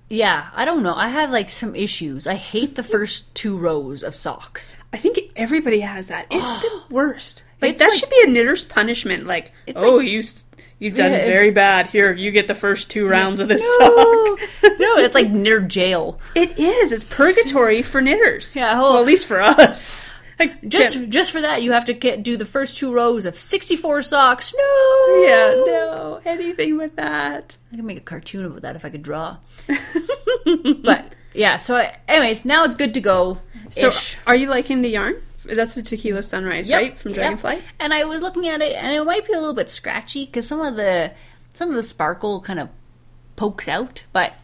Yeah, 0.08 0.48
I 0.54 0.64
don't 0.64 0.82
know. 0.82 0.94
I 0.94 1.08
have 1.08 1.30
like 1.30 1.50
some 1.50 1.74
issues. 1.74 2.26
I 2.26 2.34
hate 2.34 2.74
the 2.74 2.82
first 2.82 3.34
two 3.34 3.56
rows 3.58 4.02
of 4.02 4.14
socks. 4.14 4.78
I 4.94 4.96
think 4.96 5.18
everybody 5.36 5.80
has 5.80 6.08
that. 6.08 6.26
It's 6.30 6.62
the 6.62 6.82
worst. 6.94 7.44
Like 7.60 7.72
It's 7.72 7.78
that 7.80 7.90
like- 7.90 7.98
should 7.98 8.10
be 8.10 8.24
a 8.26 8.30
knitter's 8.30 8.64
punishment. 8.64 9.26
Like, 9.26 9.52
oh, 9.76 9.98
you 10.00 10.18
s- 10.20 10.44
you've 10.82 10.94
done 10.94 11.12
Yeah, 11.12 11.24
very 11.24 11.50
bad. 11.50 11.86
Here, 11.86 12.12
you 12.12 12.30
get 12.30 12.48
the 12.48 12.54
first 12.54 12.90
two 12.90 13.06
rounds 13.08 13.40
of 13.40 13.48
this 13.48 13.60
No, 13.60 13.78
sock. 13.78 14.48
no, 14.78 14.96
it's 14.98 15.14
like 15.14 15.30
knitter 15.30 15.60
jail. 15.60 16.18
It 16.34 16.58
is. 16.58 16.92
It's 16.92 17.04
purgatory 17.04 17.82
for 17.82 18.00
knitters. 18.00 18.54
Yeah, 18.56 18.78
well, 18.78 18.98
at 18.98 19.06
least 19.06 19.26
for 19.26 19.40
us. 19.40 20.12
I 20.40 20.56
Just 20.66 20.94
can't- 20.94 21.10
just 21.10 21.30
for 21.30 21.40
that, 21.42 21.62
you 21.62 21.72
have 21.72 21.84
to 21.84 21.92
get, 21.92 22.22
do 22.24 22.36
the 22.36 22.44
first 22.46 22.76
two 22.76 22.92
rows 22.92 23.26
of 23.26 23.38
sixty-four 23.38 24.02
socks. 24.02 24.52
No, 24.56 25.24
yeah, 25.24 25.54
no, 25.66 26.20
anything 26.24 26.76
with 26.76 26.96
that. 26.96 27.56
I 27.72 27.76
could 27.76 27.84
make 27.84 27.98
a 27.98 28.00
cartoon 28.00 28.44
about 28.46 28.62
that 28.62 28.74
if 28.74 28.84
I 28.84 28.90
could 28.90 29.02
draw. 29.02 29.36
but 30.82 31.14
yeah, 31.34 31.56
so 31.58 31.76
I, 31.76 31.96
anyways, 32.08 32.44
now 32.44 32.64
it's 32.64 32.74
good 32.74 32.94
to 32.94 33.00
go. 33.00 33.38
So, 33.70 33.90
are 34.26 34.34
you 34.34 34.48
liking 34.50 34.82
the 34.82 34.88
yarn 34.90 35.22
That's 35.44 35.74
the 35.74 35.82
tequila 35.82 36.22
sunrise, 36.22 36.68
Yep, 36.68 36.80
right? 36.82 36.98
From 36.98 37.10
yep. 37.10 37.16
Dragonfly. 37.16 37.62
And 37.80 37.92
I 37.92 38.04
was 38.04 38.22
looking 38.22 38.46
at 38.48 38.60
it, 38.60 38.74
and 38.74 38.92
it 38.92 39.04
might 39.04 39.26
be 39.26 39.32
a 39.32 39.38
little 39.38 39.54
bit 39.54 39.68
scratchy 39.68 40.26
because 40.26 40.46
some 40.46 40.60
of 40.60 40.76
the 40.76 41.12
some 41.52 41.68
of 41.68 41.74
the 41.74 41.82
sparkle 41.82 42.40
kind 42.40 42.58
of 42.60 42.68
pokes 43.36 43.68
out. 43.68 44.04
But 44.12 44.34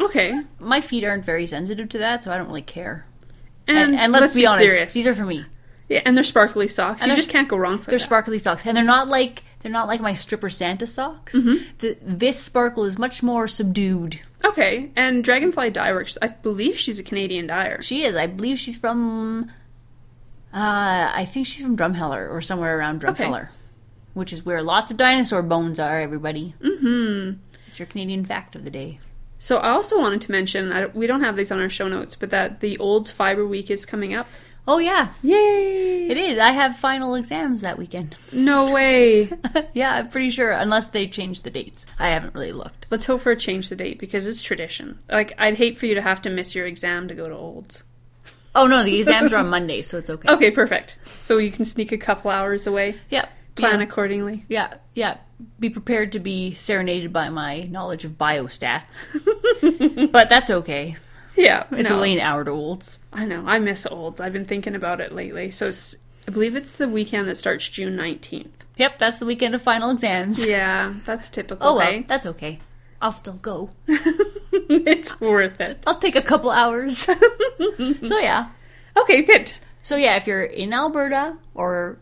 Okay. 0.00 0.40
my 0.60 0.80
feet 0.80 1.04
aren't 1.04 1.24
very 1.24 1.46
sensitive 1.46 1.88
to 1.90 1.98
that, 1.98 2.22
so 2.24 2.32
I 2.32 2.36
don't 2.38 2.46
really 2.48 2.62
care. 2.62 3.06
And, 3.66 3.78
And, 3.78 4.00
and 4.00 4.12
let's, 4.12 4.34
be, 4.34 4.46
honest, 4.46 4.64
serious. 4.70 4.94
these 4.94 5.06
are 5.06 5.14
for 5.14 5.24
me. 5.24 5.44
yeah, 5.88 6.00
and 6.04 6.16
they're 6.16 6.24
sparkly 6.24 6.68
socks. 6.68 7.02
And 7.02 7.10
you 7.10 7.16
just 7.16 7.28
can't 7.30 7.48
go 7.48 7.56
wrong 7.56 7.78
for 7.78 7.84
them. 7.84 7.90
They're 7.90 7.98
that. 7.98 8.04
sparkly 8.04 8.38
socks, 8.38 8.66
and 8.66 8.76
they're 8.76 8.84
not 8.84 9.08
like 9.08 9.42
they're 9.60 9.72
not 9.72 9.88
like 9.88 10.00
my 10.00 10.14
stripper 10.14 10.48
Santa 10.50 10.86
socks. 10.86 11.34
Mm-hmm. 11.36 11.64
The, 11.78 11.96
this 12.02 12.38
sparkle 12.40 12.84
is 12.84 12.96
much 12.98 13.22
more 13.22 13.48
subdued. 13.48 14.20
Okay, 14.44 14.90
and 14.94 15.24
Dragonfly 15.24 15.70
Dye 15.70 15.92
Works. 15.92 16.16
I 16.22 16.28
believe 16.28 16.78
she's 16.78 16.98
a 16.98 17.02
Canadian 17.02 17.48
dyer. 17.48 17.82
She 17.82 18.04
is. 18.04 18.14
I 18.16 18.26
believe 18.26 18.58
she's 18.58 18.76
from. 18.76 19.50
Uh, 20.52 21.10
I 21.14 21.24
think 21.26 21.46
she's 21.46 21.62
from 21.62 21.76
Drumheller 21.76 22.30
or 22.30 22.40
somewhere 22.40 22.78
around 22.78 23.04
Okay. 23.04 23.24
Drumheller, 23.24 23.48
which 24.14 24.32
is 24.32 24.44
where 24.46 24.62
lots 24.62 24.90
of 24.90 24.96
dinosaur 24.96 25.42
bones 25.42 25.78
are. 25.78 26.00
Everybody. 26.00 26.54
Mm-hmm. 26.60 27.38
It's 27.66 27.78
your 27.78 27.86
Canadian 27.86 28.24
fact 28.24 28.56
of 28.56 28.64
the 28.64 28.70
day. 28.70 29.00
So 29.38 29.58
I 29.58 29.70
also 29.70 29.98
wanted 29.98 30.20
to 30.22 30.32
mention 30.32 30.72
I, 30.72 30.86
we 30.86 31.06
don't 31.06 31.20
have 31.20 31.36
these 31.36 31.52
on 31.52 31.60
our 31.60 31.68
show 31.68 31.86
notes, 31.86 32.16
but 32.16 32.30
that 32.30 32.60
the 32.60 32.78
Olds 32.78 33.10
Fiber 33.10 33.46
Week 33.46 33.70
is 33.70 33.86
coming 33.86 34.14
up. 34.14 34.26
Oh 34.66 34.76
yeah, 34.78 35.12
Yay! 35.22 36.08
it 36.10 36.18
is. 36.18 36.38
I 36.38 36.50
have 36.50 36.76
final 36.76 37.14
exams 37.14 37.62
that 37.62 37.78
weekend. 37.78 38.16
No 38.32 38.70
way. 38.70 39.30
yeah, 39.72 39.94
I'm 39.94 40.08
pretty 40.08 40.28
sure, 40.28 40.50
unless 40.50 40.88
they 40.88 41.06
change 41.06 41.40
the 41.40 41.48
dates. 41.50 41.86
I 41.98 42.08
haven't 42.10 42.34
really 42.34 42.52
looked. 42.52 42.84
Let's 42.90 43.06
hope 43.06 43.22
for 43.22 43.32
a 43.32 43.36
change 43.36 43.70
the 43.70 43.76
date 43.76 43.98
because 43.98 44.26
it's 44.26 44.42
tradition. 44.42 44.98
Like 45.08 45.32
I'd 45.38 45.54
hate 45.54 45.78
for 45.78 45.86
you 45.86 45.94
to 45.94 46.02
have 46.02 46.20
to 46.22 46.30
miss 46.30 46.54
your 46.54 46.66
exam 46.66 47.08
to 47.08 47.14
go 47.14 47.28
to 47.28 47.34
Olds. 47.34 47.82
Oh 48.58 48.66
no, 48.66 48.82
the 48.82 48.98
exams 48.98 49.32
are 49.32 49.38
on 49.38 49.48
Monday, 49.48 49.82
so 49.82 49.98
it's 49.98 50.10
okay. 50.10 50.28
Okay, 50.32 50.50
perfect. 50.50 50.98
So 51.20 51.38
you 51.38 51.50
can 51.50 51.64
sneak 51.64 51.92
a 51.92 51.98
couple 51.98 52.30
hours 52.30 52.66
away. 52.66 52.96
Yeah. 53.08 53.28
Plan 53.54 53.78
yeah. 53.78 53.86
accordingly. 53.86 54.44
Yeah, 54.48 54.74
yeah. 54.94 55.18
Be 55.60 55.70
prepared 55.70 56.12
to 56.12 56.18
be 56.18 56.54
serenaded 56.54 57.12
by 57.12 57.28
my 57.28 57.62
knowledge 57.62 58.04
of 58.04 58.18
biostats. 58.18 59.06
but 60.12 60.28
that's 60.28 60.50
okay. 60.50 60.96
Yeah, 61.36 61.66
It's 61.70 61.88
no. 61.88 61.96
only 61.96 62.12
an 62.14 62.20
hour 62.20 62.42
to 62.42 62.50
olds. 62.50 62.98
I 63.12 63.24
know. 63.24 63.44
I 63.46 63.60
miss 63.60 63.86
Olds. 63.86 64.20
I've 64.20 64.32
been 64.32 64.44
thinking 64.44 64.74
about 64.74 65.00
it 65.00 65.12
lately. 65.12 65.52
So 65.52 65.66
it's. 65.66 65.94
I 66.26 66.32
believe 66.32 66.56
it's 66.56 66.74
the 66.74 66.88
weekend 66.88 67.28
that 67.28 67.36
starts 67.36 67.68
June 67.68 67.94
nineteenth. 67.94 68.64
Yep, 68.76 68.98
that's 68.98 69.20
the 69.20 69.26
weekend 69.26 69.54
of 69.54 69.62
final 69.62 69.90
exams. 69.90 70.44
Yeah, 70.44 70.92
that's 71.06 71.28
typical. 71.28 71.68
Oh 71.68 71.76
well, 71.76 72.02
that's 72.06 72.26
okay. 72.26 72.58
I'll 73.00 73.12
still 73.12 73.34
go. 73.34 73.70
it's 74.86 75.20
worth 75.20 75.60
it. 75.60 75.82
I'll 75.86 75.98
take 75.98 76.16
a 76.16 76.22
couple 76.22 76.50
hours. 76.50 76.98
so 78.02 78.18
yeah. 78.18 78.48
Okay, 78.96 79.22
good. 79.22 79.52
So 79.82 79.96
yeah, 79.96 80.16
if 80.16 80.26
you're 80.26 80.42
in 80.42 80.72
Alberta 80.72 81.36
or 81.54 81.98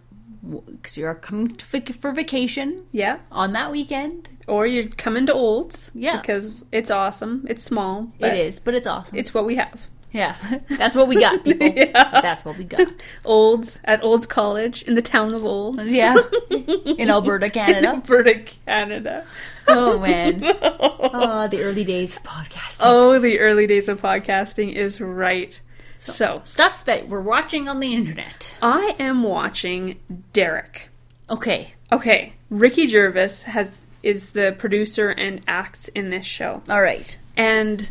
because 0.71 0.97
you're 0.97 1.15
coming 1.15 1.49
to 1.49 1.65
vac- 1.67 1.95
for 1.95 2.13
vacation 2.13 2.85
Yeah. 2.93 3.19
on 3.33 3.53
that 3.55 3.73
weekend, 3.73 4.31
Or 4.47 4.65
you're 4.67 4.87
coming 4.87 5.27
to 5.27 5.33
Olds. 5.35 5.91
Yeah. 5.95 6.21
Because 6.21 6.65
it's 6.71 6.91
awesome. 6.91 7.45
It's 7.49 7.65
small. 7.65 8.13
It 8.21 8.35
is, 8.35 8.61
but 8.61 8.75
it's 8.75 8.87
awesome. 8.87 9.17
It's 9.17 9.35
what 9.35 9.45
we 9.45 9.57
have. 9.57 9.89
Yeah, 10.13 10.37
that's 10.71 10.97
what 10.97 11.09
we 11.09 11.17
got, 11.21 11.45
people. 11.45 11.67
Yeah. 11.77 12.21
That's 12.21 12.45
what 12.45 12.57
we 12.59 12.65
got. 12.65 12.89
Olds 13.25 13.79
at 13.85 14.03
Olds 14.03 14.27
College 14.27 14.83
in 14.85 14.95
the 14.95 15.03
town 15.03 15.35
of 15.35 15.45
Olds. 15.45 15.93
Yeah, 15.93 16.17
in 16.51 17.11
Alberta, 17.11 17.47
In 17.47 17.51
Canada. 17.53 17.89
Alberta, 17.89 18.41
Canada. 18.67 19.27
Oh 19.69 19.99
man, 19.99 20.41
oh 20.45 21.49
the 21.49 21.63
early 21.63 21.85
days 21.85 22.17
of 22.17 22.23
podcasting. 22.23 22.81
Oh, 22.83 23.19
the 23.19 23.41
early 23.41 23.67
days 23.67 23.89
of 23.89 24.01
podcasting 24.01 24.73
is 24.73 25.01
right. 25.01 25.61
So, 25.99 26.41
Stuff 26.45 26.85
that 26.85 27.09
we're 27.09 27.21
watching 27.21 27.69
on 27.69 27.81
the 27.81 27.93
internet. 27.93 28.57
I 28.63 28.95
am 28.99 29.23
watching 29.25 29.99
Derek. 30.33 30.89
Okay, 31.29 31.75
Okay, 31.93 32.35
Ricky 32.51 32.87
Gervais 32.87 33.43
has 33.47 33.79
is 34.03 34.31
the 34.31 34.55
producer 34.57 35.09
and 35.11 35.41
acts 35.49 35.89
in 35.89 36.11
this 36.11 36.27
show. 36.27 36.63
all 36.69 36.81
right. 36.83 37.17
and 37.37 37.91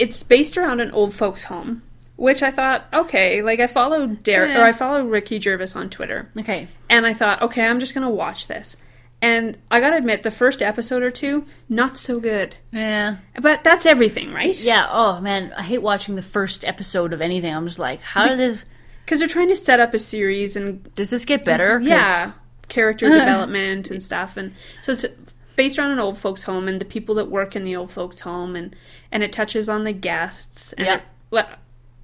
it's 0.00 0.22
based 0.22 0.56
around 0.56 0.80
an 0.80 0.90
old 0.92 1.12
folks 1.14 1.44
home 1.44 1.82
which 2.16 2.42
i 2.42 2.50
thought 2.50 2.86
okay 2.92 3.42
like 3.42 3.60
i 3.60 3.66
followed 3.66 4.22
derek 4.22 4.50
Yeah. 4.50 4.60
or 4.60 4.64
i 4.64 4.72
follow 4.72 5.04
ricky 5.04 5.38
gervais 5.40 5.72
on 5.74 5.88
twitter 5.90 6.30
Okay. 6.38 6.68
and 6.88 7.06
i 7.06 7.14
thought 7.14 7.40
okay 7.42 7.66
i'm 7.66 7.80
just 7.80 7.94
gonna 7.94 8.10
watch 8.10 8.46
this 8.46 8.76
and 9.22 9.56
i 9.70 9.80
gotta 9.80 9.96
admit 9.96 10.22
the 10.22 10.30
first 10.30 10.62
episode 10.62 11.02
or 11.02 11.10
two 11.10 11.44
not 11.68 11.96
so 11.96 12.18
good 12.20 12.56
Yeah. 12.72 13.16
but 13.40 13.62
that's 13.64 13.84
everything 13.86 14.32
right 14.32 14.58
Yeah. 14.62 14.86
Oh 14.90 15.20
man, 15.20 15.52
I 15.56 15.62
hate 15.62 15.82
watching 15.82 16.14
the 16.16 16.22
first 16.22 16.64
episode 16.64 17.12
of 17.12 17.20
anything. 17.20 17.54
I'm 17.54 17.66
just 17.66 17.78
like, 17.78 18.00
how 18.00 18.28
did 18.28 18.38
this? 18.38 18.64
because 19.04 19.18
they're 19.18 19.28
trying 19.28 19.48
to 19.48 19.56
set 19.56 19.80
up 19.80 19.92
a 19.92 19.98
series 19.98 20.56
and 20.56 20.94
Does 20.94 21.10
this 21.10 21.24
get 21.26 21.44
better? 21.44 21.80
yeah 21.82 22.32
character 22.68 23.08
development 23.20 23.90
and 23.90 24.02
stuff 24.02 24.36
and 24.38 24.54
so 24.82 24.92
it's 24.92 25.04
based 25.60 25.78
around 25.78 25.90
an 25.90 25.98
old 25.98 26.16
folks 26.16 26.42
home 26.44 26.68
and 26.68 26.80
the 26.80 26.84
people 26.86 27.14
that 27.16 27.26
work 27.30 27.54
in 27.54 27.64
the 27.64 27.76
old 27.76 27.92
folks 27.92 28.20
home 28.20 28.56
and 28.56 28.74
and 29.12 29.22
it 29.22 29.30
touches 29.30 29.68
on 29.68 29.84
the 29.84 29.92
guests 29.92 30.72
and 30.74 30.86
Yeah. 30.86 31.00
it- 31.32 31.46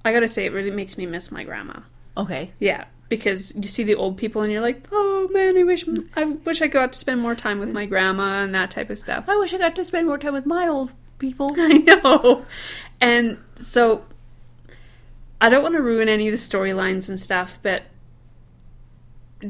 i 0.05 0.13
gotta 0.13 0.27
say 0.27 0.45
it 0.45 0.53
really 0.53 0.69
makes 0.71 0.95
me 0.95 1.05
miss 1.07 1.31
my 1.31 1.43
grandma 1.43 1.79
Okay. 2.15 2.51
yeah 2.59 2.85
because 3.09 3.53
you 3.55 3.67
see 3.67 3.83
the 3.83 3.95
old 3.95 4.15
people 4.17 4.43
and 4.43 4.51
you're 4.51 4.61
like 4.61 4.85
oh 4.91 5.27
man 5.33 5.57
i 5.57 5.63
wish 5.63 5.85
i 6.15 6.23
wish 6.25 6.61
i 6.61 6.67
got 6.67 6.93
to 6.93 6.99
spend 6.99 7.19
more 7.19 7.33
time 7.35 7.57
with 7.57 7.71
my 7.71 7.85
grandma 7.87 8.43
and 8.43 8.53
that 8.53 8.69
type 8.69 8.89
of 8.91 8.99
stuff 8.99 9.25
I 9.27 9.35
wish 9.37 9.53
I 9.55 9.57
got 9.57 9.75
to 9.77 9.83
spend 9.83 10.05
more 10.05 10.19
time 10.19 10.33
with 10.33 10.45
my 10.45 10.67
old 10.67 10.91
people. 11.17 11.49
I 11.57 11.77
know. 11.79 12.45
And 13.01 13.39
so 13.55 14.05
I 15.41 15.49
don't 15.49 15.63
want 15.63 15.73
to 15.75 15.81
ruin 15.81 16.09
any 16.09 16.27
of 16.27 16.31
the 16.31 16.37
storylines 16.37 17.09
and 17.09 17.19
stuff, 17.19 17.57
but 17.63 17.83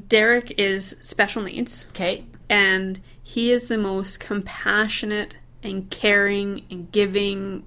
Derek 0.08 0.52
is 0.58 0.96
special 1.02 1.44
needs 1.44 1.88
Okay. 1.92 2.26
and 2.50 3.00
he 3.30 3.52
is 3.52 3.68
the 3.68 3.78
most 3.78 4.22
compassionate 4.22 5.36
and 5.62 5.90
caring 5.90 6.64
and 6.72 6.90
giving 6.94 7.66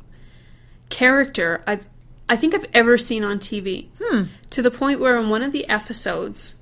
character 0.89 1.63
I've 1.67 1.85
I 2.31 2.37
think 2.37 2.55
I've 2.55 2.65
ever 2.73 2.97
seen 2.97 3.25
on 3.25 3.39
TV. 3.41 3.89
Hmm. 4.01 4.23
To 4.51 4.63
the 4.63 4.71
point 4.71 5.01
where 5.01 5.19
in 5.19 5.29
one 5.29 5.43
of 5.43 5.53
the 5.53 5.69
episodes 5.69 6.55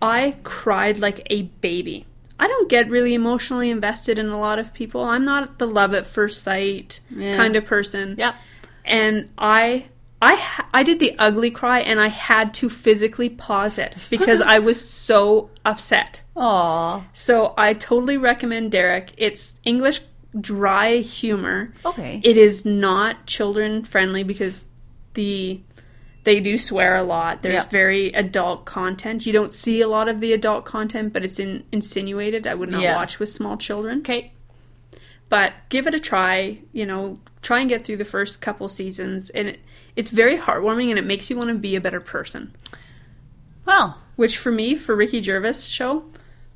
I 0.00 0.36
cried 0.44 0.98
like 0.98 1.26
a 1.28 1.42
baby. 1.60 2.06
I 2.38 2.46
don't 2.46 2.68
get 2.68 2.88
really 2.88 3.14
emotionally 3.14 3.68
invested 3.68 4.18
in 4.18 4.28
a 4.28 4.38
lot 4.38 4.58
of 4.60 4.72
people. 4.72 5.04
I'm 5.04 5.24
not 5.24 5.58
the 5.58 5.66
love 5.66 5.92
at 5.94 6.06
first 6.06 6.42
sight 6.44 7.00
Yeah. 7.10 7.34
kind 7.36 7.56
of 7.56 7.64
person. 7.64 8.14
Yep. 8.16 8.34
And 8.84 9.28
I 9.36 9.86
I 10.22 10.34
ha- 10.34 10.68
I 10.74 10.82
did 10.82 11.00
the 11.00 11.14
ugly 11.18 11.50
cry 11.50 11.80
and 11.80 11.98
I 12.00 12.08
had 12.08 12.52
to 12.54 12.68
physically 12.68 13.28
pause 13.30 13.78
it 13.78 13.96
because 14.10 14.42
I 14.42 14.58
was 14.58 14.78
so 14.82 15.50
upset. 15.64 16.22
Aw. 16.36 17.02
So 17.12 17.54
I 17.56 17.72
totally 17.74 18.18
recommend 18.18 18.72
Derek. 18.72 19.12
It's 19.16 19.58
English 19.64 20.00
dry 20.38 20.96
humor. 20.98 21.72
Okay. 21.84 22.20
It 22.22 22.36
is 22.36 22.64
not 22.64 23.26
children 23.26 23.84
friendly 23.84 24.22
because 24.22 24.66
the 25.14 25.60
they 26.22 26.38
do 26.38 26.58
swear 26.58 26.96
a 26.96 27.02
lot. 27.02 27.40
There's 27.40 27.54
Yeah. 27.64 27.68
very 27.70 28.08
adult 28.12 28.66
content. 28.66 29.24
You 29.24 29.32
don't 29.32 29.54
see 29.54 29.80
a 29.80 29.88
lot 29.88 30.06
of 30.06 30.20
the 30.20 30.34
adult 30.34 30.66
content, 30.66 31.14
but 31.14 31.24
it's 31.24 31.38
in, 31.38 31.64
insinuated. 31.72 32.46
I 32.46 32.54
would 32.54 32.68
not 32.70 32.82
Yeah. 32.82 32.94
watch 32.96 33.18
with 33.18 33.30
small 33.30 33.56
children. 33.56 34.00
Okay. 34.00 34.32
But 35.30 35.54
give 35.70 35.86
it 35.86 35.94
a 35.94 35.98
try. 35.98 36.58
You 36.74 36.84
know, 36.84 37.18
try 37.40 37.60
and 37.60 37.70
get 37.70 37.86
through 37.86 37.96
the 37.96 38.04
first 38.04 38.42
couple 38.42 38.68
seasons, 38.68 39.30
and 39.30 39.48
it, 39.48 39.60
it's 40.00 40.10
very 40.10 40.36
heartwarming, 40.38 40.88
and 40.90 40.98
it 40.98 41.04
makes 41.04 41.28
you 41.30 41.36
want 41.36 41.48
to 41.50 41.54
be 41.68 41.76
a 41.76 41.80
better 41.80 42.00
person. 42.00 42.42
Well. 43.66 43.98
Which 44.16 44.36
for 44.36 44.52
me, 44.52 44.74
for 44.76 44.94
Ricky 44.96 45.22
Gervais 45.22 45.60
show, 45.78 46.04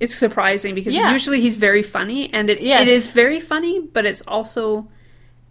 is 0.00 0.14
surprising 0.14 0.74
because 0.74 0.94
Yeah. 0.94 1.12
usually 1.12 1.40
he's 1.40 1.56
very 1.56 1.82
funny, 1.82 2.32
and 2.32 2.50
it, 2.50 2.60
Yes. 2.60 2.82
it 2.82 2.88
is 2.88 3.10
very 3.10 3.40
funny, 3.40 3.80
but 3.80 4.04
it's 4.04 4.22
also 4.26 4.88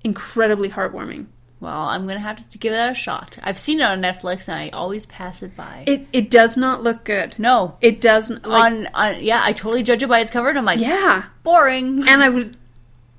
incredibly 0.04 0.70
heartwarming. 0.70 1.26
Well, 1.60 1.84
I'm 1.94 2.06
gonna 2.08 2.20
have 2.20 2.48
to 2.50 2.58
give 2.58 2.74
that 2.74 2.92
a 2.92 2.94
shot. 2.94 3.38
I've 3.42 3.58
seen 3.58 3.80
it 3.80 3.84
on 3.84 4.02
Netflix, 4.02 4.48
and 4.50 4.58
I 4.58 4.70
always 4.74 5.06
pass 5.06 5.42
it 5.42 5.56
by. 5.56 5.86
It 5.88 6.06
it 6.12 6.30
does 6.30 6.58
not 6.58 6.84
look 6.84 7.04
good. 7.06 7.36
no. 7.40 7.78
It 7.80 8.02
doesn't 8.02 8.46
like 8.46 8.64
on, 8.74 8.88
on 8.94 9.24
yeah, 9.24 9.42
I 9.44 9.54
totally 9.54 9.82
judge 9.82 10.04
it 10.04 10.08
by 10.10 10.20
its 10.20 10.30
cover, 10.30 10.50
and 10.50 10.58
I'm 10.58 10.66
like, 10.66 10.82
yeah. 10.82 11.24
boring. 11.44 12.04
And 12.08 12.22
I 12.22 12.30
would 12.30 12.58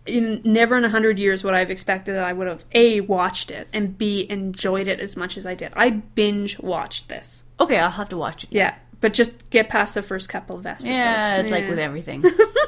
in 0.06 0.40
never 0.44 0.76
in 0.76 0.84
a 0.84 0.88
hundred 0.90 1.18
years 1.18 1.42
would 1.44 1.54
I 1.54 1.60
have 1.60 1.70
expected 1.70 2.14
that 2.14 2.24
I 2.24 2.32
would 2.32 2.46
have 2.46 2.64
a 2.72 3.00
watched 3.00 3.50
it 3.50 3.68
and 3.72 3.96
b 3.96 4.26
enjoyed 4.28 4.86
it 4.88 5.00
as 5.00 5.16
much 5.16 5.36
as 5.36 5.46
I 5.46 5.54
did. 5.54 5.72
I 5.74 5.90
binge 5.90 6.58
watched 6.58 7.08
this. 7.08 7.42
Okay, 7.58 7.78
I'll 7.78 7.90
have 7.90 8.08
to 8.10 8.16
watch 8.16 8.44
it. 8.44 8.50
Yeah, 8.52 8.74
but 9.00 9.12
just 9.14 9.48
get 9.50 9.68
past 9.68 9.94
the 9.94 10.02
first 10.02 10.28
couple 10.28 10.56
of 10.56 10.66
episodes. 10.66 10.90
Yeah, 10.90 11.36
it's 11.38 11.50
like 11.50 11.68
with 11.68 11.78
everything. 11.78 12.24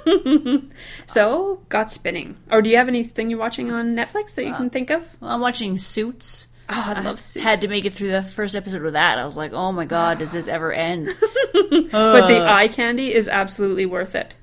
So 1.07 1.61
got 1.68 1.91
spinning. 1.91 2.37
Or 2.51 2.62
do 2.62 2.70
you 2.70 2.76
have 2.76 2.89
anything 2.89 3.30
you're 3.30 3.39
watching 3.39 3.70
on 3.72 3.95
Netflix 3.97 4.34
that 4.37 4.45
you 4.45 4.53
Uh, 4.53 4.57
can 4.57 4.70
think 4.70 4.91
of? 4.91 5.16
I'm 5.22 5.41
watching 5.41 5.78
Suits. 5.78 6.49
Oh, 6.68 6.95
I 6.97 7.01
love 7.03 7.18
Suits. 7.20 7.45
Had 7.45 7.61
to 7.62 7.68
make 7.68 7.84
it 7.84 7.93
through 7.93 8.11
the 8.11 8.22
first 8.22 8.57
episode 8.57 8.84
of 8.84 8.93
that. 8.95 9.18
I 9.18 9.24
was 9.24 9.37
like, 9.37 9.53
oh 9.53 9.72
my 9.72 9.84
god, 9.84 10.18
does 10.18 10.32
this 10.32 10.49
ever 10.49 10.72
end? 10.72 11.07
but 11.53 12.26
the 12.26 12.41
Uh, 12.45 12.53
eye 12.53 12.68
candy 12.68 13.12
is 13.14 13.28
absolutely 13.28 13.87
worth 13.87 14.14
it. 14.14 14.37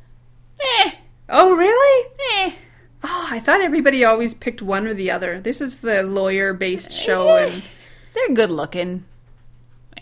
eh, 0.62 0.92
Oh, 1.30 1.56
really? 1.56 2.10
eh. 2.36 2.52
Oh, 3.04 3.28
I 3.30 3.40
thought 3.40 3.62
everybody 3.62 4.04
always 4.06 4.34
picked 4.34 4.62
one 4.62 4.88
or 4.88 4.94
the 4.94 5.12
other. 5.12 5.40
This 5.40 5.60
is 5.62 5.80
the 5.80 6.04
lawyer-based 6.04 6.92
show, 6.92 7.36
and 7.38 7.62
They're 8.14 8.34
good 8.36 8.52
looking. 8.52 9.04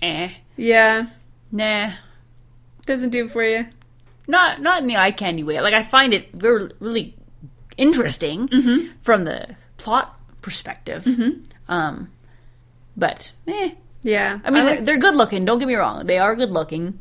eh. 0.01 0.29
Yeah, 0.57 1.07
Nah. 1.51 1.93
doesn't 2.85 3.09
do 3.09 3.25
it 3.25 3.31
for 3.31 3.43
you. 3.43 3.67
Not 4.27 4.61
not 4.61 4.81
in 4.81 4.87
the 4.87 4.97
eye 4.97 5.11
candy 5.11 5.43
way. 5.43 5.59
Like 5.61 5.73
I 5.73 5.81
find 5.81 6.13
it 6.13 6.31
very 6.33 6.69
really 6.79 7.15
interesting 7.77 8.47
Mm-hmm. 8.47 8.93
from 9.01 9.23
the 9.23 9.55
plot 9.77 10.19
perspective. 10.41 11.07
Um, 11.67 12.09
but 12.95 13.31
eh. 13.47 13.71
Yeah, 14.03 14.39
I 14.43 14.49
mean, 14.51 14.65
like- 14.65 14.75
they're, 14.77 14.85
they're 14.85 14.99
good 14.99 15.15
looking. 15.15 15.45
Don't 15.45 15.59
get 15.59 15.67
me 15.67 15.75
wrong; 15.75 16.05
they 16.05 16.17
are 16.19 16.35
good 16.35 16.51
looking. 16.51 16.99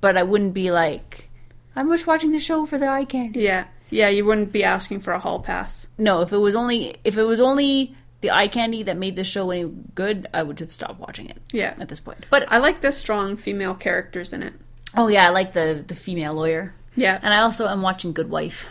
But 0.00 0.16
I 0.16 0.22
wouldn't 0.22 0.54
be 0.54 0.70
like, 0.70 1.28
I'm 1.74 1.90
just 1.90 2.06
watching 2.06 2.30
the 2.32 2.38
show 2.38 2.64
for 2.66 2.78
the 2.78 2.86
eye 2.88 3.04
candy. 3.04 3.40
yeah, 3.40 3.66
yeah. 3.90 4.08
You 4.08 4.24
wouldn't 4.24 4.52
be 4.52 4.64
asking 4.64 5.00
for 5.00 5.12
a 5.12 5.18
hall 5.18 5.40
pass. 5.40 5.88
No, 5.98 6.22
if 6.22 6.32
it 6.32 6.38
was 6.38 6.54
only 6.54 6.96
if 7.04 7.16
it 7.16 7.24
was 7.24 7.40
only 7.40 7.94
the 8.20 8.30
eye 8.32 8.48
candy 8.48 8.82
that 8.82 8.96
made 8.96 9.14
the 9.16 9.24
show 9.24 9.50
any 9.50 9.64
good, 9.94 10.26
I 10.34 10.42
would 10.42 10.58
have 10.60 10.72
stopped 10.72 10.98
watching 10.98 11.28
it. 11.30 11.38
Yeah. 11.52 11.74
at 11.78 11.88
this 11.88 12.00
point. 12.00 12.26
But 12.30 12.50
I 12.50 12.58
like 12.58 12.80
the 12.80 12.90
strong 12.92 13.36
female 13.36 13.74
characters 13.74 14.32
in 14.32 14.42
it. 14.42 14.54
oh 14.96 15.08
yeah, 15.08 15.26
I 15.26 15.30
like 15.30 15.52
the 15.52 15.84
the 15.86 15.94
female 15.94 16.34
lawyer, 16.34 16.74
Yeah. 16.96 17.18
and 17.22 17.32
I 17.32 17.40
also 17.40 17.68
am 17.68 17.82
watching 17.82 18.12
Good 18.12 18.30
Wife. 18.30 18.66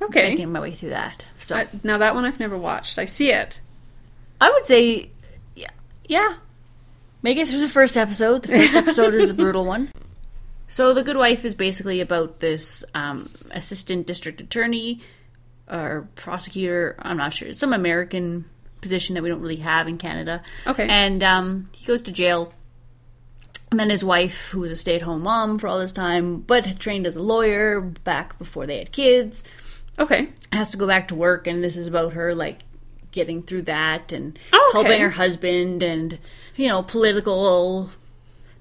Okay. 0.00 0.30
making 0.30 0.50
my 0.52 0.58
way 0.60 0.72
through 0.72 0.90
that. 0.90 1.26
So 1.38 1.54
I, 1.56 1.68
now 1.84 1.96
that 1.98 2.14
one 2.14 2.24
I've 2.24 2.40
never 2.40 2.58
watched. 2.58 2.98
I 2.98 3.04
see 3.04 3.30
it. 3.30 3.60
I 4.40 4.50
would 4.50 4.64
say, 4.64 5.10
yeah, 5.54 5.70
yeah. 6.08 6.34
Make 7.22 7.38
it 7.38 7.46
through 7.46 7.60
the 7.60 7.68
first 7.68 7.96
episode. 7.96 8.42
The 8.42 8.48
first 8.58 8.74
episode 8.74 9.14
is 9.14 9.30
a 9.30 9.34
brutal 9.34 9.64
one. 9.64 9.92
So, 10.72 10.94
The 10.94 11.02
Good 11.02 11.18
Wife 11.18 11.44
is 11.44 11.54
basically 11.54 12.00
about 12.00 12.40
this 12.40 12.82
um, 12.94 13.28
assistant 13.54 14.06
district 14.06 14.40
attorney 14.40 15.00
or 15.70 16.08
prosecutor. 16.14 16.96
I'm 16.98 17.18
not 17.18 17.34
sure. 17.34 17.48
It's 17.48 17.58
some 17.58 17.74
American 17.74 18.46
position 18.80 19.12
that 19.14 19.22
we 19.22 19.28
don't 19.28 19.42
really 19.42 19.56
have 19.56 19.86
in 19.86 19.98
Canada. 19.98 20.42
Okay. 20.66 20.86
And 20.88 21.22
um, 21.22 21.66
he 21.72 21.84
goes 21.84 22.00
to 22.02 22.10
jail. 22.10 22.54
And 23.70 23.78
then 23.78 23.90
his 23.90 24.02
wife, 24.02 24.48
who 24.48 24.60
was 24.60 24.70
a 24.72 24.76
stay 24.76 24.96
at 24.96 25.02
home 25.02 25.20
mom 25.24 25.58
for 25.58 25.66
all 25.68 25.78
this 25.78 25.92
time, 25.92 26.40
but 26.40 26.64
had 26.64 26.78
trained 26.80 27.06
as 27.06 27.16
a 27.16 27.22
lawyer 27.22 27.82
back 27.82 28.38
before 28.38 28.66
they 28.66 28.78
had 28.78 28.92
kids, 28.92 29.44
Okay. 29.98 30.28
has 30.54 30.70
to 30.70 30.78
go 30.78 30.86
back 30.86 31.06
to 31.08 31.14
work 31.14 31.46
and 31.46 31.62
this 31.62 31.76
is 31.76 31.86
about 31.86 32.14
her 32.14 32.34
like 32.34 32.60
getting 33.10 33.42
through 33.42 33.62
that 33.62 34.10
and 34.10 34.38
Oh, 34.54 34.72
okay. 34.74 34.88
helping 34.88 35.02
her 35.02 35.10
husband 35.10 35.82
and 35.82 36.18
you 36.56 36.66
know 36.68 36.82
political 36.82 37.90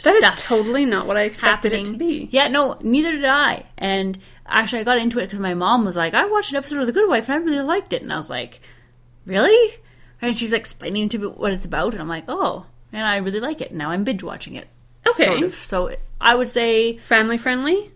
That 0.03 0.15
is 0.35 0.41
totally 0.41 0.85
not 0.85 1.07
what 1.07 1.17
I 1.17 1.21
expected 1.23 1.71
happening 1.71 1.87
it 1.87 1.91
to 1.93 1.97
be. 1.97 2.27
yeah 2.31 2.47
no 2.47 2.77
neither 2.81 3.11
did 3.11 3.25
i 3.25 3.65
and 3.77 4.17
actually 4.45 4.79
i 4.79 4.83
got 4.83 4.97
into 4.97 5.19
it 5.19 5.23
because 5.23 5.39
my 5.39 5.53
mom 5.53 5.85
was 5.85 5.95
like 5.95 6.13
i 6.13 6.25
watched 6.25 6.51
an 6.51 6.57
episode 6.57 6.79
of 6.81 6.87
the 6.87 6.91
good 6.93 7.07
wife 7.09 7.29
and 7.29 7.35
i 7.41 7.45
really 7.45 7.63
liked 7.63 7.93
it 7.93 8.01
and 8.01 8.11
i 8.11 8.17
was 8.17 8.29
like 8.29 8.59
really 9.25 9.75
and 10.21 10.37
she's 10.37 10.51
explaining 10.53 11.07
to 11.09 11.17
me 11.17 11.27
what 11.27 11.51
it's 11.53 11.65
about 11.65 11.93
and 11.93 12.01
i'm 12.01 12.07
like 12.09 12.25
oh 12.27 12.65
and 12.91 13.05
i 13.05 13.17
really 13.17 13.39
like 13.39 13.61
it 13.61 13.73
now 13.73 13.89
i'm 13.91 14.03
binge 14.03 14.23
watching 14.23 14.55
it 14.55 14.67
Okay. 15.07 15.23
sort 15.25 15.43
of. 15.43 15.53
so 15.53 15.95
i 16.19 16.35
would 16.35 16.49
say 16.49 16.97
Family 16.97 17.37
friendly? 17.37 17.91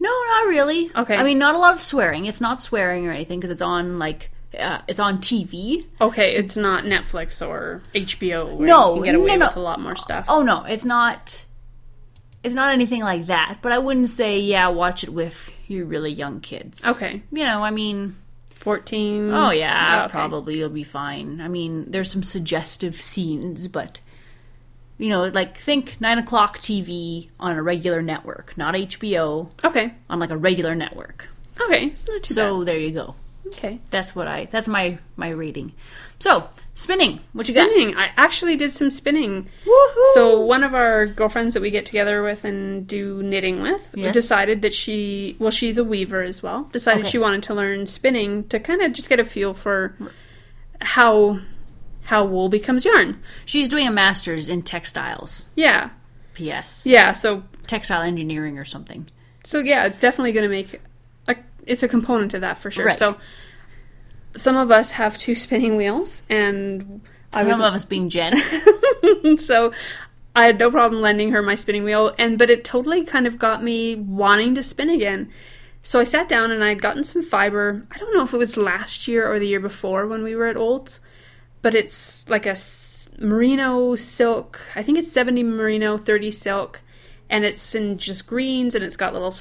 no, 0.00 0.08
not 0.10 0.48
really. 0.48 0.90
Okay. 0.96 1.16
I 1.16 1.22
mean, 1.22 1.38
not 1.38 1.54
a 1.54 1.58
lot 1.58 1.74
of 1.74 1.80
swearing. 1.80 2.26
It's 2.26 2.40
not 2.40 2.60
swearing 2.60 3.06
or 3.06 3.12
anything 3.12 3.38
because 3.38 3.52
it's 3.52 3.62
on 3.62 4.00
like 4.00 4.31
uh, 4.58 4.80
it's 4.88 5.00
on 5.00 5.18
TV. 5.18 5.86
Okay, 6.00 6.34
it's 6.36 6.56
not 6.56 6.84
Netflix 6.84 7.46
or 7.46 7.82
HBO 7.94 8.56
where 8.56 8.68
No, 8.68 8.90
you 8.96 9.02
can 9.02 9.04
get 9.04 9.14
away 9.14 9.26
no, 9.28 9.36
no. 9.36 9.46
with 9.46 9.56
a 9.56 9.60
lot 9.60 9.80
more 9.80 9.96
stuff. 9.96 10.26
Oh 10.28 10.42
no, 10.42 10.64
it's 10.64 10.84
not. 10.84 11.44
It's 12.42 12.54
not 12.54 12.72
anything 12.72 13.02
like 13.02 13.26
that. 13.26 13.58
But 13.62 13.72
I 13.72 13.78
wouldn't 13.78 14.08
say 14.08 14.40
yeah, 14.40 14.68
watch 14.68 15.04
it 15.04 15.10
with 15.10 15.50
your 15.68 15.86
really 15.86 16.12
young 16.12 16.40
kids. 16.40 16.86
Okay. 16.86 17.22
You 17.30 17.44
know, 17.44 17.62
I 17.62 17.70
mean, 17.70 18.16
14. 18.56 19.32
oh 19.32 19.50
yeah, 19.50 20.04
okay. 20.04 20.10
probably 20.12 20.58
you'll 20.58 20.68
be 20.68 20.84
fine. 20.84 21.40
I 21.40 21.48
mean, 21.48 21.90
there's 21.90 22.10
some 22.10 22.22
suggestive 22.22 23.00
scenes, 23.00 23.68
but 23.68 24.00
you 24.98 25.08
know, 25.08 25.24
like 25.26 25.56
think 25.58 25.96
nine 26.00 26.18
o'clock 26.18 26.58
TV 26.58 27.28
on 27.40 27.56
a 27.56 27.62
regular 27.62 28.02
network, 28.02 28.56
not 28.56 28.74
HBO, 28.74 29.50
Okay. 29.64 29.94
on 30.10 30.18
like 30.20 30.30
a 30.30 30.36
regular 30.36 30.74
network. 30.74 31.28
Okay. 31.60 31.86
It's 31.86 32.06
not 32.08 32.22
too 32.22 32.34
So 32.34 32.64
there 32.64 32.78
you 32.78 32.90
go. 32.90 33.14
Okay. 33.52 33.80
That's 33.90 34.14
what 34.14 34.26
I. 34.28 34.46
That's 34.46 34.68
my 34.68 34.98
my 35.16 35.28
reading. 35.30 35.72
So 36.18 36.48
spinning. 36.74 37.20
What 37.32 37.48
you 37.48 37.54
got? 37.54 37.70
Spinning. 37.70 37.96
I 37.96 38.10
actually 38.16 38.56
did 38.56 38.70
some 38.72 38.90
spinning. 38.90 39.48
Woohoo! 39.66 40.12
So 40.14 40.40
one 40.40 40.62
of 40.64 40.74
our 40.74 41.06
girlfriends 41.06 41.54
that 41.54 41.60
we 41.60 41.70
get 41.70 41.84
together 41.86 42.22
with 42.22 42.44
and 42.44 42.86
do 42.86 43.22
knitting 43.22 43.60
with 43.60 43.92
Yes. 43.96 44.14
decided 44.14 44.62
that 44.62 44.72
she, 44.72 45.36
well, 45.38 45.50
she's 45.50 45.78
a 45.78 45.84
weaver 45.84 46.22
as 46.22 46.42
well. 46.42 46.64
Decided 46.72 47.00
Okay. 47.00 47.10
she 47.10 47.18
wanted 47.18 47.42
to 47.44 47.54
learn 47.54 47.86
spinning 47.86 48.44
to 48.48 48.58
kind 48.60 48.80
of 48.82 48.92
just 48.92 49.08
get 49.08 49.20
a 49.20 49.24
feel 49.24 49.52
for 49.54 49.96
how 50.80 51.40
how 52.04 52.24
wool 52.24 52.48
becomes 52.48 52.84
yarn. 52.84 53.20
she's 53.44 53.68
doing 53.68 53.86
a 53.86 53.90
master's 53.92 54.48
in 54.48 54.62
textiles. 54.62 55.48
Yeah. 55.54 55.90
P.S. 56.34 56.86
Yeah. 56.86 57.12
So 57.12 57.44
Textile 57.66 58.02
engineering 58.02 58.58
or 58.58 58.64
something. 58.64 59.06
so 59.44 59.58
yeah, 59.60 59.86
it's 59.86 59.98
definitely 59.98 60.32
going 60.32 60.44
to 60.44 60.48
make 60.48 60.80
it's 61.66 61.82
a 61.82 61.88
component 61.88 62.34
of 62.34 62.40
that 62.42 62.58
for 62.58 62.70
sure. 62.70 62.86
Right. 62.86 62.96
So 62.96 63.16
some 64.36 64.56
of 64.56 64.70
us 64.70 64.92
have 64.92 65.18
two 65.18 65.34
spinning 65.34 65.76
wheels 65.76 66.22
and 66.28 67.02
I 67.32 67.40
Some 67.40 67.48
was 67.48 67.60
of 67.60 67.74
us 67.74 67.84
being 67.84 68.08
Jen. 68.08 68.36
so 69.38 69.72
I 70.34 70.46
had 70.46 70.58
no 70.58 70.70
problem 70.70 71.00
lending 71.00 71.32
her 71.32 71.42
my 71.42 71.54
spinning 71.54 71.84
wheel, 71.84 72.14
and 72.18 72.38
but 72.38 72.50
it 72.50 72.64
totally 72.64 73.04
kind 73.04 73.26
of 73.26 73.38
got 73.38 73.62
me 73.62 73.96
wanting 73.96 74.54
to 74.54 74.62
spin 74.62 74.90
again. 74.90 75.30
So 75.82 75.98
I 75.98 76.04
sat 76.04 76.28
down 76.28 76.50
and 76.50 76.62
I 76.62 76.68
had 76.70 76.80
gotten 76.80 77.04
some 77.04 77.22
fiber. 77.22 77.86
I 77.90 77.98
don't 77.98 78.14
know 78.14 78.22
if 78.22 78.32
it 78.32 78.38
was 78.38 78.56
last 78.56 79.08
year 79.08 79.30
or 79.30 79.38
the 79.38 79.48
year 79.48 79.60
before 79.60 80.06
when 80.06 80.22
we 80.22 80.36
were 80.36 80.46
at 80.46 80.56
Olds, 80.56 81.00
but 81.60 81.74
it's 81.74 82.28
like 82.28 82.46
a 82.46 82.56
merino 83.18 83.96
silk. 83.96 84.60
I 84.76 84.82
think 84.82 84.98
it's 84.98 85.10
70 85.10 85.42
merino, 85.42 85.98
30 85.98 86.30
silk, 86.30 86.82
and 87.28 87.44
it's 87.44 87.74
in 87.74 87.98
just 87.98 88.26
greens 88.26 88.74
and 88.74 88.84
it's 88.84 88.96
got 88.96 89.12
little 89.12 89.34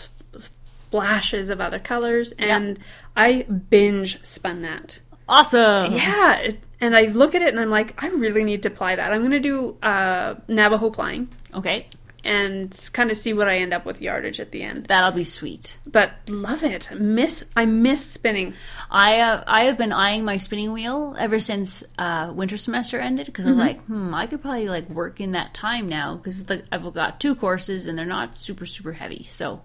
splashes 0.92 1.50
of 1.50 1.62
other 1.62 1.80
colors. 1.80 2.34
And 2.38 2.78
I 3.16 3.44
binge 3.44 4.24
spun 4.26 4.62
that. 4.64 5.00
awesome. 5.30 5.94
Yeah, 5.94 6.38
it, 6.40 6.60
and 6.82 6.96
I 6.98 7.04
look 7.06 7.34
at 7.36 7.42
it 7.42 7.50
and 7.50 7.60
I'm 7.60 7.70
like, 7.70 8.02
I 8.04 8.08
really 8.10 8.44
need 8.44 8.64
to 8.64 8.68
apply 8.70 8.96
that. 8.98 9.14
I'm 9.14 9.22
going 9.22 9.32
to 9.32 9.40
do 9.40 9.78
uh, 9.82 10.36
Navajo 10.48 10.90
plying 10.90 11.30
Okay, 11.54 11.88
and 12.24 12.90
kind 12.94 13.10
of 13.12 13.18
see 13.18 13.34
what 13.34 13.48
I 13.48 13.58
end 13.58 13.74
up 13.74 13.86
with 13.86 14.02
yardage 14.02 14.40
at 14.40 14.52
the 14.52 14.62
end. 14.64 14.86
that'll 14.88 15.12
be 15.12 15.24
sweet. 15.24 15.78
But 15.90 16.12
love 16.28 16.64
it. 16.64 16.90
Miss 16.98 17.46
I 17.56 17.66
miss 17.66 18.06
spinning. 18.06 18.54
I 18.90 19.20
uh, 19.20 19.44
I 19.48 19.64
have 19.66 19.78
been 19.78 19.92
eyeing 19.94 20.24
my 20.26 20.38
spinning 20.38 20.72
wheel 20.74 21.16
ever 21.18 21.40
since 21.40 21.84
uh, 22.00 22.32
winter 22.36 22.58
semester 22.58 23.00
ended 23.00 23.26
because 23.28 23.46
I 23.46 23.50
was 23.50 23.58
like, 23.58 23.82
hmm, 23.86 24.14
I 24.14 24.28
could 24.28 24.42
probably 24.42 24.68
like 24.70 24.90
work 24.90 25.20
in 25.22 25.32
that 25.32 25.54
time 25.54 25.88
now 25.88 26.16
because 26.16 26.46
I've 26.72 26.94
got 26.94 27.20
two 27.22 27.36
courses 27.36 27.88
and 27.88 27.98
they're 27.98 28.06
not 28.06 28.38
super 28.38 28.66
super 28.66 28.94
heavy. 28.94 29.24
So 29.24 29.62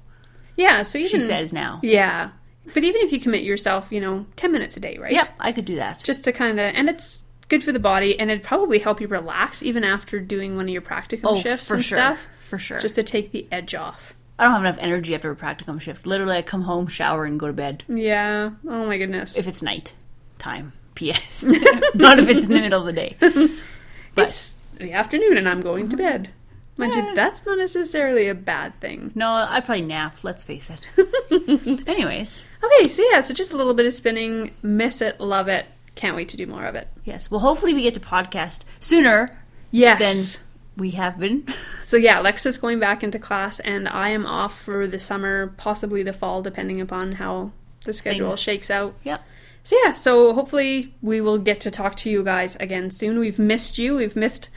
Yeah, 0.56 0.82
so 0.82 0.98
even 0.98 1.10
she 1.10 1.20
says 1.20 1.52
now. 1.52 1.80
Yeah. 1.82 2.30
But 2.74 2.84
even 2.84 3.02
if 3.02 3.12
you 3.12 3.20
commit 3.20 3.44
yourself, 3.44 3.92
you 3.92 4.00
know, 4.00 4.26
10 4.36 4.50
minutes 4.50 4.76
a 4.76 4.80
day, 4.80 4.98
right? 4.98 5.12
Yep, 5.12 5.34
I 5.38 5.52
could 5.52 5.64
do 5.64 5.76
that. 5.76 6.02
Just 6.02 6.24
to 6.24 6.32
kind 6.32 6.58
of 6.58 6.74
and 6.74 6.88
it's 6.88 7.24
good 7.48 7.62
for 7.62 7.72
the 7.72 7.78
body 7.78 8.18
and 8.18 8.30
it'd 8.30 8.42
probably 8.42 8.78
help 8.78 9.00
you 9.00 9.06
relax 9.06 9.62
even 9.62 9.84
after 9.84 10.18
doing 10.18 10.56
one 10.56 10.64
of 10.64 10.70
your 10.70 10.82
practicum 10.82 11.20
oh, 11.24 11.36
shifts 11.36 11.68
for 11.68 11.74
and 11.74 11.84
sure, 11.84 11.98
stuff. 11.98 12.26
for 12.44 12.58
sure. 12.58 12.80
Just 12.80 12.96
to 12.96 13.02
take 13.02 13.30
the 13.32 13.46
edge 13.52 13.74
off. 13.74 14.14
I 14.38 14.44
don't 14.44 14.52
have 14.52 14.62
enough 14.62 14.78
energy 14.80 15.14
after 15.14 15.30
a 15.30 15.36
practicum 15.36 15.80
shift. 15.80 16.06
Literally, 16.06 16.36
I 16.36 16.42
come 16.42 16.62
home, 16.62 16.88
shower, 16.88 17.24
and 17.24 17.40
go 17.40 17.46
to 17.46 17.52
bed. 17.52 17.84
Yeah. 17.88 18.50
Oh 18.68 18.86
my 18.86 18.98
goodness. 18.98 19.38
If 19.38 19.48
it's 19.48 19.62
night 19.62 19.94
time. 20.38 20.72
P.S. 20.96 21.44
Not 21.94 22.18
if 22.18 22.28
it's 22.28 22.44
in 22.44 22.52
the 22.52 22.60
middle 22.60 22.80
of 22.80 22.86
the 22.86 22.92
day. 22.92 23.16
it's 24.16 24.52
the 24.78 24.92
afternoon 24.92 25.36
and 25.36 25.46
I'm 25.46 25.60
going 25.60 25.90
to 25.90 25.96
bed. 25.96 26.30
Mind 26.76 26.94
you, 26.94 27.14
that's 27.14 27.46
not 27.46 27.56
necessarily 27.58 28.28
a 28.28 28.34
bad 28.34 28.78
thing. 28.80 29.10
No, 29.14 29.30
I 29.30 29.60
probably 29.60 29.82
nap. 29.82 30.16
Let's 30.22 30.44
face 30.44 30.70
it. 30.70 31.88
Anyways, 31.88 32.42
Okay, 32.62 32.88
so 32.90 33.02
yeah, 33.10 33.20
so 33.20 33.32
just 33.32 33.52
a 33.52 33.56
little 33.56 33.74
bit 33.74 33.86
of 33.86 33.92
spinning. 33.92 34.52
Miss 34.62 35.00
it, 35.00 35.20
love 35.20 35.48
it. 35.48 35.66
Can't 35.94 36.16
wait 36.16 36.28
to 36.30 36.36
do 36.36 36.46
more 36.46 36.64
of 36.66 36.74
it. 36.74 36.88
yes. 37.04 37.30
Well, 37.30 37.40
hopefully 37.40 37.72
we 37.72 37.82
get 37.82 37.94
to 37.94 38.00
podcast 38.00 38.62
sooner 38.80 39.30
Yes. 39.70 39.98
than 40.38 40.42
we 40.76 40.90
have 40.90 41.18
been. 41.18 41.46
so 41.80 41.96
yeah, 41.96 42.22
Lexa's 42.22 42.58
going 42.58 42.78
back 42.78 43.02
into 43.02 43.18
class, 43.18 43.60
and 43.60 43.88
I 43.88 44.10
am 44.10 44.26
off 44.26 44.60
for 44.60 44.86
the 44.86 45.00
summer, 45.00 45.54
possibly 45.56 46.02
the 46.02 46.12
fall, 46.12 46.42
depending 46.42 46.80
upon 46.80 47.12
how 47.12 47.52
the 47.84 47.92
schedule 47.94 48.28
Things. 48.30 48.40
shakes 48.40 48.70
out. 48.70 48.94
yep. 49.04 49.22
So 49.62 49.76
yeah, 49.84 49.94
so 49.94 50.32
hopefully 50.32 50.94
we 51.02 51.20
will 51.20 51.38
get 51.38 51.60
to 51.62 51.70
talk 51.72 51.96
to 51.96 52.10
you 52.10 52.22
guys 52.22 52.54
again 52.56 52.90
soon. 52.90 53.18
We've 53.18 53.38
missed 53.38 53.78
you. 53.78 53.96
We've 53.96 54.14
missed 54.14 54.48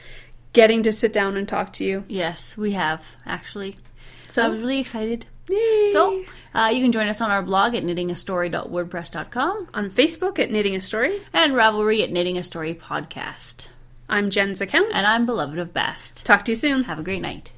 getting 0.52 0.82
to 0.82 0.92
sit 0.92 1.12
down 1.12 1.36
and 1.36 1.48
talk 1.48 1.72
to 1.74 1.84
you. 1.84 2.04
Yes, 2.08 2.56
we 2.56 2.72
have 2.72 3.16
actually. 3.26 3.76
So 4.28 4.44
I 4.44 4.48
was 4.48 4.60
really 4.60 4.78
excited. 4.80 5.26
Yay. 5.48 5.90
So 5.92 6.24
uh, 6.54 6.70
you 6.72 6.80
can 6.80 6.92
join 6.92 7.08
us 7.08 7.20
on 7.20 7.30
our 7.30 7.42
blog 7.42 7.74
at 7.74 7.82
knittingastory.wordpress.com 7.82 9.68
on 9.74 9.90
Facebook 9.90 10.38
at 10.38 10.50
Knitting 10.50 10.76
a 10.76 10.80
Story, 10.80 11.22
and 11.32 11.54
Ravelry 11.54 12.02
at 12.02 12.12
Knitting 12.12 12.38
a 12.38 12.42
Story 12.42 12.74
Podcast. 12.74 13.68
I'm 14.08 14.30
Jen's 14.30 14.60
account. 14.60 14.92
And 14.92 15.06
I'm 15.06 15.26
beloved 15.26 15.58
of 15.58 15.72
Bast. 15.72 16.24
talk 16.24 16.44
to 16.44 16.52
you 16.52 16.56
soon. 16.56 16.84
Have 16.84 16.98
a 16.98 17.02
great 17.02 17.22
night. 17.22 17.52